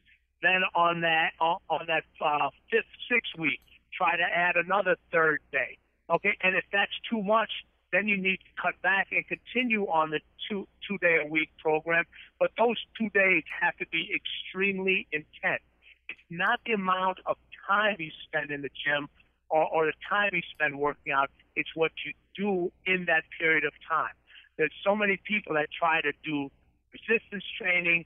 Then 0.42 0.62
on 0.74 1.02
that 1.02 1.32
on 1.40 1.86
that 1.86 2.04
uh, 2.20 2.50
fifth, 2.70 2.84
sixth 3.10 3.38
week, 3.38 3.60
try 3.96 4.16
to 4.16 4.22
add 4.22 4.56
another 4.56 4.96
third 5.12 5.40
day. 5.52 5.78
Okay, 6.10 6.36
and 6.42 6.56
if 6.56 6.64
that's 6.72 6.92
too 7.08 7.22
much, 7.22 7.50
then 7.92 8.08
you 8.08 8.16
need 8.16 8.38
to 8.38 8.62
cut 8.62 8.80
back 8.82 9.08
and 9.12 9.24
continue 9.28 9.86
on 9.86 10.10
the 10.10 10.20
two 10.48 10.66
two 10.86 10.98
day 10.98 11.18
a 11.24 11.28
week 11.28 11.50
program. 11.62 12.04
But 12.40 12.50
those 12.58 12.76
two 12.98 13.08
days 13.10 13.44
have 13.60 13.76
to 13.76 13.86
be 13.86 14.10
extremely 14.14 15.06
intense. 15.12 15.62
It's 16.08 16.20
not 16.28 16.60
the 16.66 16.72
amount 16.72 17.18
of 17.26 17.36
time 17.68 17.96
you 17.98 18.10
spend 18.26 18.50
in 18.50 18.62
the 18.62 18.70
gym 18.84 19.08
or, 19.48 19.64
or 19.68 19.86
the 19.86 19.92
time 20.08 20.30
you 20.32 20.42
spend 20.52 20.78
working 20.78 21.12
out. 21.12 21.30
It's 21.54 21.70
what 21.74 21.92
you 22.04 22.12
do 22.34 22.72
in 22.86 23.04
that 23.06 23.24
period 23.38 23.64
of 23.64 23.72
time. 23.88 24.14
There's 24.56 24.72
so 24.84 24.96
many 24.96 25.20
people 25.24 25.54
that 25.54 25.68
try 25.70 26.00
to 26.00 26.12
do 26.24 26.50
resistance 26.92 27.44
training, 27.58 28.04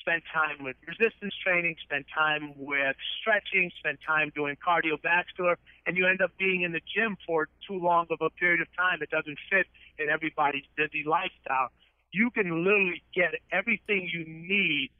spend 0.00 0.22
time 0.32 0.64
with 0.64 0.76
resistance 0.86 1.34
training, 1.42 1.76
spend 1.82 2.04
time 2.14 2.52
with 2.56 2.96
stretching, 3.20 3.70
spend 3.78 3.98
time 4.06 4.32
doing 4.34 4.56
cardiovascular, 4.56 5.56
and 5.86 5.96
you 5.96 6.06
end 6.06 6.20
up 6.20 6.30
being 6.38 6.62
in 6.62 6.72
the 6.72 6.80
gym 6.94 7.16
for 7.26 7.48
too 7.66 7.78
long 7.78 8.06
of 8.10 8.18
a 8.20 8.30
period 8.30 8.60
of 8.60 8.68
time. 8.76 8.98
It 9.00 9.10
doesn't 9.10 9.38
fit 9.50 9.66
in 9.98 10.08
everybody's 10.08 10.66
busy 10.76 11.04
lifestyle. 11.06 11.68
You 12.12 12.30
can 12.30 12.64
literally 12.64 13.02
get 13.14 13.34
everything 13.50 14.10
you 14.12 14.24
need 14.26 14.90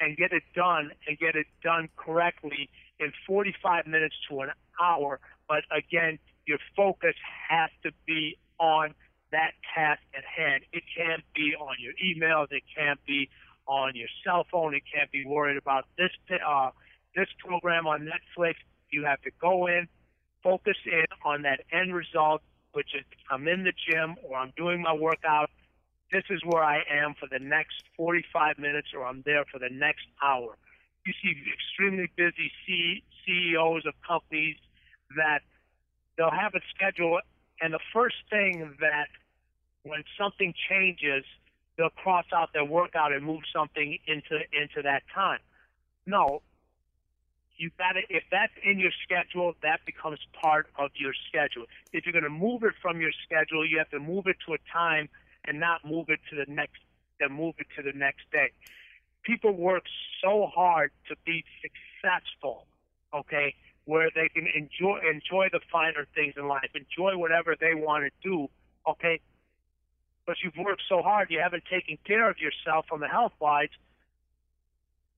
and 0.00 0.16
get 0.16 0.32
it 0.32 0.44
done 0.54 0.92
and 1.06 1.18
get 1.18 1.34
it 1.34 1.46
done 1.62 1.88
correctly 1.96 2.70
in 3.00 3.12
45 3.26 3.86
minutes 3.86 4.14
to 4.28 4.40
an 4.42 4.50
hour. 4.80 5.18
But 5.48 5.64
again, 5.76 6.18
your 6.46 6.58
focus 6.76 7.14
has 7.48 7.70
to 7.82 7.90
be 8.06 8.38
on 8.58 8.94
that 9.32 9.52
task 9.74 10.00
at 10.16 10.24
hand. 10.24 10.64
It 10.72 10.82
can't 10.96 11.22
be 11.34 11.54
on 11.58 11.76
your 11.78 11.92
emails. 12.02 12.50
It 12.50 12.62
can't 12.74 12.98
be 13.06 13.28
on 13.66 13.94
your 13.94 14.08
cell 14.24 14.46
phone. 14.50 14.74
It 14.74 14.82
can't 14.92 15.10
be 15.10 15.24
worried 15.26 15.56
about 15.56 15.84
this 15.96 16.10
uh, 16.46 16.70
this 17.14 17.28
program 17.38 17.86
on 17.86 18.08
Netflix. 18.08 18.54
You 18.90 19.04
have 19.04 19.20
to 19.22 19.30
go 19.40 19.66
in, 19.66 19.88
focus 20.42 20.76
in 20.86 21.04
on 21.24 21.42
that 21.42 21.60
end 21.72 21.94
result, 21.94 22.42
which 22.72 22.94
is 22.94 23.04
I'm 23.30 23.46
in 23.48 23.64
the 23.64 23.72
gym 23.72 24.16
or 24.22 24.36
I'm 24.36 24.52
doing 24.56 24.82
my 24.82 24.92
workout. 24.94 25.50
This 26.10 26.24
is 26.30 26.40
where 26.44 26.62
I 26.64 26.80
am 26.90 27.14
for 27.20 27.28
the 27.30 27.38
next 27.38 27.82
45 27.96 28.58
minutes, 28.58 28.88
or 28.94 29.04
I'm 29.04 29.22
there 29.26 29.44
for 29.52 29.58
the 29.58 29.68
next 29.70 30.06
hour. 30.22 30.56
You 31.04 31.12
see 31.22 31.34
extremely 31.52 32.10
busy 32.16 32.50
C- 32.66 33.02
CEOs 33.26 33.84
of 33.84 33.92
companies 34.06 34.56
that 35.16 35.40
they'll 36.16 36.30
have 36.30 36.54
a 36.54 36.60
schedule, 36.74 37.20
and 37.60 37.72
the 37.72 37.80
first 37.92 38.16
thing 38.30 38.76
that 38.80 39.08
when 39.82 40.04
something 40.18 40.54
changes, 40.68 41.24
they'll 41.76 41.90
cross 41.90 42.26
out 42.34 42.52
their 42.52 42.64
workout 42.64 43.12
and 43.12 43.24
move 43.24 43.42
something 43.54 43.98
into 44.06 44.40
into 44.52 44.82
that 44.82 45.02
time. 45.14 45.40
No, 46.06 46.42
you 47.56 47.70
got 47.78 47.92
to 47.92 48.00
if 48.08 48.24
that's 48.30 48.52
in 48.64 48.78
your 48.78 48.92
schedule, 49.02 49.54
that 49.62 49.80
becomes 49.84 50.18
part 50.40 50.68
of 50.78 50.90
your 50.94 51.12
schedule. 51.28 51.64
If 51.92 52.06
you're 52.06 52.12
going 52.12 52.24
to 52.24 52.30
move 52.30 52.62
it 52.62 52.74
from 52.80 53.00
your 53.00 53.12
schedule, 53.24 53.66
you 53.66 53.78
have 53.78 53.90
to 53.90 54.00
move 54.00 54.26
it 54.26 54.36
to 54.46 54.54
a 54.54 54.58
time 54.72 55.08
and 55.44 55.60
not 55.60 55.84
move 55.84 56.06
it 56.08 56.20
to 56.30 56.36
the 56.36 56.50
next 56.52 56.80
then 57.20 57.32
move 57.32 57.54
it 57.58 57.66
to 57.76 57.82
the 57.82 57.96
next 57.96 58.30
day. 58.32 58.52
People 59.24 59.52
work 59.52 59.82
so 60.22 60.46
hard 60.46 60.92
to 61.08 61.16
be 61.26 61.44
successful, 61.60 62.66
okay, 63.12 63.54
where 63.88 64.10
they 64.14 64.28
can 64.28 64.46
enjoy 64.54 64.98
enjoy 65.10 65.48
the 65.50 65.60
finer 65.72 66.06
things 66.14 66.34
in 66.36 66.46
life, 66.46 66.68
enjoy 66.74 67.16
whatever 67.16 67.56
they 67.58 67.72
want 67.72 68.04
to 68.04 68.10
do, 68.22 68.46
okay, 68.86 69.18
but 70.26 70.36
you've 70.44 70.58
worked 70.58 70.82
so 70.90 71.00
hard, 71.00 71.30
you 71.30 71.40
haven't 71.40 71.64
taken 71.72 71.96
care 72.04 72.28
of 72.28 72.36
yourself 72.38 72.84
from 72.86 73.00
the 73.00 73.08
health 73.08 73.32
wise, 73.40 73.70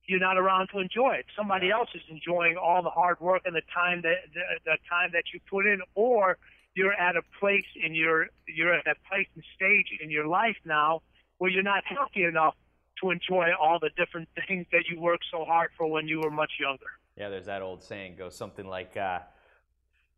you're 0.07 0.21
not 0.21 0.39
around 0.39 0.69
to 0.69 0.79
enjoy 0.79 1.15
it. 1.15 1.27
Somebody 1.37 1.73
else 1.73 1.89
is 1.97 2.03
enjoying 2.09 2.57
all 2.57 2.81
the 2.81 2.91
hard 2.91 3.19
work 3.19 3.43
and 3.45 3.57
the 3.57 3.67
time 3.75 4.03
that 4.03 4.19
the, 4.33 4.43
the 4.65 4.77
time 4.89 5.11
that 5.15 5.25
you 5.35 5.41
put 5.51 5.67
in, 5.67 5.81
or 5.97 6.39
you're 6.77 6.93
at 6.93 7.17
a 7.17 7.23
place 7.41 7.67
in 7.75 7.93
your 7.93 8.29
you're 8.47 8.73
at 8.73 8.85
that 8.85 8.99
place 9.11 9.27
and 9.35 9.43
stage 9.57 9.89
in 10.01 10.11
your 10.11 10.29
life 10.29 10.59
now 10.65 11.03
where 11.39 11.51
you're 11.51 11.65
not 11.65 11.83
healthy 11.85 12.23
enough 12.23 12.55
to 13.03 13.11
enjoy 13.11 13.49
all 13.61 13.81
the 13.81 13.91
different 13.97 14.29
things 14.47 14.65
that 14.71 14.85
you 14.89 15.01
worked 15.01 15.25
so 15.29 15.45
hard 15.45 15.71
for 15.77 15.91
when 15.91 16.07
you 16.07 16.21
were 16.21 16.31
much 16.31 16.53
younger. 16.61 16.93
Yeah, 17.21 17.29
there's 17.29 17.47
that 17.47 17.61
old 17.61 17.83
saying 17.83 18.17
goes 18.17 18.35
something 18.35 18.67
like, 18.67 18.97
uh, 18.97 19.19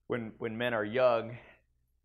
when 0.07 0.31
when 0.39 0.57
men 0.57 0.73
are 0.73 0.85
young, 0.85 1.37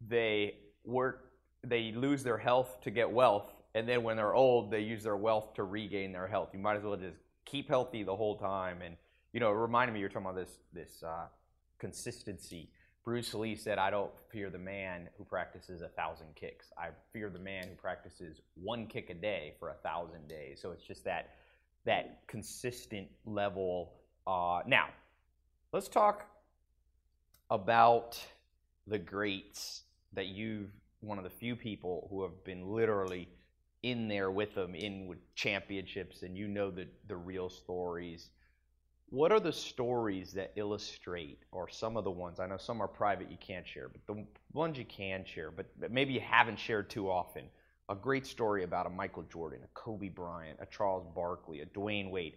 they 0.02 0.56
work 0.86 1.34
they 1.64 1.92
lose 1.92 2.24
their 2.24 2.40
health 2.40 2.82
to 2.82 2.90
get 2.90 3.12
wealth, 3.12 3.54
and 3.76 3.88
then 3.88 4.02
when 4.02 4.18
they're 4.18 4.34
old, 4.34 4.72
they 4.72 4.80
use 4.80 5.04
their 5.04 5.16
wealth 5.16 5.54
to 5.54 5.66
regain 5.66 6.14
their 6.14 6.26
health. 6.26 6.50
You 6.52 6.58
might 6.58 6.78
as 6.78 6.84
well 6.84 6.96
just 6.96 7.18
keep 7.46 7.68
healthy 7.68 8.02
the 8.02 8.16
whole 8.16 8.40
time. 8.40 8.82
And 8.82 8.96
you 9.34 9.40
know, 9.40 9.52
it 9.52 9.56
reminded 9.56 9.94
me 9.94 10.00
you're 10.00 10.10
talking 10.10 10.26
about 10.26 10.36
this 10.36 10.58
this 10.74 11.04
uh, 11.04 11.28
consistency. 11.78 12.72
Bruce 13.06 13.36
Lee 13.36 13.56
said, 13.56 13.78
"I 13.78 13.92
don't 13.92 14.18
fear 14.32 14.50
the 14.50 14.58
man 14.58 15.10
who 15.16 15.24
practices 15.24 15.84
a 15.84 15.90
thousand 15.90 16.34
kicks. 16.34 16.72
I 16.76 16.88
fear 17.14 17.30
the 17.30 17.38
man 17.38 17.68
who 17.68 17.76
practices 17.76 18.42
one 18.56 18.88
kick 18.88 19.12
a 19.12 19.14
day 19.14 19.54
for 19.60 19.70
a 19.70 19.76
thousand 19.76 20.28
days." 20.28 20.60
So 20.60 20.72
it's 20.72 20.88
just 20.88 21.04
that 21.04 21.36
that 21.86 22.22
consistent 22.26 23.10
level. 23.28 23.94
Uh, 24.28 24.62
now, 24.68 24.90
let's 25.72 25.88
talk 25.88 26.26
about 27.50 28.22
the 28.86 29.00
greats 29.00 29.84
that 30.12 30.28
you've 30.28 30.70
one 31.00 31.18
of 31.18 31.24
the 31.24 31.30
few 31.30 31.56
people 31.56 32.08
who 32.10 32.24
have 32.24 32.44
been 32.44 32.68
literally 32.68 33.30
in 33.84 34.08
there 34.10 34.30
with 34.30 34.54
them 34.56 34.76
in 34.76 35.08
with 35.08 35.20
championships 35.36 36.24
and 36.24 36.36
you 36.38 36.48
know 36.48 36.70
the 36.70 36.88
the 37.08 37.16
real 37.16 37.50
stories. 37.50 38.32
What 39.10 39.32
are 39.32 39.40
the 39.40 39.54
stories 39.54 40.34
that 40.34 40.52
illustrate 40.58 41.44
or 41.54 41.70
some 41.70 41.96
of 41.96 42.04
the 42.04 42.12
ones 42.12 42.42
i 42.42 42.46
know 42.46 42.58
some 42.58 42.82
are 42.82 42.88
private 42.90 43.32
you 43.32 43.38
can't 43.40 43.66
share 43.66 43.88
but 43.88 44.06
the 44.06 44.26
ones 44.52 44.78
you 44.78 44.84
can 44.84 45.24
share 45.24 45.50
but, 45.50 45.68
but 45.80 45.92
maybe 45.92 46.12
you 46.12 46.20
haven't 46.20 46.60
shared 46.60 46.90
too 46.90 47.10
often 47.10 47.44
a 47.88 47.96
great 47.96 48.26
story 48.26 48.66
about 48.66 48.86
a 48.86 48.90
michael 48.90 49.24
jordan 49.32 49.60
a 49.64 49.68
kobe 49.74 50.10
bryant 50.10 50.60
a 50.60 50.66
charles 50.66 51.06
barkley 51.16 51.62
a 51.62 51.66
dwyane 51.68 52.12
wade 52.12 52.34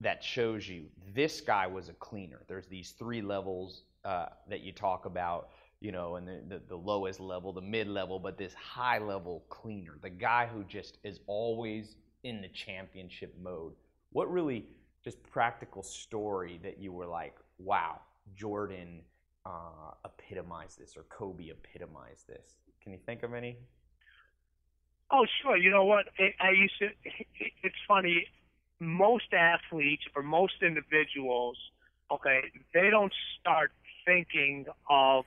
that 0.00 0.22
shows 0.22 0.68
you 0.68 0.84
this 1.14 1.40
guy 1.40 1.66
was 1.66 1.88
a 1.88 1.94
cleaner 1.94 2.42
there's 2.48 2.66
these 2.66 2.92
three 2.92 3.22
levels 3.22 3.82
uh, 4.04 4.26
that 4.48 4.60
you 4.60 4.72
talk 4.72 5.04
about 5.04 5.50
you 5.80 5.92
know, 5.92 6.16
and 6.16 6.28
the, 6.28 6.40
the, 6.46 6.62
the 6.68 6.76
lowest 6.76 7.20
level, 7.20 7.52
the 7.52 7.62
mid 7.62 7.88
level, 7.88 8.18
but 8.18 8.36
this 8.36 8.52
high 8.54 8.98
level 8.98 9.44
cleaner, 9.48 9.96
the 10.02 10.10
guy 10.10 10.46
who 10.46 10.62
just 10.64 10.98
is 11.02 11.20
always 11.26 11.96
in 12.22 12.42
the 12.42 12.48
championship 12.48 13.34
mode. 13.42 13.72
What 14.12 14.30
really 14.30 14.66
just 15.02 15.22
practical 15.22 15.82
story 15.82 16.60
that 16.62 16.78
you 16.78 16.92
were 16.92 17.06
like, 17.06 17.34
wow, 17.58 18.00
Jordan 18.36 19.00
uh, 19.46 19.92
epitomized 20.04 20.78
this 20.78 20.96
or 20.96 21.04
Kobe 21.04 21.48
epitomized 21.48 22.28
this? 22.28 22.58
Can 22.82 22.92
you 22.92 22.98
think 23.06 23.22
of 23.22 23.32
any? 23.32 23.56
Oh, 25.10 25.24
sure. 25.42 25.56
You 25.56 25.70
know 25.70 25.84
what? 25.84 26.06
I, 26.18 26.34
I 26.40 26.50
used 26.50 26.78
to. 26.80 26.88
It's 27.62 27.74
funny. 27.88 28.26
Most 28.80 29.32
athletes 29.32 30.04
or 30.16 30.22
most 30.22 30.62
individuals, 30.62 31.56
okay, 32.10 32.44
they 32.72 32.90
don't 32.90 33.12
start 33.38 33.72
thinking 34.06 34.66
of 34.88 35.24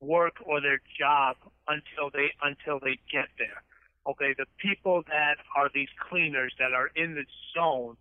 work 0.00 0.34
or 0.44 0.60
their 0.60 0.80
job 0.98 1.36
until 1.68 2.10
they 2.12 2.32
until 2.42 2.80
they 2.80 2.98
get 3.10 3.28
there. 3.38 3.62
Okay, 4.06 4.34
the 4.36 4.46
people 4.58 5.02
that 5.08 5.36
are 5.56 5.70
these 5.72 5.88
cleaners 6.08 6.52
that 6.58 6.72
are 6.72 6.90
in 6.96 7.14
the 7.14 7.24
zone, 7.54 7.96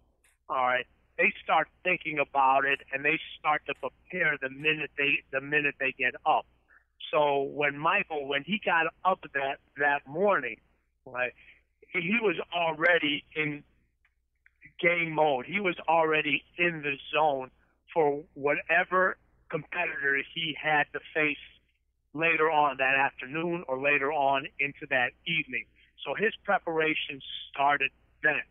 all 0.50 0.66
right, 0.66 0.88
they 1.18 1.34
start 1.44 1.68
thinking 1.84 2.18
about 2.18 2.66
it 2.66 2.80
and 2.94 3.04
they 3.04 3.20
start 3.38 3.62
to 3.68 3.74
prepare 3.76 4.38
the 4.42 4.50
minute 4.50 4.90
they 4.98 5.22
the 5.32 5.42
minute 5.42 5.76
they 5.80 5.94
get 5.98 6.16
up. 6.26 6.46
So 7.12 7.44
when 7.44 7.78
Michael, 7.78 8.28
when 8.28 8.44
he 8.44 8.62
got 8.64 8.88
up 9.04 9.26
that 9.34 9.60
that 9.78 10.08
morning, 10.08 10.58
right, 11.06 11.34
he 11.92 12.18
was 12.22 12.38
already 12.54 13.24
in 13.36 13.64
game 14.80 15.12
mode. 15.12 15.46
He 15.46 15.60
was 15.60 15.76
already 15.88 16.44
in 16.58 16.82
the 16.82 16.96
zone 17.14 17.52
for 17.94 18.24
whatever 18.34 19.18
competitor 19.50 20.22
he 20.34 20.56
had 20.62 20.84
to 20.94 21.00
face 21.14 21.38
later 22.14 22.50
on 22.50 22.78
that 22.78 22.96
afternoon 22.96 23.64
or 23.68 23.80
later 23.80 24.12
on 24.12 24.48
into 24.60 24.86
that 24.90 25.12
evening. 25.28 25.66
So 26.06 26.14
his 26.16 26.34
preparation 26.44 27.22
started 27.52 27.92
then. 28.24 28.42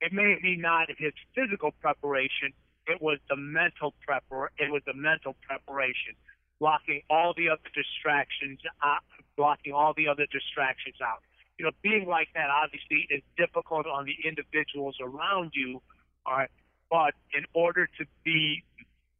It 0.00 0.12
may 0.12 0.36
be 0.42 0.56
not 0.56 0.88
his 0.98 1.12
physical 1.34 1.72
preparation, 1.80 2.52
it 2.86 3.00
was 3.00 3.18
the 3.28 3.36
mental 3.36 3.94
prepar 4.06 4.48
it 4.58 4.70
was 4.70 4.82
the 4.86 4.92
mental 4.94 5.36
preparation, 5.46 6.14
blocking 6.60 7.00
all 7.08 7.32
the 7.36 7.48
other 7.48 7.70
distractions 7.74 8.60
out, 8.82 9.00
blocking 9.36 9.72
all 9.72 9.94
the 9.96 10.08
other 10.08 10.26
distractions 10.30 10.96
out. 11.02 11.22
You 11.58 11.66
know, 11.66 11.70
being 11.82 12.06
like 12.06 12.28
that 12.34 12.50
obviously 12.50 13.06
is 13.10 13.22
difficult 13.36 13.86
on 13.86 14.06
the 14.06 14.16
individuals 14.26 14.96
around 15.00 15.52
you, 15.54 15.80
all 16.26 16.36
right, 16.36 16.50
but 16.90 17.14
in 17.32 17.44
order 17.54 17.86
to 17.98 18.04
be 18.24 18.64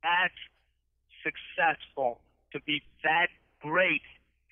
that 0.02 0.32
successful, 1.22 2.20
to 2.52 2.60
be 2.62 2.82
that 3.02 3.28
great, 3.60 4.02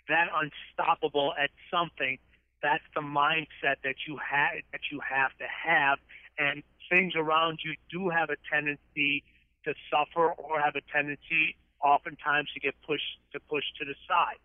that 0.09 0.29
unstoppable 0.35 1.33
at 1.39 1.51
something, 1.71 2.19
that's 2.63 2.85
the 2.95 3.01
mindset 3.01 3.83
that 3.83 4.07
you 4.07 4.17
have 4.19 4.63
that 4.71 4.81
you 4.91 5.01
have 5.01 5.31
to 5.39 5.45
have 5.45 5.99
and 6.39 6.63
things 6.89 7.15
around 7.17 7.59
you 7.65 7.75
do 7.91 8.09
have 8.09 8.31
a 8.31 8.37
tendency 8.51 9.25
to 9.65 9.75
suffer 9.91 10.31
or 10.33 10.61
have 10.61 10.77
a 10.77 10.81
tendency 10.93 11.57
oftentimes 11.83 12.49
to 12.55 12.61
get 12.61 12.75
pushed 12.87 13.19
to 13.33 13.41
push 13.41 13.65
to 13.79 13.85
the 13.85 13.95
side. 14.07 14.39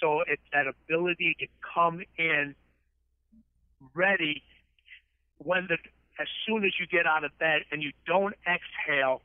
So 0.00 0.20
it's 0.26 0.42
that 0.52 0.66
ability 0.66 1.36
to 1.40 1.46
come 1.74 2.02
in 2.16 2.54
ready 3.94 4.42
when 5.38 5.66
the 5.68 5.76
as 6.20 6.26
soon 6.46 6.64
as 6.64 6.72
you 6.80 6.86
get 6.86 7.06
out 7.06 7.22
of 7.24 7.36
bed 7.38 7.62
and 7.70 7.82
you 7.82 7.92
don't 8.06 8.34
exhale 8.46 9.22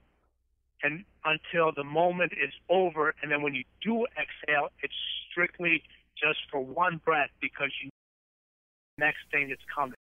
and 0.83 1.03
until 1.25 1.71
the 1.75 1.83
moment 1.83 2.33
is 2.33 2.53
over. 2.69 3.15
And 3.21 3.31
then 3.31 3.41
when 3.41 3.55
you 3.55 3.63
do 3.81 4.05
exhale 4.05 4.69
it's 4.81 4.93
strictly 5.31 5.83
just 6.17 6.39
for 6.51 6.63
one 6.63 7.01
breath 7.03 7.31
because 7.41 7.71
you 7.83 7.89
next 8.97 9.19
thing 9.31 9.49
that's 9.49 9.61
coming. 9.73 9.95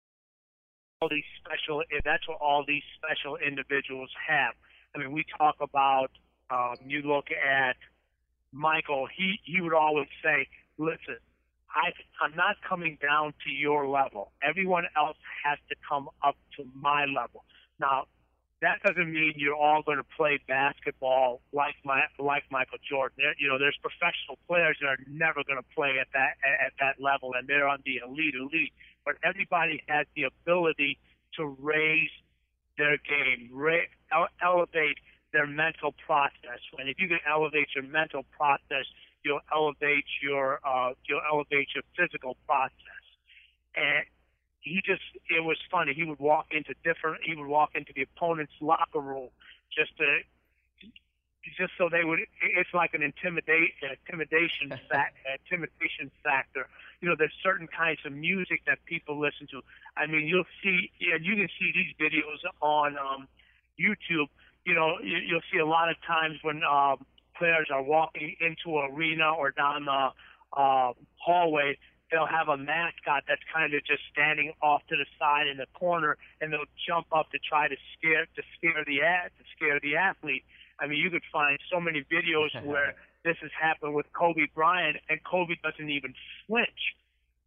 All 1.01 1.09
these 1.09 1.23
special 1.39 1.83
that's 2.03 2.27
what 2.27 2.37
all 2.41 2.65
these 2.67 2.83
special 2.97 3.37
individuals 3.37 4.09
have. 4.27 4.53
I 4.95 4.99
mean 4.99 5.11
we 5.11 5.25
talk 5.37 5.55
about 5.61 6.11
um, 6.49 6.75
you 6.85 7.01
look 7.01 7.27
at 7.31 7.77
michael 8.53 9.07
he 9.15 9.39
he 9.45 9.61
would 9.61 9.73
always 9.73 10.07
say 10.21 10.45
listen 10.77 11.15
I, 11.75 11.91
I'm 12.23 12.35
not 12.35 12.57
coming 12.67 12.97
down 13.01 13.33
to 13.45 13.51
your 13.51 13.87
level. 13.87 14.31
Everyone 14.43 14.85
else 14.97 15.17
has 15.45 15.57
to 15.69 15.75
come 15.87 16.09
up 16.23 16.35
to 16.57 16.65
my 16.75 17.05
level. 17.05 17.43
Now, 17.79 18.05
that 18.61 18.77
doesn't 18.85 19.11
mean 19.11 19.33
you're 19.37 19.55
all 19.55 19.81
going 19.81 19.97
to 19.97 20.05
play 20.15 20.39
basketball 20.47 21.41
like 21.51 21.73
my 21.83 22.03
like 22.19 22.43
Michael 22.51 22.77
Jordan. 22.87 23.17
You 23.39 23.47
know, 23.47 23.57
there's 23.57 23.77
professional 23.81 24.37
players 24.47 24.77
that 24.81 24.87
are 24.87 24.97
never 25.09 25.41
going 25.43 25.57
to 25.57 25.65
play 25.73 25.97
at 25.99 26.07
that 26.13 26.37
at 26.45 26.73
that 26.79 27.01
level, 27.01 27.33
and 27.33 27.47
they're 27.47 27.67
on 27.67 27.79
the 27.85 28.01
elite 28.05 28.35
elite 28.35 28.71
but 29.05 29.15
everybody 29.23 29.83
has 29.87 30.05
the 30.15 30.23
ability 30.23 30.99
to 31.37 31.45
raise 31.59 32.09
their 32.77 32.97
game, 32.97 33.49
ra- 33.51 34.27
elevate 34.41 34.97
their 35.33 35.47
mental 35.47 35.93
process. 36.05 36.59
And 36.77 36.89
if 36.89 36.99
you 36.99 37.07
can 37.07 37.19
elevate 37.29 37.69
your 37.75 37.83
mental 37.85 38.23
process, 38.37 38.85
you'll 39.23 39.41
elevate 39.53 40.05
your 40.21 40.59
uh, 40.65 40.93
you'll 41.07 41.21
elevate 41.31 41.69
your 41.75 41.83
physical 41.97 42.37
process. 42.45 43.03
And 43.75 44.05
he 44.61 44.81
just 44.85 45.01
it 45.29 45.43
was 45.43 45.57
funny. 45.69 45.93
He 45.93 46.03
would 46.03 46.19
walk 46.19 46.47
into 46.51 46.73
different. 46.83 47.21
He 47.23 47.35
would 47.35 47.47
walk 47.47 47.71
into 47.75 47.93
the 47.95 48.03
opponent's 48.03 48.53
locker 48.61 48.99
room 48.99 49.29
just 49.75 49.97
to 49.97 50.19
just 51.57 51.73
so 51.77 51.89
they 51.89 52.03
would. 52.03 52.19
It's 52.41 52.73
like 52.73 52.93
an 52.93 53.01
intimidate 53.01 53.73
intimidation 53.81 54.69
fact, 54.89 55.17
intimidation 55.25 56.11
factor. 56.23 56.67
You 57.01 57.09
know, 57.09 57.15
there's 57.17 57.33
certain 57.43 57.67
kinds 57.67 57.99
of 58.05 58.13
music 58.13 58.61
that 58.67 58.77
people 58.85 59.19
listen 59.19 59.47
to. 59.51 59.61
I 59.97 60.05
mean, 60.05 60.27
you'll 60.27 60.49
see, 60.63 60.91
and 61.13 61.25
you 61.25 61.35
can 61.35 61.49
see 61.59 61.71
these 61.73 61.93
videos 61.99 62.45
on 62.61 62.97
um, 62.97 63.27
YouTube. 63.79 64.27
You 64.65 64.75
know, 64.75 64.99
you, 65.03 65.17
you'll 65.17 65.47
see 65.51 65.57
a 65.57 65.65
lot 65.65 65.89
of 65.89 65.95
times 66.05 66.37
when 66.43 66.61
um, 66.63 67.05
players 67.41 67.67
are 67.73 67.81
walking 67.81 68.35
into 68.39 68.77
an 68.77 68.91
arena 68.93 69.33
or 69.33 69.51
down 69.51 69.85
the 69.85 70.09
uh, 70.53 70.93
hallway, 71.17 71.77
they'll 72.11 72.27
have 72.27 72.47
a 72.47 72.57
mascot 72.57 73.23
that's 73.27 73.41
kind 73.53 73.73
of 73.73 73.83
just 73.85 74.01
standing 74.11 74.53
off 74.61 74.81
to 74.89 74.95
the 74.95 75.05
side 75.17 75.47
in 75.47 75.57
the 75.57 75.67
corner, 75.73 76.17
and 76.39 76.53
they'll 76.53 76.71
jump 76.87 77.07
up 77.11 77.31
to 77.31 77.39
try 77.39 77.67
to 77.67 77.75
scare 77.97 78.25
to 78.37 78.43
scare 78.57 78.83
the 78.85 78.97
to 78.99 79.43
scare 79.55 79.79
the 79.81 79.95
athlete 79.95 80.43
I 80.81 80.87
mean, 80.87 80.97
you 80.97 81.11
could 81.11 81.23
find 81.31 81.59
so 81.71 81.79
many 81.79 82.03
videos 82.11 82.49
where 82.65 82.95
this 83.23 83.37
has 83.41 83.51
happened 83.59 83.93
with 83.93 84.07
Kobe 84.13 84.47
Bryant, 84.53 84.97
and 85.09 85.19
Kobe 85.23 85.53
doesn't 85.63 85.89
even 85.89 86.13
flinch. 86.47 86.97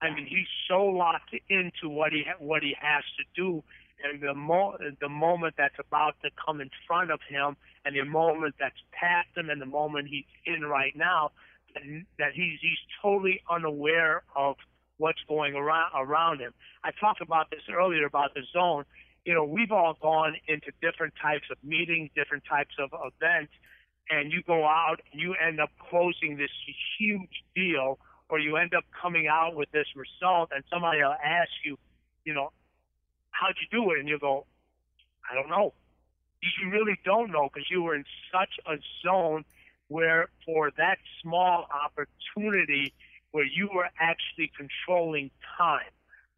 I 0.01 0.15
mean, 0.15 0.27
he's 0.27 0.47
so 0.69 0.85
locked 0.85 1.35
into 1.49 1.89
what 1.89 2.13
he 2.13 2.25
ha- 2.27 2.37
what 2.39 2.63
he 2.63 2.77
has 2.81 3.03
to 3.17 3.25
do, 3.35 3.65
and 4.05 4.21
the 4.21 4.35
mo- 4.35 4.77
the 5.01 5.09
moment 5.09 5.55
that's 5.59 5.79
about 5.79 6.15
to 6.23 6.31
come 6.45 6.61
in 6.61 6.71
front 6.87 7.11
of 7.11 7.21
him, 7.29 7.57
and 7.85 7.97
the 7.97 8.05
moment 8.05 8.55
that's 8.61 8.79
past 8.93 9.29
him, 9.37 9.51
and 9.51 9.61
the 9.61 9.67
moment 9.67 10.09
he's 10.09 10.27
in 10.47 10.63
right 10.63 10.95
now, 10.95 11.33
that 11.75 12.33
he's 12.35 12.61
he's 12.61 12.79
totally 13.03 13.41
unaware 13.51 14.23
of 14.37 14.57
what's 14.99 15.21
going 15.27 15.55
around 15.55 15.91
around 15.97 16.41
him. 16.41 16.53
I 16.85 16.91
talked 17.01 17.21
about 17.21 17.51
this 17.51 17.63
earlier 17.69 18.07
about 18.07 18.35
the 18.35 18.43
zone 18.53 18.85
you 19.25 19.33
know, 19.33 19.45
we've 19.45 19.73
all 19.73 19.97
gone 20.01 20.37
into 20.49 20.71
different 20.83 21.15
types 21.21 21.45
of 21.51 21.57
meetings, 21.65 22.11
different 22.15 22.45
types 22.49 22.75
of 22.79 22.91
events, 22.93 23.53
and 24.11 24.31
you 24.31 24.43
go 24.47 24.65
out 24.65 25.01
and 25.11 25.21
you 25.21 25.35
end 25.35 25.61
up 25.61 25.71
closing 25.91 26.37
this 26.37 26.51
huge 26.99 27.43
deal, 27.55 27.99
or 28.29 28.39
you 28.39 28.57
end 28.57 28.75
up 28.75 28.85
coming 29.01 29.27
out 29.27 29.55
with 29.55 29.71
this 29.73 29.87
result, 29.97 30.51
and 30.55 30.63
somebody 30.71 30.99
will 30.99 31.17
ask 31.25 31.51
you, 31.65 31.79
you 32.25 32.35
know, 32.35 32.53
how'd 33.39 33.55
you 33.61 33.69
do 33.71 33.91
it? 33.93 34.01
And 34.01 34.09
you 34.09 34.19
go, 34.19 34.47
I 35.31 35.35
don't 35.35 35.49
know. 35.49 35.75
You 36.43 36.71
really 36.71 36.99
don't 37.05 37.31
know 37.31 37.49
because 37.53 37.69
you 37.71 37.83
were 37.83 37.95
in 37.95 38.05
such 38.31 38.61
a 38.67 38.77
zone 39.03 39.45
where, 39.89 40.29
for 40.45 40.71
that 40.77 40.99
small 41.23 41.67
opportunity, 41.73 42.93
where 43.31 43.45
you 43.47 43.69
were 43.75 43.89
actually 43.99 44.53
controlling 44.57 45.31
time, 45.57 45.91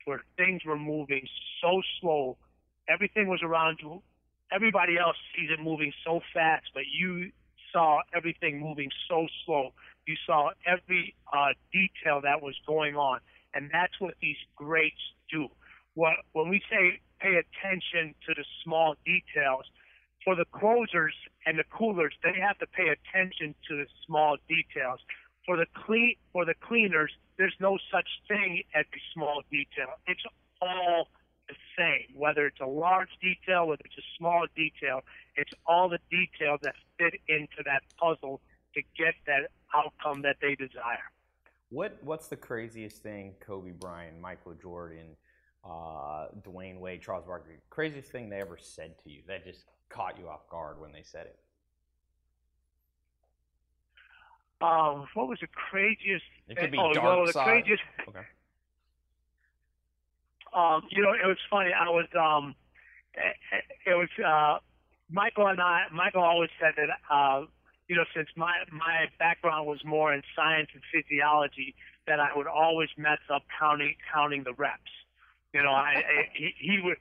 where 0.05 0.22
things 0.36 0.64
were 0.64 0.78
moving 0.78 1.26
so 1.61 1.82
slow 2.01 2.36
everything 2.88 3.28
was 3.28 3.42
around 3.42 3.78
you. 3.82 4.03
Everybody 4.53 4.99
else 4.99 5.16
sees 5.34 5.51
it 5.51 5.62
moving 5.62 5.92
so 6.05 6.20
fast, 6.32 6.66
but 6.72 6.84
you 6.92 7.30
saw 7.72 8.01
everything 8.14 8.61
moving 8.61 8.90
so 9.09 9.26
slow. 9.44 9.72
You 10.07 10.14
saw 10.24 10.51
every 10.64 11.14
uh, 11.32 11.49
detail 11.72 12.20
that 12.22 12.42
was 12.42 12.55
going 12.66 12.97
on, 12.97 13.20
and 13.55 13.70
that's 13.72 13.99
what 13.99 14.14
these 14.22 14.36
greats 14.55 15.01
do. 15.30 15.49
What 15.97 16.16
when 16.32 16.51
we 16.51 16.61
say 16.70 17.01
pay 17.20 17.40
attention 17.40 18.14
to 18.28 18.34
the 18.34 18.44
small 18.62 18.94
details, 19.05 19.64
for 20.22 20.36
the 20.36 20.44
closers 20.53 21.14
and 21.47 21.59
the 21.59 21.64
coolers, 21.70 22.12
they 22.22 22.38
have 22.38 22.59
to 22.59 22.66
pay 22.66 22.88
attention 22.88 23.55
to 23.68 23.76
the 23.76 23.86
small 24.07 24.36
details. 24.47 25.01
For 25.47 25.57
the 25.57 25.66
clean 25.86 26.16
for 26.32 26.44
the 26.44 26.55
cleaners, 26.61 27.12
there's 27.38 27.57
no 27.61 27.78
such 27.90 28.09
thing 28.28 28.62
as 28.74 28.84
the 28.92 29.01
small 29.14 29.42
detail. 29.51 29.94
It's 30.07 30.22
all 30.61 31.09
the 31.49 31.55
same, 31.78 32.14
whether 32.14 32.47
it's 32.47 32.61
a 32.61 32.66
large 32.66 33.11
detail, 33.22 33.68
whether 33.68 33.82
it's 33.84 33.97
a 33.97 34.09
small 34.18 34.47
detail. 34.55 35.01
It's 35.36 35.53
all 35.64 35.88
the 35.88 36.01
details 36.11 36.61
that 36.62 36.74
fit 36.99 37.14
into 37.28 37.62
that 37.64 37.82
puzzle 37.99 38.40
to 38.74 38.82
get 38.99 39.14
that 39.26 39.51
outcome 39.74 40.22
that 40.22 40.36
they 40.42 40.57
desire. 40.57 41.09
What 41.70 41.99
What's 42.03 42.28
the 42.28 42.36
craziest 42.36 43.03
thing 43.03 43.34
Kobe 43.40 43.70
Bryant, 43.70 44.20
Michael 44.20 44.55
Jordan, 44.55 45.16
uh, 45.67 46.29
Dwyane 46.43 46.79
Wade, 46.79 47.03
Charles 47.03 47.25
Barkley, 47.27 47.55
craziest 47.71 48.11
thing 48.11 48.29
they 48.29 48.41
ever 48.41 48.57
said 48.61 48.95
to 49.03 49.11
you 49.11 49.23
that 49.27 49.45
just 49.45 49.64
caught 49.89 50.19
you 50.19 50.29
off 50.29 50.49
guard 50.49 50.81
when 50.81 50.93
they 50.93 51.03
said 51.03 51.27
it? 51.27 51.39
Um, 54.61 55.07
what 55.14 55.29
was 55.29 55.39
the 55.41 55.49
craziest? 55.49 56.25
It 56.49 56.57
could 56.57 56.71
be 56.71 56.79
oh, 56.79 56.93
dark 56.93 57.05
well, 57.05 57.27
the 57.27 57.33
side. 57.33 57.45
craziest. 57.45 57.83
Okay. 58.09 58.27
um, 60.55 60.83
you 60.91 61.03
know, 61.03 61.12
it 61.12 61.27
was 61.27 61.37
funny. 61.51 61.71
I 61.73 61.89
was, 61.91 62.07
um, 62.19 62.55
it 63.85 63.95
was, 63.95 64.09
uh, 64.25 64.59
Michael 65.11 65.47
and 65.49 65.61
I, 65.61 65.85
Michael 65.93 66.23
always 66.23 66.51
said 66.61 66.73
that, 66.77 66.89
uh, 67.14 67.45
you 67.89 67.97
know, 67.97 68.05
since 68.14 68.29
my, 68.37 68.53
my 68.73 69.07
background 69.19 69.67
was 69.67 69.79
more 69.85 70.12
in 70.14 70.23
science 70.35 70.69
and 70.73 70.83
physiology, 70.93 71.75
that 72.07 72.19
I 72.19 72.31
would 72.35 72.47
always 72.47 72.89
mess 72.97 73.19
up 73.33 73.43
counting, 73.61 73.95
counting 74.12 74.45
the 74.45 74.55
reps. 74.55 74.81
You 75.55 75.62
know, 75.62 75.70
I, 75.70 76.03
I 76.03 76.28
he, 76.34 76.55
he 76.59 76.80
would, 76.82 76.97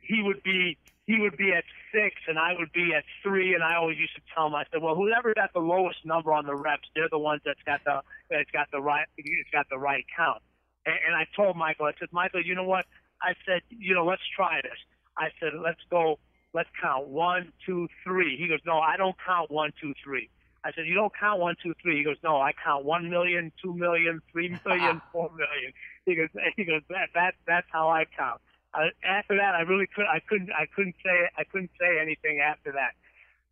he 0.00 0.22
would 0.22 0.42
be, 0.42 0.78
he 1.06 1.18
would 1.20 1.36
be 1.36 1.52
at 1.52 1.64
six 1.92 2.16
and 2.28 2.38
I 2.38 2.54
would 2.58 2.72
be 2.72 2.92
at 2.94 3.04
three, 3.22 3.54
and 3.54 3.62
I 3.62 3.76
always 3.76 3.98
used 3.98 4.14
to 4.16 4.22
tell 4.34 4.46
him, 4.46 4.54
I 4.54 4.64
said, 4.72 4.82
well, 4.82 4.94
whoever 4.94 5.34
got 5.34 5.52
the 5.52 5.60
lowest 5.60 5.98
number 6.04 6.32
on 6.32 6.46
the 6.46 6.54
reps, 6.54 6.88
they're 6.94 7.08
the 7.10 7.18
ones 7.18 7.42
that's 7.44 7.62
got 7.64 7.80
the 7.84 8.02
that's 8.30 8.50
got 8.50 8.68
the 8.72 8.80
right 8.80 9.06
it's 9.16 9.50
got 9.50 9.66
the 9.70 9.78
right 9.78 10.04
count. 10.16 10.42
And, 10.84 10.94
and 11.06 11.14
I 11.14 11.26
told 11.34 11.56
Michael, 11.56 11.86
I 11.86 11.92
said, 11.98 12.08
Michael, 12.12 12.42
you 12.44 12.54
know 12.54 12.64
what? 12.64 12.84
I 13.22 13.34
said, 13.46 13.62
you 13.70 13.94
know, 13.94 14.04
let's 14.04 14.22
try 14.34 14.60
this. 14.62 14.78
I 15.16 15.28
said, 15.40 15.52
let's 15.62 15.80
go, 15.90 16.18
let's 16.52 16.68
count 16.80 17.08
one, 17.08 17.52
two, 17.64 17.88
three. 18.04 18.36
He 18.36 18.48
goes, 18.48 18.60
no, 18.66 18.78
I 18.78 18.96
don't 18.96 19.16
count 19.24 19.50
one, 19.50 19.72
two, 19.80 19.94
three. 20.04 20.28
I 20.66 20.72
said, 20.74 20.86
you 20.86 20.94
don't 20.94 21.12
count 21.18 21.40
one, 21.40 21.54
two, 21.62 21.74
three. 21.80 21.98
He 21.98 22.04
goes, 22.04 22.16
no, 22.24 22.40
I 22.40 22.52
count 22.52 22.84
one 22.84 23.08
million, 23.08 23.52
two 23.62 23.74
million, 23.74 24.20
three 24.32 24.48
million, 24.66 25.00
four 25.12 25.30
million. 25.30 25.72
He 26.04 26.14
goes, 26.14 26.28
he 26.56 26.64
goes, 26.64 26.82
that 26.90 27.08
that 27.14 27.34
that's 27.46 27.66
how 27.72 27.88
I 27.88 28.04
count 28.16 28.40
uh, 28.76 28.88
after 29.04 29.36
that, 29.36 29.54
I 29.54 29.62
really 29.62 29.86
could 29.86 30.04
I 30.04 30.20
couldn't 30.28 30.50
I 30.52 30.66
couldn't 30.74 30.96
say 31.04 31.28
I 31.36 31.44
couldn't 31.44 31.70
say 31.80 31.98
anything 32.00 32.40
after 32.40 32.72
that. 32.72 32.92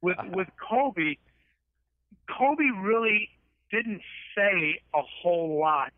With 0.03 0.19
uh-huh. 0.19 0.31
with 0.35 0.49
Kobe, 0.61 1.17
Kobe 2.29 2.65
really 2.83 3.31
didn't 3.71 4.03
say 4.37 4.81
a 4.95 5.03
whole 5.03 5.59
lot 5.59 5.93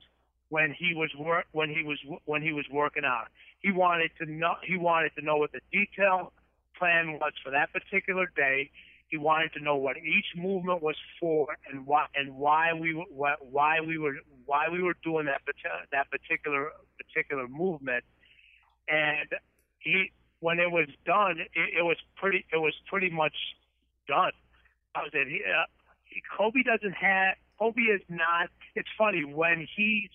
when 0.48 0.72
he 0.72 0.94
was 0.94 1.10
work 1.18 1.46
when 1.52 1.70
he 1.70 1.82
was 1.82 1.98
when 2.24 2.42
he 2.42 2.52
was 2.52 2.66
working 2.70 3.04
out. 3.04 3.28
He 3.60 3.72
wanted 3.72 4.10
to 4.18 4.30
know 4.30 4.54
he 4.62 4.76
wanted 4.76 5.12
to 5.18 5.24
know 5.24 5.36
what 5.36 5.50
the 5.52 5.60
detail 5.72 6.32
plan 6.78 7.14
was 7.14 7.32
for 7.42 7.50
that 7.50 7.72
particular 7.72 8.30
day. 8.36 8.70
He 9.08 9.16
wanted 9.16 9.52
to 9.54 9.62
know 9.62 9.76
what 9.76 9.96
each 9.96 10.26
movement 10.36 10.82
was 10.82 10.96
for 11.20 11.56
and 11.70 11.86
why 11.86 12.06
and 12.14 12.36
why 12.36 12.72
we 12.72 12.94
were 12.94 13.36
why 13.40 13.80
we 13.80 13.98
were 13.98 14.16
why 14.44 14.68
we 14.68 14.82
were 14.82 14.96
doing 15.02 15.26
that 15.26 15.42
that 15.92 16.10
particular 16.10 16.70
particular 16.98 17.46
movement 17.46 18.04
and 18.88 19.28
he 19.78 20.10
when 20.40 20.58
it 20.58 20.70
was 20.70 20.88
done, 21.04 21.40
it, 21.40 21.50
it 21.54 21.82
was 21.82 21.96
pretty 22.16 22.44
it 22.52 22.58
was 22.58 22.74
pretty 22.86 23.10
much 23.10 23.34
done. 24.08 24.32
I 24.94 25.02
was. 25.02 25.10
He, 25.12 25.40
uh, 25.44 25.64
Kobe 26.36 26.62
doesn't 26.62 26.92
have 26.92 27.34
Kobe 27.58 27.82
is 27.82 28.02
not. 28.08 28.48
It's 28.74 28.88
funny 28.98 29.24
when 29.24 29.66
he's 29.76 30.10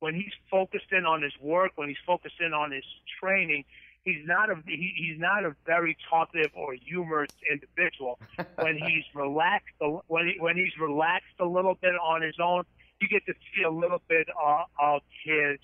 when 0.00 0.14
he's 0.14 0.32
focused 0.50 0.92
in 0.92 1.04
on 1.04 1.22
his 1.22 1.32
work, 1.40 1.72
when 1.76 1.88
he's 1.88 2.02
focused 2.06 2.40
in 2.40 2.52
on 2.52 2.70
his 2.70 2.84
training, 3.20 3.64
he's 4.08 4.26
not 4.26 4.50
a 4.50 4.56
he, 4.66 4.92
he's 4.96 5.20
not 5.20 5.44
a 5.44 5.54
very 5.66 5.96
talkative 6.08 6.50
or 6.54 6.74
humorous 6.74 7.30
individual. 7.50 8.18
when 8.56 8.76
he's 8.76 9.04
relaxed, 9.14 9.74
when 10.06 10.28
he, 10.28 10.40
when 10.40 10.56
he's 10.56 10.76
relaxed 10.80 11.38
a 11.40 11.44
little 11.44 11.74
bit 11.74 11.94
on 12.02 12.22
his 12.22 12.36
own, 12.42 12.64
you 13.00 13.08
get 13.08 13.24
to 13.26 13.34
see 13.34 13.62
a 13.62 13.70
little 13.70 14.02
bit 14.08 14.28
uh, 14.30 14.64
of 14.80 15.02
his 15.24 15.58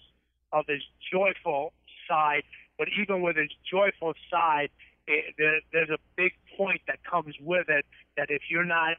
of 0.53 0.65
his 0.69 0.83
joyful 1.13 1.73
side, 2.09 2.43
but 2.79 2.89
even 3.01 3.23
with 3.23 3.37
his 3.37 3.51
joyful 3.69 4.13
side, 4.31 4.69
it, 5.07 5.35
there, 5.37 5.61
there's 5.73 5.91
a 5.91 5.99
big 6.17 6.33
point 6.57 6.81
that 6.87 7.03
comes 7.03 7.35
with 7.41 7.69
it 7.69 7.85
that 8.17 8.27
if 8.31 8.43
you're 8.51 8.65
not 8.65 8.97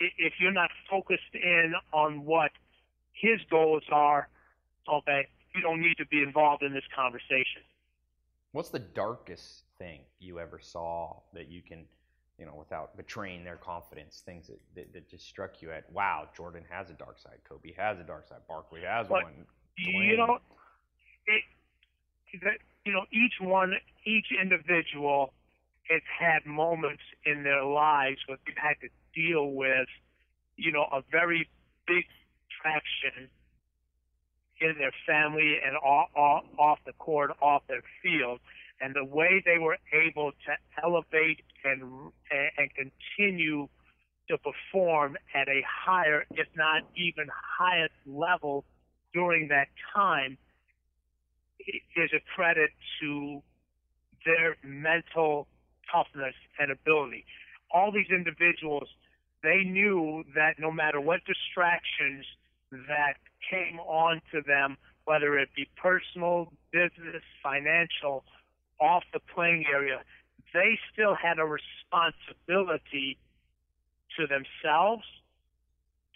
if 0.00 0.34
you're 0.40 0.52
not 0.52 0.70
focused 0.90 1.34
in 1.34 1.74
on 1.92 2.24
what 2.24 2.50
his 3.12 3.38
goals 3.48 3.84
are, 3.92 4.28
okay, 4.92 5.28
you 5.54 5.60
don't 5.60 5.80
need 5.80 5.96
to 5.98 6.06
be 6.06 6.20
involved 6.20 6.64
in 6.64 6.74
this 6.74 6.82
conversation. 6.96 7.62
What's 8.54 8.68
the 8.68 8.78
darkest 8.78 9.64
thing 9.78 10.02
you 10.20 10.38
ever 10.38 10.60
saw 10.60 11.16
that 11.32 11.50
you 11.50 11.60
can, 11.60 11.86
you 12.38 12.46
know, 12.46 12.54
without 12.56 12.96
betraying 12.96 13.42
their 13.42 13.56
confidence, 13.56 14.22
things 14.24 14.46
that, 14.46 14.60
that, 14.76 14.92
that 14.92 15.10
just 15.10 15.26
struck 15.26 15.60
you 15.60 15.72
at, 15.72 15.90
wow, 15.90 16.28
Jordan 16.36 16.62
has 16.70 16.88
a 16.88 16.92
dark 16.92 17.18
side, 17.18 17.38
Kobe 17.48 17.72
has 17.76 17.98
a 17.98 18.04
dark 18.04 18.28
side, 18.28 18.38
Barkley 18.46 18.82
has 18.82 19.08
but, 19.08 19.24
one. 19.24 19.32
Dwyane. 19.76 20.06
You 20.06 20.16
know, 20.18 20.38
it, 21.26 21.42
that 22.44 22.58
you 22.84 22.92
know 22.92 23.06
each 23.10 23.40
one, 23.40 23.74
each 24.04 24.26
individual 24.40 25.32
has 25.90 26.02
had 26.16 26.46
moments 26.46 27.02
in 27.26 27.42
their 27.42 27.64
lives 27.64 28.18
where 28.28 28.38
they've 28.46 28.54
had 28.56 28.74
to 28.82 28.88
deal 29.20 29.50
with, 29.50 29.88
you 30.56 30.70
know, 30.70 30.86
a 30.92 31.02
very 31.10 31.48
big 31.88 32.04
traction 32.62 33.28
in 34.60 34.74
their 34.78 34.92
family 35.06 35.58
and 35.64 35.76
off, 35.76 36.44
off, 36.58 36.78
the 36.86 36.92
court, 36.94 37.32
off 37.42 37.62
their 37.68 37.82
field, 38.02 38.40
and 38.80 38.94
the 38.94 39.04
way 39.04 39.42
they 39.44 39.58
were 39.58 39.78
able 39.92 40.32
to 40.32 40.82
elevate 40.82 41.40
and 41.64 42.12
and 42.58 42.70
continue 42.74 43.68
to 44.28 44.38
perform 44.38 45.16
at 45.34 45.48
a 45.48 45.62
higher, 45.66 46.24
if 46.32 46.46
not 46.56 46.82
even 46.96 47.26
highest 47.58 47.94
level 48.06 48.64
during 49.12 49.48
that 49.48 49.68
time 49.94 50.36
is 51.96 52.10
a 52.14 52.20
credit 52.34 52.70
to 53.00 53.42
their 54.24 54.56
mental 54.62 55.46
toughness 55.90 56.34
and 56.58 56.70
ability. 56.70 57.24
All 57.72 57.92
these 57.92 58.10
individuals, 58.10 58.88
they 59.42 59.62
knew 59.64 60.24
that 60.34 60.58
no 60.58 60.70
matter 60.70 61.00
what 61.00 61.20
distractions 61.26 62.24
that 62.88 63.14
came 63.50 63.78
on 63.80 64.20
to 64.32 64.40
them, 64.42 64.76
whether 65.04 65.38
it 65.38 65.48
be 65.54 65.68
personal, 65.76 66.52
business, 66.72 67.22
financial, 67.42 68.24
off 68.80 69.04
the 69.12 69.20
playing 69.20 69.64
area, 69.72 70.00
they 70.52 70.78
still 70.92 71.14
had 71.14 71.38
a 71.38 71.44
responsibility 71.44 73.18
to 74.16 74.26
themselves, 74.26 75.04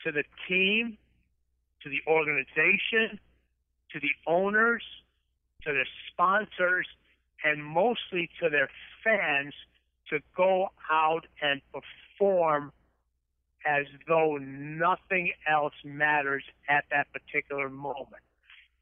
to 0.05 0.13
the 0.13 0.25
team, 0.49 0.97
to 1.83 1.89
the 1.89 2.01
organization, 2.11 3.19
to 3.93 4.01
the 4.01 4.11
owners, 4.27 4.83
to 5.65 5.73
their 5.73 5.87
sponsors, 6.11 6.87
and 7.45 7.65
mostly 7.65 8.29
to 8.41 8.49
their 8.49 8.69
fans 9.05 9.55
to 10.11 10.21
go 10.37 10.69
out 10.91 11.27
and 11.43 11.61
perform 11.73 12.73
as 13.67 13.87
though 14.07 14.37
nothing 14.39 15.33
else 15.51 15.75
matters 15.85 16.45
at 16.69 16.85
that 16.91 17.07
particular 17.13 17.69
moment. 17.69 18.23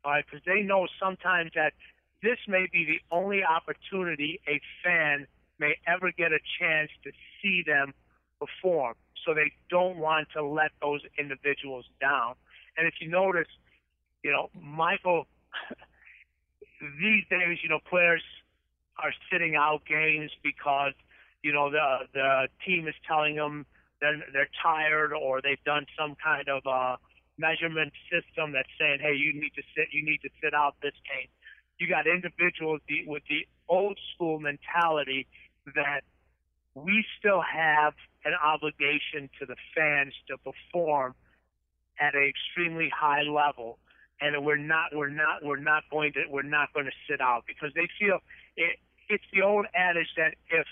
All 0.04 0.12
right, 0.12 0.24
because 0.24 0.44
they 0.46 0.62
know 0.62 0.86
sometimes 1.00 1.52
that 1.54 1.72
this 2.22 2.38
may 2.46 2.66
be 2.72 2.84
the 2.84 3.00
only 3.14 3.42
opportunity 3.42 4.40
a 4.48 4.60
fan 4.84 5.26
may 5.58 5.76
ever 5.86 6.12
get 6.12 6.32
a 6.32 6.38
chance 6.60 6.90
to 7.04 7.10
see 7.42 7.62
them 7.66 7.92
perform. 8.38 8.94
So 9.24 9.34
they 9.34 9.52
don't 9.70 9.96
want 9.96 10.28
to 10.34 10.44
let 10.44 10.70
those 10.80 11.00
individuals 11.18 11.86
down. 12.00 12.34
And 12.76 12.86
if 12.86 12.94
you 13.00 13.08
notice, 13.08 13.48
you 14.22 14.30
know, 14.30 14.50
Michael 14.60 15.26
these 16.80 17.24
days, 17.30 17.58
you 17.62 17.68
know, 17.68 17.80
players 17.88 18.22
are 18.98 19.12
sitting 19.30 19.56
out 19.56 19.82
games 19.86 20.30
because 20.42 20.92
you 21.42 21.52
know 21.52 21.70
the 21.70 21.98
the 22.12 22.48
team 22.64 22.88
is 22.88 22.94
telling 23.06 23.36
them 23.36 23.66
they're 24.00 24.22
they're 24.32 24.48
tired 24.62 25.12
or 25.12 25.40
they've 25.40 25.62
done 25.64 25.86
some 25.98 26.16
kind 26.22 26.48
of 26.48 26.66
uh, 26.66 26.96
measurement 27.38 27.92
system 28.10 28.52
that's 28.52 28.68
saying, 28.78 28.98
hey, 29.00 29.14
you 29.14 29.32
need 29.32 29.52
to 29.56 29.62
sit, 29.76 29.88
you 29.92 30.04
need 30.04 30.20
to 30.22 30.30
sit 30.42 30.54
out 30.54 30.74
this 30.82 30.96
game. 31.04 31.28
You 31.78 31.88
got 31.88 32.06
individuals 32.06 32.80
with 33.06 33.22
the 33.28 33.46
old 33.68 33.98
school 34.14 34.38
mentality 34.40 35.26
that 35.74 36.02
we 36.74 37.04
still 37.18 37.42
have 37.42 37.94
an 38.24 38.32
obligation 38.34 39.28
to 39.40 39.46
the 39.46 39.56
fans 39.74 40.14
to 40.28 40.36
perform 40.38 41.14
at 42.00 42.14
an 42.14 42.22
extremely 42.22 42.90
high 42.94 43.22
level 43.22 43.78
and 44.20 44.44
we're 44.44 44.56
not 44.56 44.94
we're 44.94 45.10
not 45.10 45.44
we're 45.44 45.60
not 45.60 45.82
going 45.90 46.12
to 46.12 46.20
we're 46.30 46.42
not 46.42 46.72
going 46.72 46.86
to 46.86 46.96
sit 47.08 47.20
out 47.20 47.44
because 47.46 47.70
they 47.74 47.88
feel 47.98 48.18
it, 48.56 48.78
it's 49.08 49.24
the 49.32 49.42
old 49.42 49.66
adage 49.74 50.08
that 50.16 50.34
if 50.50 50.66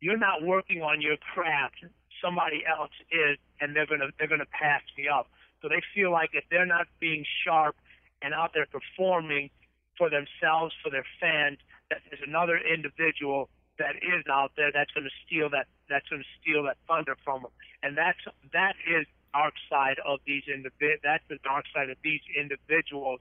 you're 0.00 0.18
not 0.18 0.42
working 0.42 0.82
on 0.82 1.00
your 1.00 1.16
craft, 1.16 1.84
somebody 2.22 2.64
else 2.66 2.92
is, 3.10 3.38
and 3.60 3.74
they're 3.74 3.86
gonna 3.86 4.10
they're 4.18 4.28
gonna 4.28 4.50
pass 4.50 4.82
me 4.96 5.08
up. 5.08 5.28
So 5.62 5.68
they 5.68 5.82
feel 5.94 6.10
like 6.10 6.30
if 6.32 6.44
they're 6.50 6.66
not 6.66 6.86
being 7.00 7.24
sharp 7.44 7.76
and 8.22 8.34
out 8.34 8.52
there 8.54 8.66
performing 8.66 9.50
for 9.96 10.10
themselves, 10.10 10.74
for 10.82 10.90
their 10.90 11.06
fans, 11.20 11.58
that 11.90 12.00
there's 12.10 12.22
another 12.26 12.58
individual 12.58 13.48
that 13.78 13.96
is 13.96 14.24
out 14.30 14.52
there 14.56 14.70
that's 14.72 14.90
going 14.92 15.04
to 15.04 15.16
steal 15.26 15.50
that 15.50 15.66
that's 15.88 16.08
going 16.08 16.22
to 16.22 16.28
steal 16.40 16.64
that 16.64 16.76
thunder 16.88 17.16
from 17.24 17.42
them, 17.42 17.52
and 17.82 17.96
that's 17.96 18.18
that 18.52 18.74
is 18.86 19.06
dark 19.32 19.54
side 19.68 19.96
of 20.06 20.18
these 20.26 20.44
individ 20.48 20.96
that's 21.04 21.24
the 21.28 21.38
dark 21.44 21.66
side 21.74 21.90
of 21.90 21.96
these 22.02 22.20
individuals 22.38 23.20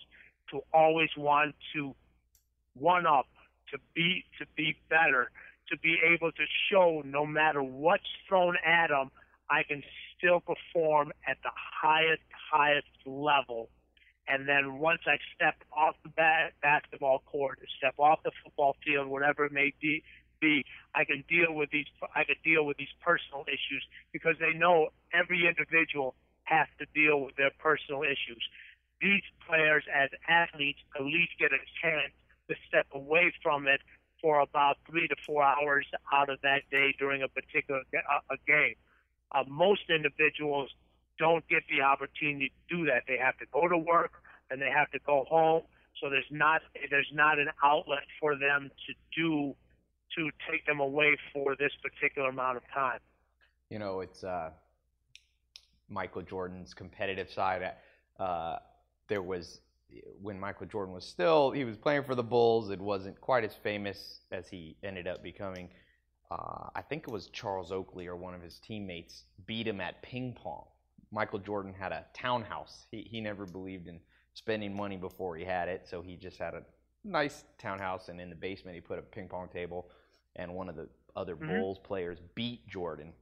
to 0.50 0.62
always 0.74 1.10
want 1.18 1.54
to 1.74 1.94
one 2.76 3.06
up, 3.06 3.28
to 3.72 3.78
be 3.94 4.24
to 4.40 4.46
be 4.56 4.76
better, 4.90 5.32
to 5.70 5.78
be 5.78 5.98
able 6.04 6.32
to 6.32 6.44
show 6.72 7.02
no 7.06 7.26
matter 7.26 7.62
what's 7.64 8.10
thrown 8.28 8.56
at 8.66 8.88
them, 8.88 9.12
I 9.50 9.64
can 9.64 9.84
still 10.18 10.40
perform 10.40 11.12
at 11.28 11.38
the 11.44 11.52
highest 11.54 12.24
highest 12.52 12.88
level. 13.06 13.70
And 14.28 14.48
then 14.48 14.80
once 14.80 15.02
I 15.06 15.18
step 15.36 15.56
off 15.72 15.96
the 16.04 16.10
ba- 16.10 16.52
basketball 16.62 17.22
court, 17.26 17.60
step 17.78 17.94
off 18.00 18.24
the 18.24 18.32
football 18.44 18.76
field, 18.84 19.08
whatever 19.08 19.46
it 19.46 19.52
may 19.52 19.74
be, 19.80 20.04
be, 20.42 20.66
I 20.94 21.06
can 21.06 21.24
deal 21.30 21.54
with 21.54 21.70
these. 21.72 21.86
I 22.16 22.24
can 22.24 22.36
deal 22.44 22.66
with 22.66 22.78
these 22.78 22.94
personal 23.04 23.46
issues 23.48 23.84
because 24.12 24.36
they 24.40 24.58
know 24.58 24.90
every 25.14 25.48
individual 25.48 26.16
has 26.44 26.68
to 26.80 26.86
deal 26.94 27.22
with 27.22 27.36
their 27.36 27.52
personal 27.60 28.04
issues. 28.04 28.44
These 29.02 29.24
players, 29.48 29.84
as 29.94 30.10
athletes, 30.28 30.80
at 30.98 31.04
least 31.06 31.34
get 31.40 31.52
a 31.52 31.62
chance 31.82 32.14
to 32.50 32.56
step 32.68 32.88
away 32.94 33.34
from 33.42 33.68
it 33.68 33.82
for 34.26 34.40
about 34.40 34.78
three 34.90 35.08
to 35.08 35.16
four 35.24 35.44
hours 35.44 35.86
out 36.12 36.32
of 36.32 36.42
that 36.42 36.62
day 36.72 36.96
during 36.98 37.22
a 37.22 37.28
particular 37.28 37.82
a 37.94 38.38
game. 38.48 38.74
Uh, 39.32 39.44
most 39.48 39.82
individuals 39.88 40.72
don't 41.20 41.48
get 41.48 41.62
the 41.70 41.84
opportunity 41.84 42.52
to 42.68 42.76
do 42.76 42.86
that. 42.86 43.04
They 43.08 43.20
have 43.20 43.38
to 43.38 43.46
go 43.54 43.68
to 43.68 43.78
work 43.78 44.14
and 44.50 44.60
they 44.60 44.72
have 44.76 44.90
to 44.94 45.00
go 45.06 45.26
home. 45.30 45.62
So 46.02 46.10
there's 46.10 46.26
not 46.32 46.64
there's 46.90 47.12
not 47.14 47.38
an 47.38 47.50
outlet 47.64 48.06
for 48.20 48.36
them 48.36 48.72
to 48.88 48.94
do 49.16 49.56
to 50.16 50.32
take 50.50 50.66
them 50.66 50.80
away 50.80 51.18
for 51.32 51.56
this 51.60 51.74
particular 51.84 52.30
amount 52.30 52.58
of 52.58 52.64
time. 52.74 53.02
You 53.70 53.78
know, 53.78 54.00
it's 54.00 54.24
uh, 54.24 54.50
Michael 55.88 56.24
Jordan's 56.24 56.74
competitive 56.74 57.30
side. 57.30 57.74
Uh, 58.20 58.58
there 59.08 59.22
was 59.22 59.60
when 60.22 60.40
Michael 60.40 60.66
Jordan 60.66 60.94
was 60.94 61.06
still 61.06 61.52
he 61.52 61.64
was 61.64 61.78
playing 61.78 62.04
for 62.04 62.16
the 62.16 62.24
Bulls. 62.24 62.70
It 62.70 62.80
wasn't 62.80 63.20
quite 63.22 63.44
as 63.44 63.54
famous 63.54 64.20
as 64.32 64.48
he 64.48 64.78
ended 64.84 65.08
up 65.08 65.24
becoming. 65.24 65.70
Uh, 66.32 66.70
I 66.76 66.82
think 66.82 67.04
it 67.08 67.12
was 67.12 67.28
Charles 67.28 67.72
Oakley 67.72 68.08
or 68.08 68.16
one 68.16 68.34
of 68.34 68.42
his 68.42 68.60
teammates 68.60 69.24
beat 69.46 69.68
him 69.68 69.80
at 69.80 70.02
ping 70.02 70.34
pong. 70.34 70.66
Michael 71.12 71.40
Jordan 71.40 71.74
had 71.74 71.92
a 71.92 72.06
townhouse. 72.14 72.88
He 72.92 73.08
he 73.10 73.22
never 73.22 73.46
believed 73.46 73.88
in 73.88 74.00
spending 74.34 74.76
money 74.76 74.98
before 74.98 75.36
he 75.36 75.46
had 75.46 75.70
it, 75.70 75.88
so 75.88 76.02
he 76.02 76.16
just 76.16 76.38
had 76.38 76.54
a 76.54 76.64
nice 77.04 77.44
townhouse, 77.58 78.10
and 78.10 78.20
in 78.20 78.30
the 78.30 78.36
basement 78.36 78.76
he 78.76 78.82
put 78.82 79.00
a 79.00 79.02
ping 79.02 79.28
pong 79.28 79.48
table. 79.50 79.90
And 80.36 80.54
one 80.54 80.68
of 80.68 80.76
the 80.76 80.90
other 81.16 81.36
mm-hmm. 81.36 81.60
Bulls 81.60 81.80
players 81.80 82.20
beat 82.36 82.68
Jordan 82.68 83.14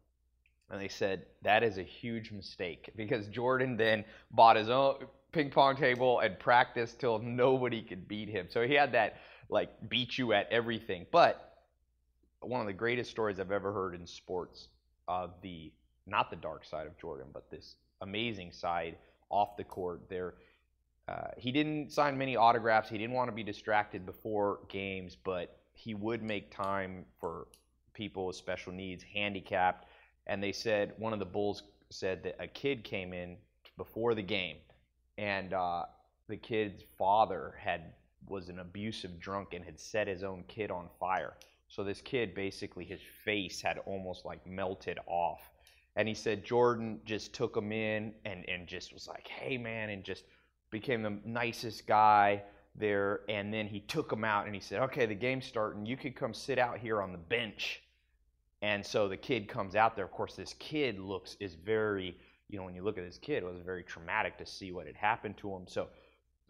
and 0.74 0.82
they 0.82 0.88
said 0.88 1.26
that 1.44 1.64
is 1.64 1.78
a 1.78 1.84
huge 1.84 2.32
mistake 2.32 2.90
because 2.98 3.28
Jordan 3.28 3.78
then 3.78 4.04
bought 4.32 4.56
his 4.56 4.70
own 4.70 5.06
ping 5.34 5.50
pong 5.50 5.76
table 5.76 6.20
and 6.20 6.40
practiced 6.40 7.00
till 7.00 7.20
nobody 7.20 7.82
could 7.82 8.08
beat 8.08 8.30
him. 8.30 8.48
So 8.50 8.66
he 8.66 8.76
had 8.76 8.94
that 8.94 9.18
like 9.50 9.70
beat 9.90 10.18
you 10.18 10.32
at 10.34 10.48
everything. 10.52 11.06
But 11.12 11.54
one 12.40 12.62
of 12.62 12.68
the 12.68 12.74
greatest 12.74 13.12
stories 13.12 13.40
I've 13.40 13.52
ever 13.52 13.74
heard 13.74 13.96
in 13.96 14.06
sports 14.06 14.70
of 15.08 15.32
the 15.42 15.72
not 16.06 16.30
the 16.30 16.36
dark 16.36 16.66
side 16.66 16.86
of 16.86 16.98
Jordan, 16.98 17.28
but 17.34 17.50
this 17.50 17.76
amazing 18.02 18.52
side 18.52 18.98
off 19.30 19.58
the 19.58 19.64
court. 19.64 20.02
There, 20.10 20.36
uh, 21.08 21.28
he 21.38 21.52
didn't 21.52 21.92
sign 21.92 22.18
many 22.18 22.36
autographs. 22.36 22.90
He 22.90 22.98
didn't 22.98 23.14
want 23.14 23.30
to 23.30 23.36
be 23.36 23.44
distracted 23.44 24.06
before 24.06 24.60
games, 24.68 25.16
but 25.16 25.58
he 25.74 25.94
would 25.94 26.22
make 26.22 26.54
time 26.54 27.06
for 27.20 27.48
people 27.94 28.28
with 28.28 28.36
special 28.36 28.74
needs, 28.74 29.04
handicapped. 29.04 29.88
And 30.28 30.44
they 30.44 30.52
said 30.52 30.94
one 30.98 31.14
of 31.14 31.20
the 31.20 31.26
Bulls 31.26 31.64
said 31.90 32.24
that 32.24 32.36
a 32.40 32.48
kid 32.48 32.84
came 32.84 33.14
in 33.14 33.38
before 33.78 34.14
the 34.14 34.22
game 34.22 34.58
and 35.18 35.54
uh, 35.54 35.84
the 36.28 36.38
kid's 36.38 36.84
father 36.98 37.56
had 37.60 37.94
was 38.28 38.50
an 38.50 38.60
abusive 38.60 39.20
drunk 39.20 39.54
and 39.54 39.66
had 39.66 39.80
set 39.80 40.08
his 40.08 40.24
own 40.24 40.44
kid 40.48 40.72
on 40.72 40.88
fire. 41.00 41.34
So 41.68 41.84
this 41.84 42.02
kid 42.02 42.34
basically 42.36 42.86
his 42.86 43.02
face 43.26 43.62
had 43.62 43.80
almost 43.86 44.26
like 44.26 44.46
melted 44.48 45.00
off. 45.08 45.52
And 45.96 46.08
he 46.08 46.14
said 46.14 46.44
Jordan 46.44 47.00
just 47.06 47.34
took 47.34 47.56
him 47.56 47.72
in 47.72 48.14
and, 48.26 48.48
and 48.48 48.68
just 48.68 48.94
was 48.94 49.08
like, 49.08 49.28
hey 49.28 49.58
man, 49.58 49.90
and 49.90 50.04
just 50.04 50.24
became 50.72 51.04
the 51.04 51.18
nicest 51.26 51.86
guy 51.86 52.42
there. 52.76 53.22
And 53.30 53.54
then 53.54 53.68
he 53.68 53.82
took 53.82 54.12
him 54.12 54.24
out 54.24 54.46
and 54.46 54.56
he 54.56 54.62
said, 54.62 54.82
okay, 54.84 55.06
the 55.06 55.16
game's 55.16 55.46
starting. 55.46 55.86
You 55.86 55.98
could 55.98 56.16
come 56.16 56.34
sit 56.34 56.58
out 56.58 56.80
here 56.80 57.02
on 57.02 57.12
the 57.12 57.18
bench. 57.18 57.82
And 58.62 58.86
so 58.86 59.08
the 59.08 59.18
kid 59.18 59.48
comes 59.48 59.76
out 59.76 59.96
there. 59.96 60.06
Of 60.06 60.12
course, 60.12 60.36
this 60.36 60.56
kid 60.58 60.98
looks 60.98 61.36
is 61.40 61.56
very 61.56 62.16
you 62.54 62.60
know, 62.60 62.66
when 62.66 62.76
you 62.76 62.84
look 62.84 63.00
at 63.00 63.04
this 63.04 63.18
kid, 63.18 63.42
it 63.42 63.46
was 63.46 63.64
very 63.66 63.82
traumatic 63.84 64.38
to 64.38 64.46
see 64.46 64.72
what 64.72 64.86
had 64.86 64.96
happened 64.96 65.36
to 65.38 65.50
him. 65.50 65.64
So 65.68 65.88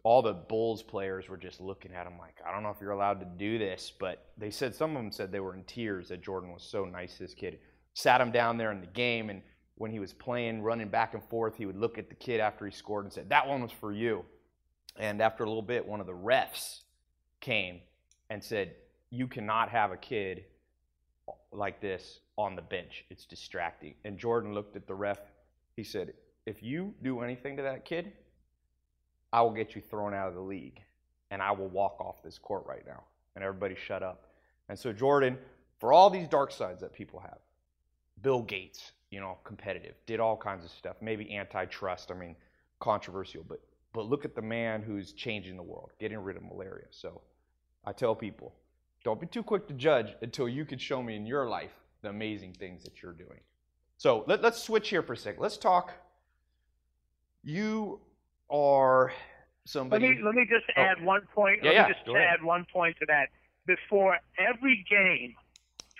all 0.02 0.20
the 0.20 0.34
Bulls 0.34 0.82
players 0.82 1.30
were 1.30 1.38
just 1.38 1.62
looking 1.62 1.94
at 1.94 2.06
him 2.06 2.18
like, 2.18 2.36
I 2.46 2.52
don't 2.52 2.62
know 2.62 2.68
if 2.68 2.76
you're 2.78 2.90
allowed 2.90 3.20
to 3.20 3.26
do 3.38 3.58
this, 3.58 3.90
but 3.98 4.26
they 4.36 4.50
said 4.50 4.74
some 4.74 4.90
of 4.94 5.02
them 5.02 5.10
said 5.10 5.32
they 5.32 5.40
were 5.40 5.54
in 5.54 5.64
tears 5.64 6.08
that 6.10 6.22
Jordan 6.22 6.52
was 6.52 6.62
so 6.62 6.84
nice. 6.84 7.16
This 7.16 7.32
kid 7.32 7.58
sat 7.94 8.20
him 8.20 8.30
down 8.30 8.58
there 8.58 8.70
in 8.70 8.82
the 8.82 8.86
game, 8.86 9.30
and 9.30 9.40
when 9.76 9.90
he 9.90 9.98
was 9.98 10.12
playing, 10.12 10.60
running 10.60 10.88
back 10.88 11.14
and 11.14 11.24
forth, 11.30 11.56
he 11.56 11.64
would 11.64 11.78
look 11.78 11.96
at 11.96 12.10
the 12.10 12.14
kid 12.14 12.38
after 12.38 12.66
he 12.66 12.70
scored 12.70 13.06
and 13.06 13.12
said, 13.12 13.30
"That 13.30 13.48
one 13.48 13.62
was 13.62 13.72
for 13.72 13.90
you." 13.90 14.26
And 14.96 15.22
after 15.22 15.42
a 15.42 15.46
little 15.46 15.62
bit, 15.62 15.86
one 15.86 16.00
of 16.00 16.06
the 16.06 16.12
refs 16.12 16.82
came 17.40 17.80
and 18.28 18.44
said, 18.44 18.76
"You 19.08 19.26
cannot 19.26 19.70
have 19.70 19.90
a 19.90 19.96
kid 19.96 20.44
like 21.50 21.80
this 21.80 22.20
on 22.36 22.56
the 22.56 22.62
bench. 22.62 23.06
It's 23.08 23.24
distracting." 23.24 23.94
And 24.04 24.18
Jordan 24.18 24.52
looked 24.52 24.76
at 24.76 24.86
the 24.86 24.94
ref 24.94 25.18
he 25.76 25.84
said, 25.84 26.12
If 26.46 26.62
you 26.62 26.94
do 27.02 27.20
anything 27.20 27.56
to 27.56 27.62
that 27.62 27.84
kid, 27.84 28.12
I 29.32 29.42
will 29.42 29.52
get 29.52 29.74
you 29.74 29.80
thrown 29.80 30.14
out 30.14 30.28
of 30.28 30.34
the 30.34 30.40
league 30.40 30.80
and 31.30 31.42
I 31.42 31.50
will 31.50 31.68
walk 31.68 32.00
off 32.00 32.22
this 32.22 32.38
court 32.38 32.64
right 32.66 32.86
now. 32.86 33.02
And 33.34 33.42
everybody 33.42 33.74
shut 33.74 34.02
up. 34.02 34.30
And 34.68 34.78
so, 34.78 34.92
Jordan, 34.92 35.36
for 35.80 35.92
all 35.92 36.08
these 36.08 36.28
dark 36.28 36.52
sides 36.52 36.80
that 36.80 36.92
people 36.92 37.18
have, 37.18 37.38
Bill 38.22 38.42
Gates, 38.42 38.92
you 39.10 39.18
know, 39.18 39.38
competitive, 39.42 39.96
did 40.06 40.20
all 40.20 40.36
kinds 40.36 40.64
of 40.64 40.70
stuff, 40.70 40.96
maybe 41.00 41.36
antitrust, 41.36 42.12
I 42.12 42.14
mean, 42.14 42.36
controversial, 42.78 43.44
but 43.48 43.60
but 43.94 44.06
look 44.06 44.24
at 44.24 44.34
the 44.34 44.42
man 44.42 44.82
who's 44.82 45.12
changing 45.12 45.56
the 45.56 45.62
world, 45.62 45.92
getting 46.00 46.18
rid 46.18 46.36
of 46.36 46.42
malaria. 46.42 46.86
So 46.90 47.22
I 47.84 47.92
tell 47.92 48.14
people, 48.14 48.52
don't 49.04 49.20
be 49.20 49.26
too 49.26 49.42
quick 49.42 49.68
to 49.68 49.74
judge 49.74 50.14
until 50.20 50.48
you 50.48 50.64
can 50.64 50.78
show 50.78 51.02
me 51.02 51.14
in 51.16 51.26
your 51.26 51.48
life 51.48 51.70
the 52.02 52.08
amazing 52.08 52.54
things 52.54 52.82
that 52.82 53.02
you're 53.02 53.12
doing. 53.12 53.40
So 53.96 54.24
let, 54.26 54.44
us 54.44 54.62
switch 54.62 54.88
here 54.88 55.02
for 55.02 55.12
a 55.12 55.16
second. 55.16 55.42
Let's 55.42 55.56
talk. 55.56 55.92
You 57.42 58.00
are 58.50 59.12
somebody. 59.64 60.08
Let 60.08 60.16
me 60.16 60.22
let 60.24 60.34
me 60.34 60.46
just 60.48 60.64
oh. 60.76 60.80
add 60.80 61.02
one 61.02 61.22
point. 61.34 61.60
Yeah, 61.62 61.70
let 61.70 61.74
yeah. 61.74 61.88
me 61.88 61.94
just 61.94 62.06
Go 62.06 62.16
add 62.16 62.22
ahead. 62.22 62.42
one 62.42 62.66
point 62.72 62.96
to 63.00 63.06
that. 63.06 63.28
Before 63.66 64.18
every 64.38 64.84
game, 64.88 65.34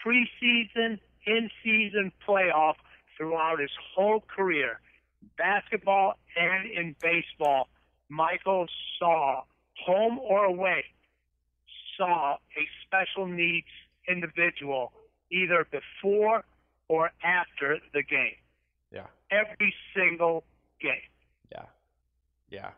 preseason, 0.05 0.99
in-season, 1.26 2.12
playoff, 2.26 2.74
throughout 3.16 3.59
his 3.61 3.70
whole 3.95 4.20
career, 4.20 4.80
basketball 5.38 6.18
and 6.36 6.70
in 6.70 6.95
baseball, 7.01 7.68
Michael 8.09 8.66
saw 8.99 9.42
home 9.86 10.18
or 10.18 10.45
away 10.45 10.84
saw 11.97 12.34
a 12.34 12.68
special 12.86 13.26
needs 13.26 13.66
individual 14.09 14.92
either 15.30 15.66
before 15.70 16.45
or 16.89 17.11
after 17.22 17.78
the 17.93 18.03
game. 18.03 18.37
Yeah. 18.93 19.07
Every 19.30 19.74
single 19.95 20.45
game. 20.80 20.93
Yeah. 21.53 21.64
Yeah. 22.51 22.70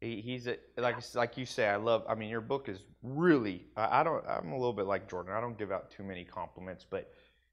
He, 0.00 0.20
he's 0.20 0.46
a, 0.46 0.56
like 0.76 0.96
like 1.14 1.38
you 1.38 1.46
say. 1.46 1.68
I 1.68 1.76
love. 1.76 2.04
I 2.08 2.14
mean, 2.14 2.28
your 2.28 2.42
book 2.42 2.68
is 2.68 2.80
really. 3.02 3.64
I, 3.76 4.00
I 4.00 4.02
don't. 4.02 4.24
I'm 4.28 4.52
a 4.52 4.56
little 4.56 4.72
bit 4.72 4.86
like 4.86 5.08
Jordan. 5.08 5.32
I 5.32 5.40
don't 5.40 5.58
give 5.58 5.72
out 5.72 5.90
too 5.90 6.02
many 6.02 6.24
compliments, 6.24 6.84
but 6.88 7.10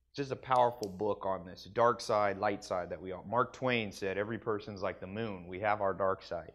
it's 0.09 0.17
just 0.17 0.31
a 0.31 0.35
powerful 0.35 0.89
book 0.89 1.25
on 1.25 1.45
this 1.45 1.63
dark 1.73 2.01
side, 2.01 2.37
light 2.37 2.63
side 2.63 2.89
that 2.89 3.01
we 3.01 3.13
all. 3.13 3.25
Mark 3.29 3.53
Twain 3.53 3.93
said, 3.93 4.17
"Every 4.17 4.37
person's 4.37 4.81
like 4.81 4.99
the 4.99 5.07
moon. 5.07 5.47
We 5.47 5.61
have 5.61 5.81
our 5.81 5.93
dark 5.93 6.21
side." 6.21 6.51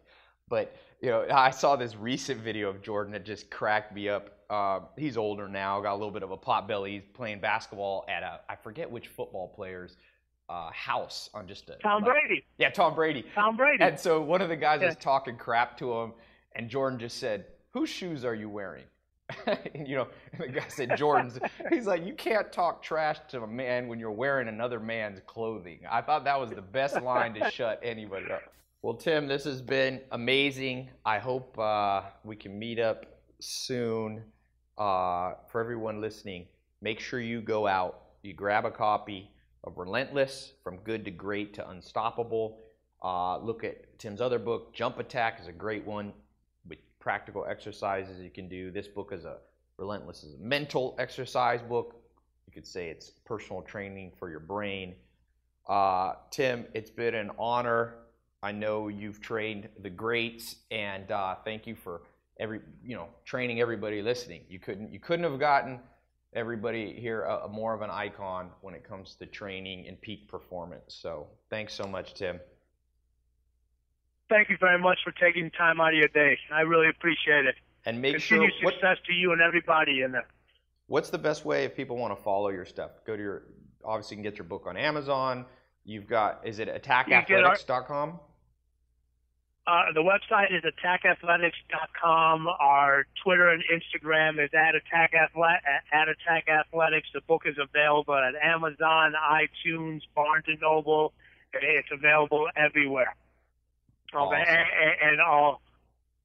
But 0.47 0.75
you 1.01 1.09
know, 1.09 1.25
I 1.31 1.51
saw 1.51 1.75
this 1.75 1.95
recent 1.95 2.41
video 2.41 2.69
of 2.69 2.81
Jordan 2.81 3.13
that 3.13 3.25
just 3.25 3.49
cracked 3.49 3.93
me 3.93 4.09
up. 4.09 4.31
Uh, 4.49 4.79
he's 4.97 5.15
older 5.17 5.47
now, 5.47 5.79
got 5.81 5.93
a 5.93 5.95
little 5.95 6.11
bit 6.11 6.23
of 6.23 6.31
a 6.31 6.37
pot 6.37 6.67
belly. 6.67 6.91
He's 6.93 7.03
playing 7.13 7.39
basketball 7.39 8.05
at 8.09 8.23
a 8.23 8.39
I 8.49 8.55
forget 8.55 8.89
which 8.89 9.07
football 9.07 9.47
player's 9.47 9.95
uh, 10.49 10.71
house 10.71 11.29
on 11.35 11.47
just 11.47 11.69
a 11.69 11.75
Tom 11.75 12.01
like, 12.03 12.11
Brady. 12.11 12.43
Yeah, 12.57 12.69
Tom 12.71 12.95
Brady. 12.95 13.23
Tom 13.35 13.55
Brady. 13.55 13.83
And 13.83 13.99
so 13.99 14.19
one 14.21 14.41
of 14.41 14.49
the 14.49 14.55
guys 14.55 14.81
Yeah. 14.81 14.87
was 14.87 14.95
talking 14.97 15.37
crap 15.37 15.77
to 15.77 15.93
him, 15.93 16.13
and 16.53 16.67
Jordan 16.69 16.97
just 16.99 17.17
said, 17.19 17.45
"Whose 17.71 17.89
shoes 17.89 18.25
are 18.25 18.33
you 18.33 18.49
wearing?" 18.49 18.85
and, 19.45 19.59
you 19.87 19.95
know, 19.95 20.07
and 20.33 20.41
the 20.41 20.47
guy 20.47 20.67
said, 20.67 20.97
"Jordan's." 20.97 21.37
He's 21.69 21.85
like, 21.85 22.03
"You 22.03 22.15
can't 22.15 22.51
talk 22.51 22.81
trash 22.81 23.17
to 23.29 23.43
a 23.43 23.47
man 23.47 23.87
when 23.87 23.99
you're 23.99 24.09
wearing 24.11 24.47
another 24.47 24.79
man's 24.79 25.19
clothing." 25.27 25.81
I 25.89 26.01
thought 26.01 26.23
that 26.23 26.39
was 26.39 26.49
the 26.49 26.63
best 26.63 26.99
line 27.03 27.35
to 27.35 27.51
shut 27.51 27.79
anybody 27.83 28.31
up. 28.31 28.41
Well, 28.81 28.93
Tim, 28.93 29.27
this 29.27 29.43
has 29.43 29.61
been 29.61 29.99
amazing. 30.13 30.87
I 31.05 31.19
hope 31.19 31.59
uh, 31.59 32.03
we 32.23 32.37
can 32.37 32.57
meet 32.57 32.79
up 32.79 33.05
soon. 33.41 34.23
Uh, 34.77 35.33
for 35.51 35.59
everyone 35.59 35.99
listening, 35.99 36.47
make 36.81 37.01
sure 37.01 37.19
you 37.19 37.41
go 37.41 37.67
out, 37.67 38.03
you 38.23 38.33
grab 38.33 38.63
a 38.63 38.71
copy 38.71 39.31
of 39.65 39.77
Relentless 39.77 40.53
From 40.63 40.77
Good 40.77 41.03
to 41.03 41.11
Great 41.11 41.53
to 41.55 41.69
Unstoppable. 41.69 42.57
Uh, 43.03 43.39
look 43.39 43.65
at 43.65 43.99
Tim's 43.99 44.21
other 44.21 44.39
book, 44.39 44.73
Jump 44.73 44.97
Attack, 44.97 45.41
is 45.41 45.47
a 45.47 45.51
great 45.51 45.85
one 45.85 46.13
with 46.65 46.79
practical 46.99 47.45
exercises 47.45 48.21
you 48.21 48.29
can 48.29 48.47
do. 48.47 48.71
This 48.71 48.87
book 48.87 49.11
is 49.11 49.25
a 49.25 49.39
Relentless 49.75 50.23
is 50.23 50.35
a 50.35 50.37
mental 50.37 50.95
exercise 50.99 51.61
book. 51.61 51.95
You 52.47 52.53
could 52.53 52.65
say 52.65 52.87
it's 52.89 53.09
personal 53.25 53.61
training 53.61 54.13
for 54.17 54.29
your 54.29 54.39
brain. 54.39 54.95
Uh, 55.67 56.13
Tim, 56.31 56.65
it's 56.73 56.89
been 56.89 57.15
an 57.15 57.31
honor 57.37 57.95
I 58.41 58.51
know 58.51 58.87
you've 58.87 59.19
trained 59.21 59.67
the 59.81 59.89
greats, 59.89 60.55
and 60.71 61.11
uh, 61.11 61.35
thank 61.43 61.67
you 61.67 61.75
for 61.75 62.01
every 62.39 62.61
you 62.83 62.95
know 62.95 63.07
training 63.25 63.59
everybody 63.59 64.01
listening. 64.01 64.41
You 64.49 64.59
couldn't 64.59 64.91
you 64.93 64.99
couldn't 64.99 65.29
have 65.29 65.39
gotten 65.39 65.79
everybody 66.33 66.93
here 66.93 67.23
a, 67.23 67.45
a 67.45 67.47
more 67.49 67.73
of 67.73 67.81
an 67.81 67.89
icon 67.89 68.49
when 68.61 68.73
it 68.73 68.87
comes 68.87 69.15
to 69.15 69.25
training 69.25 69.87
and 69.87 69.99
peak 69.99 70.27
performance. 70.27 70.95
So 71.01 71.27
thanks 71.49 71.73
so 71.73 71.85
much, 71.85 72.13
Tim. 72.13 72.39
Thank 74.29 74.49
you 74.49 74.57
very 74.59 74.79
much 74.79 74.99
for 75.03 75.11
taking 75.11 75.49
time 75.51 75.81
out 75.81 75.89
of 75.89 75.95
your 75.95 76.07
day. 76.09 76.37
I 76.53 76.61
really 76.61 76.87
appreciate 76.87 77.45
it. 77.45 77.55
And 77.85 77.99
make 77.99 78.17
Continued 78.17 78.51
sure 78.59 78.71
success 78.71 78.97
what, 78.97 79.05
to 79.05 79.13
you 79.13 79.31
and 79.31 79.41
everybody 79.41 80.01
in 80.03 80.11
there. 80.11 80.27
What's 80.85 81.09
the 81.09 81.17
best 81.17 81.45
way 81.45 81.65
if 81.65 81.75
people 81.75 81.97
want 81.97 82.15
to 82.15 82.23
follow 82.23 82.49
your 82.49 82.65
stuff? 82.65 82.91
Go 83.05 83.17
to 83.17 83.21
your 83.21 83.43
obviously 83.83 84.17
you 84.17 84.23
can 84.23 84.31
get 84.31 84.37
your 84.37 84.45
book 84.45 84.65
on 84.67 84.77
Amazon. 84.77 85.45
You've 85.83 86.07
got 86.07 86.41
is 86.45 86.59
it 86.59 86.69
attackathletics.com? 86.69 88.19
Uh, 89.69 89.91
the 89.93 90.01
website 90.01 90.51
is 90.51 90.63
attackathletics.com. 90.63 92.47
Our 92.47 93.05
Twitter 93.23 93.49
and 93.49 93.63
Instagram 93.71 94.43
is 94.43 94.49
at 94.51 94.73
attack 94.73 95.13
at 95.13 96.09
attack 96.09 96.47
athletics. 96.47 97.09
The 97.13 97.21
book 97.21 97.43
is 97.45 97.55
available 97.59 98.15
at 98.15 98.33
Amazon, 98.41 99.13
iTunes, 99.13 100.01
Barnes 100.15 100.45
and 100.47 100.59
Noble. 100.59 101.13
It's 101.53 101.89
available 101.91 102.47
everywhere. 102.55 103.15
Awesome. 104.11 104.41
Okay, 104.41 104.49
and, 104.49 105.11
and 105.11 105.21
all, 105.21 105.61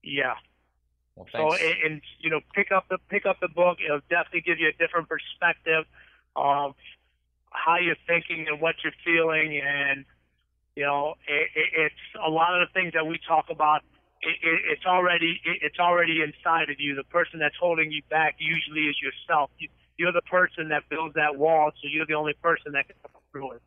yeah. 0.02 0.34
Well, 1.14 1.26
so 1.30 1.52
and, 1.52 1.74
and 1.84 2.02
you 2.20 2.30
know, 2.30 2.40
pick 2.54 2.72
up 2.72 2.86
the 2.88 2.96
pick 3.10 3.26
up 3.26 3.40
the 3.40 3.48
book. 3.48 3.76
It'll 3.84 4.00
definitely 4.08 4.40
give 4.40 4.58
you 4.58 4.68
a 4.68 4.72
different 4.72 5.06
perspective 5.10 5.84
of 6.34 6.74
how 7.50 7.76
you're 7.76 7.96
thinking 8.06 8.46
and 8.48 8.58
what 8.58 8.76
you're 8.82 8.94
feeling, 9.04 9.60
and 9.60 10.06
you 10.76 10.84
know, 10.84 11.14
it, 11.28 11.48
it, 11.54 11.68
it's 11.74 12.04
a 12.24 12.30
lot 12.30 12.60
of 12.60 12.66
the 12.66 12.72
things 12.72 12.92
that 12.94 13.06
we 13.06 13.18
talk 13.26 13.46
about. 13.50 13.82
It, 14.22 14.36
it, 14.42 14.60
it's 14.72 14.86
already 14.86 15.40
it, 15.44 15.58
it's 15.62 15.78
already 15.78 16.22
inside 16.22 16.70
of 16.70 16.76
you. 16.78 16.94
The 16.94 17.04
person 17.04 17.38
that's 17.38 17.56
holding 17.60 17.92
you 17.92 18.02
back 18.10 18.36
usually 18.38 18.86
is 18.86 18.96
yourself. 19.00 19.50
You, 19.58 19.68
you're 19.96 20.12
the 20.12 20.22
person 20.22 20.68
that 20.70 20.82
builds 20.88 21.14
that 21.14 21.36
wall, 21.36 21.70
so 21.80 21.88
you're 21.88 22.06
the 22.06 22.14
only 22.14 22.34
person 22.42 22.72
that 22.72 22.86
can 22.88 22.96
come 23.02 23.22
through 23.30 23.52
it. 23.52 23.62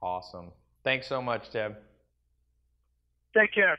Awesome. 0.00 0.52
Thanks 0.84 1.06
so 1.06 1.20
much, 1.20 1.50
Tim. 1.50 1.76
Take 3.36 3.52
care. 3.52 3.78